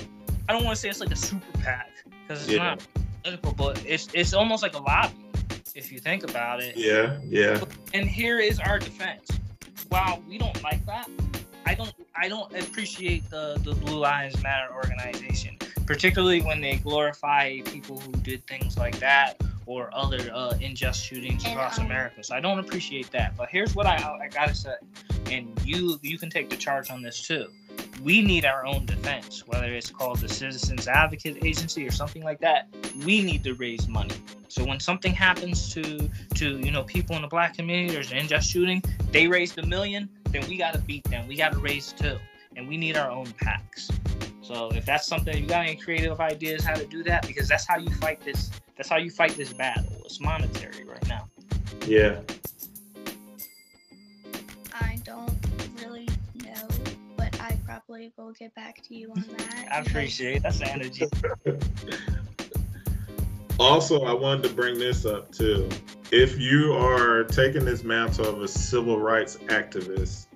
I 0.48 0.52
don't 0.52 0.64
want 0.64 0.76
to 0.76 0.80
say 0.80 0.88
it's 0.88 1.00
like 1.00 1.10
a 1.12 1.16
super 1.16 1.58
PAC 1.58 1.90
because 2.26 2.42
it's 2.44 2.52
Yeah. 2.52 2.64
not 2.64 2.86
political, 3.22 3.52
but 3.52 3.82
it's 3.86 4.08
it's 4.14 4.32
almost 4.34 4.62
like 4.62 4.74
a 4.74 4.78
lobby 4.78 5.14
if 5.74 5.92
you 5.92 5.98
think 5.98 6.24
about 6.24 6.60
it. 6.62 6.76
Yeah, 6.76 7.18
yeah, 7.24 7.60
And 7.94 8.08
here 8.08 8.40
is 8.40 8.58
our 8.58 8.78
defense. 8.78 9.28
While 9.90 10.22
we 10.28 10.38
don't 10.38 10.60
like 10.62 10.84
that, 10.86 11.08
I 11.66 11.74
don't 11.74 11.92
I 12.16 12.28
don't 12.28 12.52
appreciate 12.58 13.28
the 13.30 13.60
the 13.62 13.74
Blue 13.74 13.98
Lives 13.98 14.42
Matter 14.42 14.72
organization, 14.74 15.56
particularly 15.86 16.40
when 16.42 16.60
they 16.60 16.76
glorify 16.76 17.60
people 17.64 17.98
who 18.00 18.12
did 18.12 18.44
things 18.46 18.76
like 18.76 18.98
that 18.98 19.40
or 19.68 19.90
other 19.92 20.18
uh, 20.32 20.54
unjust 20.62 21.04
shootings 21.04 21.44
across 21.44 21.78
um, 21.78 21.84
America. 21.84 22.24
So 22.24 22.34
I 22.34 22.40
don't 22.40 22.58
appreciate 22.58 23.10
that. 23.12 23.36
But 23.36 23.50
here's 23.50 23.76
what 23.76 23.86
I 23.86 23.96
I 23.96 24.28
gotta 24.28 24.54
say, 24.54 24.74
and 25.30 25.60
you 25.62 26.00
you 26.02 26.18
can 26.18 26.30
take 26.30 26.48
the 26.48 26.56
charge 26.56 26.90
on 26.90 27.02
this 27.02 27.26
too. 27.26 27.46
We 28.02 28.22
need 28.22 28.44
our 28.46 28.64
own 28.64 28.86
defense, 28.86 29.46
whether 29.46 29.66
it's 29.66 29.90
called 29.90 30.20
the 30.20 30.28
Citizens 30.28 30.88
Advocate 30.88 31.44
Agency 31.44 31.86
or 31.86 31.90
something 31.90 32.22
like 32.22 32.40
that. 32.40 32.68
We 33.04 33.22
need 33.22 33.44
to 33.44 33.54
raise 33.54 33.88
money. 33.88 34.14
So 34.48 34.64
when 34.64 34.80
something 34.80 35.12
happens 35.12 35.72
to 35.74 36.08
to 36.36 36.58
you 36.58 36.70
know 36.70 36.84
people 36.84 37.14
in 37.16 37.22
the 37.22 37.28
black 37.28 37.54
community, 37.54 37.92
there's 37.92 38.10
an 38.10 38.18
unjust 38.18 38.50
shooting, 38.50 38.82
they 39.12 39.28
raised 39.28 39.58
a 39.58 39.66
million, 39.66 40.08
then 40.30 40.48
we 40.48 40.56
got 40.56 40.72
to 40.72 40.80
beat 40.80 41.04
them. 41.04 41.28
We 41.28 41.36
got 41.36 41.52
to 41.52 41.58
raise 41.58 41.92
two, 41.92 42.16
and 42.56 42.66
we 42.66 42.78
need 42.78 42.96
our 42.96 43.10
own 43.10 43.26
PACs. 43.26 43.90
So 44.48 44.70
if 44.72 44.86
that's 44.86 45.06
something 45.06 45.36
you 45.36 45.46
got 45.46 45.66
any 45.66 45.76
creative 45.76 46.20
ideas 46.20 46.64
how 46.64 46.72
to 46.72 46.86
do 46.86 47.02
that, 47.02 47.26
because 47.26 47.48
that's 47.48 47.68
how 47.68 47.76
you 47.76 47.90
fight 47.96 48.24
this. 48.24 48.50
That's 48.78 48.88
how 48.88 48.96
you 48.96 49.10
fight 49.10 49.32
this 49.32 49.52
battle. 49.52 49.92
It's 50.06 50.22
monetary 50.22 50.84
right 50.84 51.06
now. 51.06 51.28
yeah. 51.86 52.20
I 54.72 54.98
don't 55.04 55.36
really 55.82 56.08
know, 56.36 56.66
but 57.18 57.38
I 57.42 57.58
probably 57.66 58.10
will 58.16 58.32
get 58.32 58.54
back 58.54 58.80
to 58.84 58.94
you 58.94 59.10
on 59.10 59.22
that. 59.36 59.68
I 59.70 59.80
because- 59.80 59.86
appreciate 59.88 60.42
that's 60.42 60.60
the 60.60 60.72
energy. 60.72 61.04
Also, 63.60 64.02
I 64.04 64.12
wanted 64.12 64.44
to 64.44 64.54
bring 64.54 64.78
this 64.78 65.04
up 65.04 65.32
too. 65.32 65.68
If 66.12 66.38
you 66.38 66.74
are 66.74 67.24
taking 67.24 67.64
this 67.64 67.82
mantle 67.82 68.26
of 68.28 68.40
a 68.40 68.46
civil 68.46 69.00
rights 69.00 69.36
activist, 69.48 70.27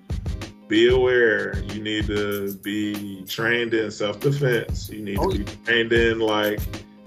be 0.67 0.89
aware 0.89 1.57
you 1.65 1.81
need 1.81 2.07
to 2.07 2.53
be 2.55 3.23
trained 3.25 3.73
in 3.73 3.91
self 3.91 4.19
defense. 4.19 4.89
You 4.89 5.03
need 5.03 5.19
Oh, 5.19 5.29
to 5.29 5.39
be 5.39 5.45
trained 5.65 5.93
in 5.93 6.19
like 6.19 6.59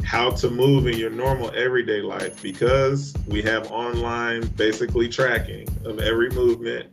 how 0.04 0.30
to 0.30 0.50
move 0.50 0.86
in 0.86 0.96
your 0.96 1.10
normal 1.10 1.50
everyday 1.54 2.00
life 2.00 2.40
because 2.42 3.14
we 3.26 3.42
have 3.42 3.70
online 3.72 4.46
basically 4.56 5.08
tracking 5.08 5.66
of 5.84 5.98
every 6.00 6.30
movement. 6.30 6.90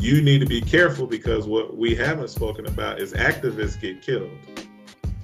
You 0.00 0.22
need 0.22 0.38
to 0.38 0.46
be 0.46 0.60
careful 0.60 1.06
because 1.06 1.46
what 1.46 1.76
we 1.76 1.94
haven't 1.94 2.28
spoken 2.28 2.66
about 2.66 2.98
is 3.00 3.12
activists 3.12 3.78
get 3.78 4.00
killed. 4.00 4.30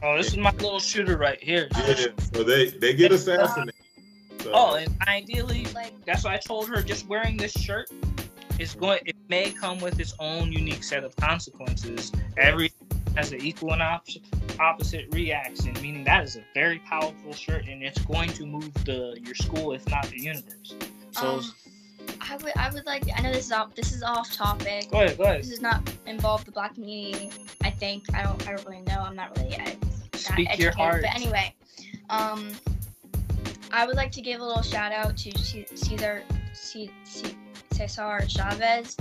Oh, 0.03 0.17
this 0.17 0.29
is 0.29 0.37
my 0.37 0.53
little 0.53 0.79
shooter 0.79 1.17
right 1.17 1.43
here. 1.43 1.69
Yeah, 1.75 2.07
so 2.35 2.45
they 2.45 2.71
they 2.71 2.95
get 2.95 3.11
uh, 3.11 3.15
assassinated. 3.15 3.75
So, 4.43 4.53
Oh, 4.55 4.75
and 4.77 4.95
ideally, 5.09 5.67
Like, 5.75 5.93
that's 6.05 6.25
why 6.25 6.35
I 6.35 6.37
told 6.37 6.69
her 6.69 6.83
just 6.83 7.09
wearing 7.09 7.37
this 7.37 7.53
shirt 7.53 7.91
is 8.59 8.75
going. 8.75 9.01
It 9.07 9.17
may 9.29 9.51
come 9.51 9.79
with 9.81 10.01
its 10.01 10.15
own 10.19 10.53
unique 10.53 10.83
set 10.83 11.05
of 11.05 11.15
consequences. 11.17 12.13
Every 12.37 12.73
has 13.17 13.33
an 13.33 13.41
equal 13.41 13.73
and 13.73 13.83
op- 13.83 14.07
opposite 14.61 15.13
reaction, 15.13 15.73
meaning 15.83 16.05
that 16.05 16.25
is 16.25 16.37
a 16.37 16.45
very 16.55 16.79
powerful 16.81 17.33
shirt, 17.33 17.67
and 17.67 17.83
it's 17.83 18.01
going 18.03 18.31
to 18.31 18.47
move 18.47 18.73
the 18.85 19.19
your 19.23 19.35
school, 19.35 19.73
if 19.73 19.87
not 19.89 20.07
the 20.07 20.21
universe. 20.21 20.75
So 21.13 21.27
um, 21.39 21.55
I 22.21 22.37
would, 22.37 22.53
I 22.57 22.71
would 22.73 22.87
like. 22.87 23.05
I 23.17 23.23
know 23.23 23.33
this 23.33 23.47
is 23.47 23.53
off. 23.53 23.75
This 23.75 23.93
is 23.93 24.03
off 24.03 24.33
topic. 24.33 24.91
go 24.91 25.03
ahead, 25.03 25.19
go 25.19 25.25
ahead. 25.25 25.41
This 25.43 25.51
does 25.51 25.61
not 25.61 25.91
involve 26.07 26.45
the 26.45 26.53
black 26.53 26.75
community. 26.75 27.31
I 27.63 27.71
think. 27.71 28.05
I 28.15 28.23
don't. 28.23 28.49
I 28.49 28.53
don't 28.53 28.65
really 28.67 28.83
know. 28.83 29.01
I'm 29.01 29.17
not 29.17 29.37
really 29.37 29.57
Speak 30.15 30.49
educated. 30.49 30.59
your 30.61 30.73
heart. 30.73 31.03
But 31.03 31.15
anyway, 31.15 31.55
um, 32.11 32.51
I 33.73 33.87
would 33.87 33.97
like 33.97 34.13
to 34.13 34.21
give 34.21 34.41
a 34.41 34.45
little 34.45 34.63
shout 34.63 34.93
out 34.93 35.17
to 35.19 35.39
C- 35.39 35.67
Cesar 35.75 36.23
C- 36.53 36.91
C- 37.05 37.37
Cesar 37.73 38.21
Chavez 38.29 38.97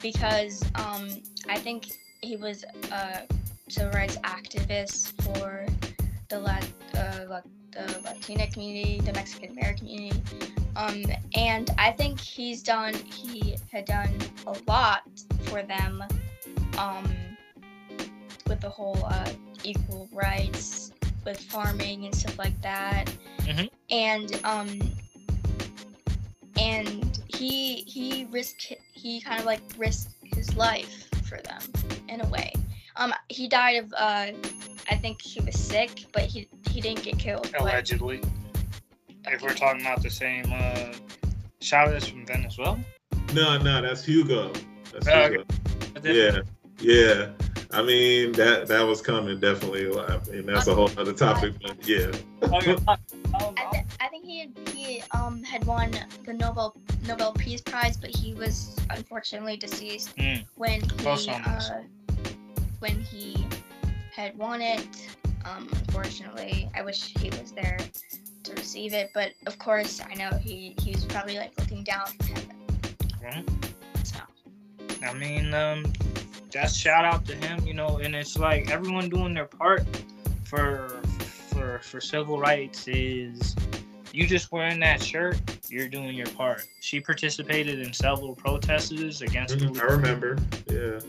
because 0.00 0.62
um, 0.74 1.08
I 1.48 1.58
think 1.58 1.92
he 2.22 2.36
was 2.36 2.64
a 2.90 3.22
civil 3.68 3.92
rights 3.92 4.16
activist 4.18 5.12
for 5.22 5.66
the 6.28 6.38
Lat- 6.38 6.68
uh, 6.94 7.24
Lat- 7.28 7.46
the 7.72 8.00
Latina 8.04 8.50
community, 8.50 9.00
the 9.00 9.12
Mexican 9.12 9.50
American 9.52 9.86
community. 9.86 10.22
Um, 10.76 11.04
and 11.34 11.70
I 11.78 11.92
think 11.92 12.20
he's 12.20 12.62
done, 12.62 12.94
he 12.94 13.56
had 13.70 13.84
done 13.84 14.10
a 14.46 14.56
lot 14.66 15.02
for 15.44 15.62
them 15.62 16.02
um, 16.78 17.04
with 18.46 18.60
the 18.60 18.70
whole 18.70 18.98
uh, 19.04 19.30
equal 19.62 20.08
rights 20.12 20.92
with 21.24 21.38
farming 21.40 22.06
and 22.06 22.14
stuff 22.14 22.38
like 22.38 22.60
that. 22.62 23.12
Mhm. 23.40 23.70
And 23.90 24.40
um, 24.44 24.78
and 26.60 27.18
he 27.28 27.76
he 27.82 28.26
risked 28.30 28.72
he 28.92 29.20
kind 29.20 29.40
of 29.40 29.46
like 29.46 29.60
risked 29.78 30.14
his 30.22 30.54
life 30.56 31.08
for 31.28 31.38
them 31.42 31.60
in 32.08 32.20
a 32.20 32.26
way. 32.28 32.52
Um, 32.96 33.14
he 33.28 33.48
died 33.48 33.76
of 33.84 33.92
uh, 33.96 34.32
I 34.90 34.96
think 34.96 35.22
he 35.22 35.40
was 35.40 35.58
sick, 35.58 36.04
but 36.12 36.22
he 36.24 36.48
he 36.68 36.80
didn't 36.80 37.02
get 37.02 37.18
killed. 37.18 37.48
but- 37.52 37.60
Allegedly, 37.62 38.20
if 39.26 39.42
we're 39.42 39.54
talking 39.54 39.80
about 39.80 40.02
the 40.02 40.10
same 40.10 40.44
uh, 40.52 40.92
Chavez 41.60 42.06
from 42.06 42.26
Venezuela. 42.26 42.78
No, 43.34 43.58
no, 43.58 43.80
that's 43.82 44.04
Hugo. 44.04 44.52
That's 44.92 45.06
Oh, 45.08 45.28
Hugo. 45.28 45.44
Yeah, 46.02 46.40
yeah. 46.80 47.28
I 47.72 47.82
mean 47.82 48.32
that 48.32 48.66
that 48.68 48.82
was 48.82 49.00
coming 49.00 49.38
definitely. 49.38 49.86
I 49.86 50.18
mean 50.30 50.46
that's 50.46 50.66
a 50.66 50.74
whole 50.74 50.90
other 50.96 51.12
topic, 51.12 51.54
but 51.62 51.76
yeah. 51.86 52.10
I, 52.42 52.60
th- 52.60 53.84
I 54.00 54.08
think 54.08 54.24
he 54.24 54.40
had, 54.40 54.68
he 54.74 55.02
um 55.12 55.42
had 55.44 55.64
won 55.64 55.94
the 56.24 56.32
Nobel 56.32 56.74
Nobel 57.06 57.32
Peace 57.32 57.60
Prize, 57.60 57.96
but 57.96 58.14
he 58.14 58.34
was 58.34 58.76
unfortunately 58.90 59.56
deceased 59.56 60.16
Mm, 60.16 60.44
when 60.56 60.80
he 60.80 61.30
uh, 61.30 61.82
when 62.80 63.00
he 63.00 63.46
had 64.12 64.36
won 64.36 64.60
it. 64.60 64.86
Um, 65.44 65.68
unfortunately, 65.72 66.68
I 66.74 66.82
wish 66.82 67.14
he 67.18 67.30
was 67.30 67.52
there 67.52 67.78
to 68.42 68.52
receive 68.54 68.92
it, 68.94 69.10
but 69.14 69.32
of 69.46 69.58
course, 69.58 70.00
I 70.00 70.14
know 70.14 70.30
he 70.42 70.74
he 70.80 70.92
was 70.92 71.04
probably 71.04 71.38
like 71.38 71.52
looking 71.58 71.84
down 71.84 72.06
from 72.06 72.26
heaven. 72.26 72.56
Right. 73.22 73.48
So 74.04 74.18
I 75.02 75.14
mean, 75.14 75.54
um, 75.54 75.92
just 76.50 76.78
shout 76.78 77.04
out 77.04 77.24
to 77.26 77.34
him, 77.36 77.64
you 77.66 77.74
know, 77.74 77.98
and 77.98 78.14
it's 78.14 78.38
like 78.38 78.70
everyone 78.70 79.08
doing 79.08 79.34
their 79.34 79.46
part 79.46 79.84
for 80.44 81.00
for 81.50 81.80
for 81.82 82.00
civil 82.00 82.38
rights 82.38 82.86
is 82.88 83.54
you 84.12 84.26
just 84.26 84.50
wearing 84.50 84.80
that 84.80 85.02
shirt, 85.02 85.38
you're 85.68 85.88
doing 85.88 86.14
your 86.16 86.26
part. 86.28 86.66
She 86.80 87.00
participated 87.00 87.80
in 87.80 87.92
several 87.92 88.34
protests 88.34 89.20
against 89.20 89.56
Mhm, 89.56 89.80
I 89.80 89.84
remember. 89.84 90.36
Yeah. 90.68 91.00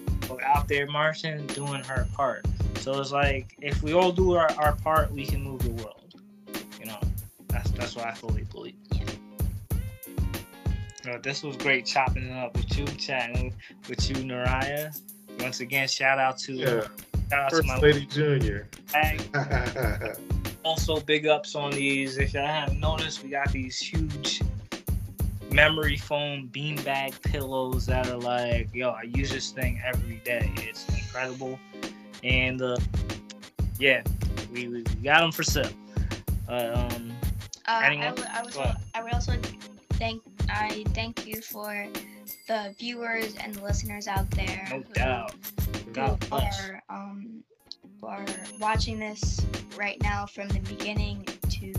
out 0.44 0.68
there 0.68 0.88
marching, 0.88 1.46
doing 1.48 1.84
her 1.84 2.08
part. 2.14 2.46
So 2.78 3.00
it's 3.00 3.12
like 3.12 3.56
if 3.62 3.82
we 3.84 3.94
all 3.94 4.12
do 4.12 4.34
our, 4.34 4.50
our 4.58 4.76
part, 4.78 5.12
we 5.12 5.26
can 5.26 5.42
move 5.44 5.62
the 5.62 5.72
world. 5.84 6.16
You 6.80 6.86
know, 6.86 7.00
that's 7.48 7.70
that's 7.72 7.96
what 7.96 8.06
I 8.06 8.14
fully 8.14 8.44
believe. 8.44 8.76
Uh, 11.08 11.18
this 11.24 11.42
was 11.42 11.58
great 11.58 11.86
chopping 11.86 12.28
it 12.28 12.32
up 12.38 12.56
with 12.56 12.78
you, 12.78 12.86
chatting 12.86 13.54
with 13.90 14.08
you, 14.10 14.16
Naraya. 14.18 14.96
Once 15.40 15.60
again, 15.60 15.88
shout 15.88 16.20
out 16.20 16.38
to 16.40 16.54
Yeah. 16.54 16.66
shout 16.68 16.92
out 17.34 17.50
to 17.50 17.56
First 17.58 17.68
my 17.68 17.78
Lady 17.80 18.06
Junior. 18.06 18.68
Also, 20.64 21.00
big 21.00 21.26
ups 21.26 21.56
on 21.56 21.72
these. 21.72 22.20
If 22.20 22.36
y'all 22.36 22.46
haven't 22.46 22.80
noticed, 22.80 23.24
we 23.24 23.32
got 23.32 23.52
these 23.52 23.80
huge 23.80 24.44
memory 25.52 25.98
foam 25.98 26.50
beanbag 26.54 27.20
pillows 27.24 27.88
that 27.88 28.08
are 28.08 28.18
like, 28.20 28.70
yo, 28.72 28.92
I 28.92 29.04
use 29.04 29.32
this 29.32 29.50
thing 29.50 29.82
every 29.84 30.18
day. 30.24 30.52
It's 30.58 30.88
incredible. 30.90 31.60
And 32.24 32.62
uh, 32.62 32.78
yeah, 33.80 34.04
we, 34.54 34.68
we, 34.68 34.84
we 34.84 34.96
got 35.04 35.22
them 35.22 35.32
for 35.32 35.42
sale. 35.42 35.68
Uh, 36.48 36.88
um, 36.92 37.12
uh, 37.68 37.72
I 37.72 37.88
Anyone? 37.88 38.12
would 38.16 38.26
I 38.26 38.44
would 38.44 38.54
Go 38.54 38.60
ahead. 38.62 38.76
I 38.94 39.02
would 39.02 39.14
also 39.14 39.34
thank 39.94 40.22
I 40.54 40.84
thank 40.90 41.26
you 41.26 41.42
for 41.42 41.88
the 42.48 42.76
viewers 42.78 43.36
and 43.38 43.56
the 43.56 43.64
listeners 43.64 44.08
out 44.08 44.30
there 44.32 44.68
no 44.70 44.78
who- 44.82 44.94
doubt. 44.94 45.34
who 45.86 45.92
God 45.92 46.30
bless. 46.30 46.60
are 46.70 46.84
um 46.90 47.44
who 48.00 48.08
are 48.08 48.26
watching 48.60 49.00
this 49.00 49.40
right 49.78 50.02
now 50.02 50.26
from 50.26 50.48
the 50.50 50.60
beginning 50.62 51.26
to 51.50 51.74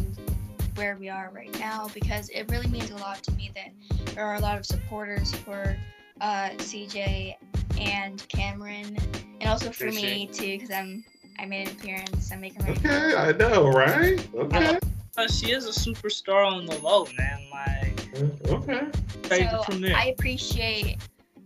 where 0.77 0.97
we 0.97 1.09
are 1.09 1.31
right 1.35 1.57
now 1.59 1.89
because 1.93 2.29
it 2.31 2.51
really 2.51 2.69
means 2.69 2.91
a 2.91 2.97
lot 2.97 3.23
to 3.23 3.33
me 3.33 3.51
that 3.55 3.73
there 4.15 4.25
are 4.25 4.37
a 4.37 4.41
lot 4.41 4.57
of 4.59 4.65
supporters 4.65 5.35
for 5.35 5.77
uh, 6.21 6.51
CJ 6.59 7.35
and 7.81 8.27
Cameron 8.29 8.97
and 9.41 9.51
also 9.51 9.71
for 9.71 9.87
me 9.87 10.25
Appreciate 10.29 10.33
too 10.33 10.59
because 10.59 10.71
I'm 10.71 11.05
I 11.39 11.45
made 11.47 11.69
an 11.69 11.75
appearance. 11.75 12.31
I'm 12.31 12.41
making 12.41 12.63
my 12.65 12.71
Okay, 12.71 13.15
I 13.17 13.33
know, 13.33 13.69
right? 13.69 14.25
Okay. 14.35 14.79
Uh, 15.17 15.27
she 15.29 15.51
is 15.51 15.67
a 15.67 15.71
superstar 15.71 16.47
on 16.47 16.67
the 16.67 16.79
low, 16.79 17.07
man. 17.19 17.41
Like, 17.51 17.72
Okay. 18.15 18.89
So. 19.25 19.65
I 19.95 20.15
appreciate 20.17 20.99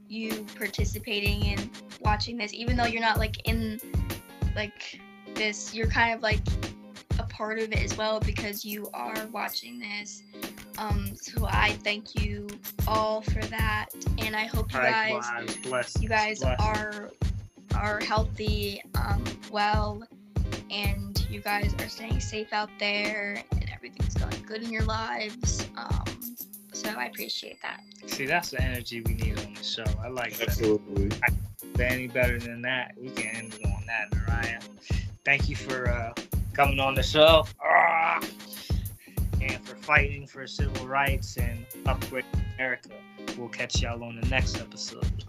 you 0.08 0.44
participating 0.56 1.44
and 1.46 1.70
watching 2.00 2.36
this, 2.36 2.52
even 2.52 2.76
though 2.76 2.86
you're 2.86 3.00
not 3.00 3.18
like 3.18 3.46
in 3.48 3.80
like 4.54 5.00
this. 5.34 5.74
You're 5.74 5.88
kind 5.88 6.14
of 6.14 6.22
like 6.22 6.40
a 7.18 7.24
part 7.24 7.58
of 7.58 7.72
it 7.72 7.78
as 7.82 7.96
well 7.96 8.20
because 8.20 8.64
you 8.64 8.88
are 8.94 9.26
watching 9.32 9.78
this. 9.78 10.22
Um, 10.78 11.14
so 11.14 11.46
I 11.48 11.72
thank 11.84 12.22
you 12.22 12.48
all 12.86 13.22
for 13.22 13.42
that, 13.46 13.86
and 14.18 14.36
I 14.36 14.44
hope 14.44 14.72
you 14.72 14.80
guys 14.80 15.12
Likewise, 15.12 15.56
bless. 15.62 16.02
you 16.02 16.08
guys 16.08 16.40
bless. 16.40 16.60
are 16.60 17.10
are 17.74 18.00
healthy, 18.00 18.82
um, 18.94 19.24
well, 19.50 20.02
and 20.70 21.26
you 21.30 21.40
guys 21.40 21.74
are 21.80 21.88
staying 21.88 22.20
safe 22.20 22.52
out 22.52 22.70
there, 22.78 23.42
and 23.52 23.70
everything's 23.72 24.14
going 24.14 24.42
good 24.46 24.62
in 24.62 24.70
your 24.70 24.84
lives. 24.84 25.66
Um, 25.76 26.04
so 26.77 26.91
I 26.91 27.07
appreciate 27.07 27.61
that. 27.62 27.81
See, 28.07 28.27
that's 28.27 28.51
the 28.51 28.61
energy 28.61 29.01
we 29.01 29.14
need 29.14 29.39
on 29.39 29.55
the 29.55 29.62
show. 29.62 29.85
I 30.03 30.09
like 30.09 30.37
that. 30.39 30.49
Absolutely. 30.49 31.07
If 31.07 31.81
any 31.81 32.07
better 32.07 32.39
than 32.39 32.62
that, 32.62 32.95
we 33.01 33.09
can 33.11 33.35
end 33.35 33.55
it 33.55 33.66
on 33.66 33.83
that, 33.87 34.14
Mariah. 34.14 34.61
Thank 35.24 35.49
you 35.49 35.57
for 35.57 35.89
uh, 35.89 36.12
coming 36.53 36.79
on 36.79 36.95
the 36.95 37.03
show. 37.03 37.47
Ah! 37.62 38.20
And 39.41 39.64
for 39.66 39.77
fighting 39.77 40.27
for 40.27 40.47
civil 40.47 40.87
rights 40.87 41.37
and 41.37 41.64
upgrade 41.87 42.24
America. 42.57 42.91
We'll 43.39 43.49
catch 43.49 43.81
y'all 43.83 44.03
on 44.03 44.20
the 44.20 44.29
next 44.29 44.59
episode. 44.59 45.24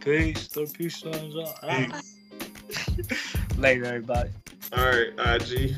Peace. 0.00 0.48
Throw 0.48 0.66
peace 0.66 0.98
signs 0.98 1.36
up. 1.36 1.60
Peace. 1.62 2.16
Later, 3.58 3.84
everybody. 3.84 4.30
All 4.72 4.84
right, 4.84 5.42
IG. 5.42 5.76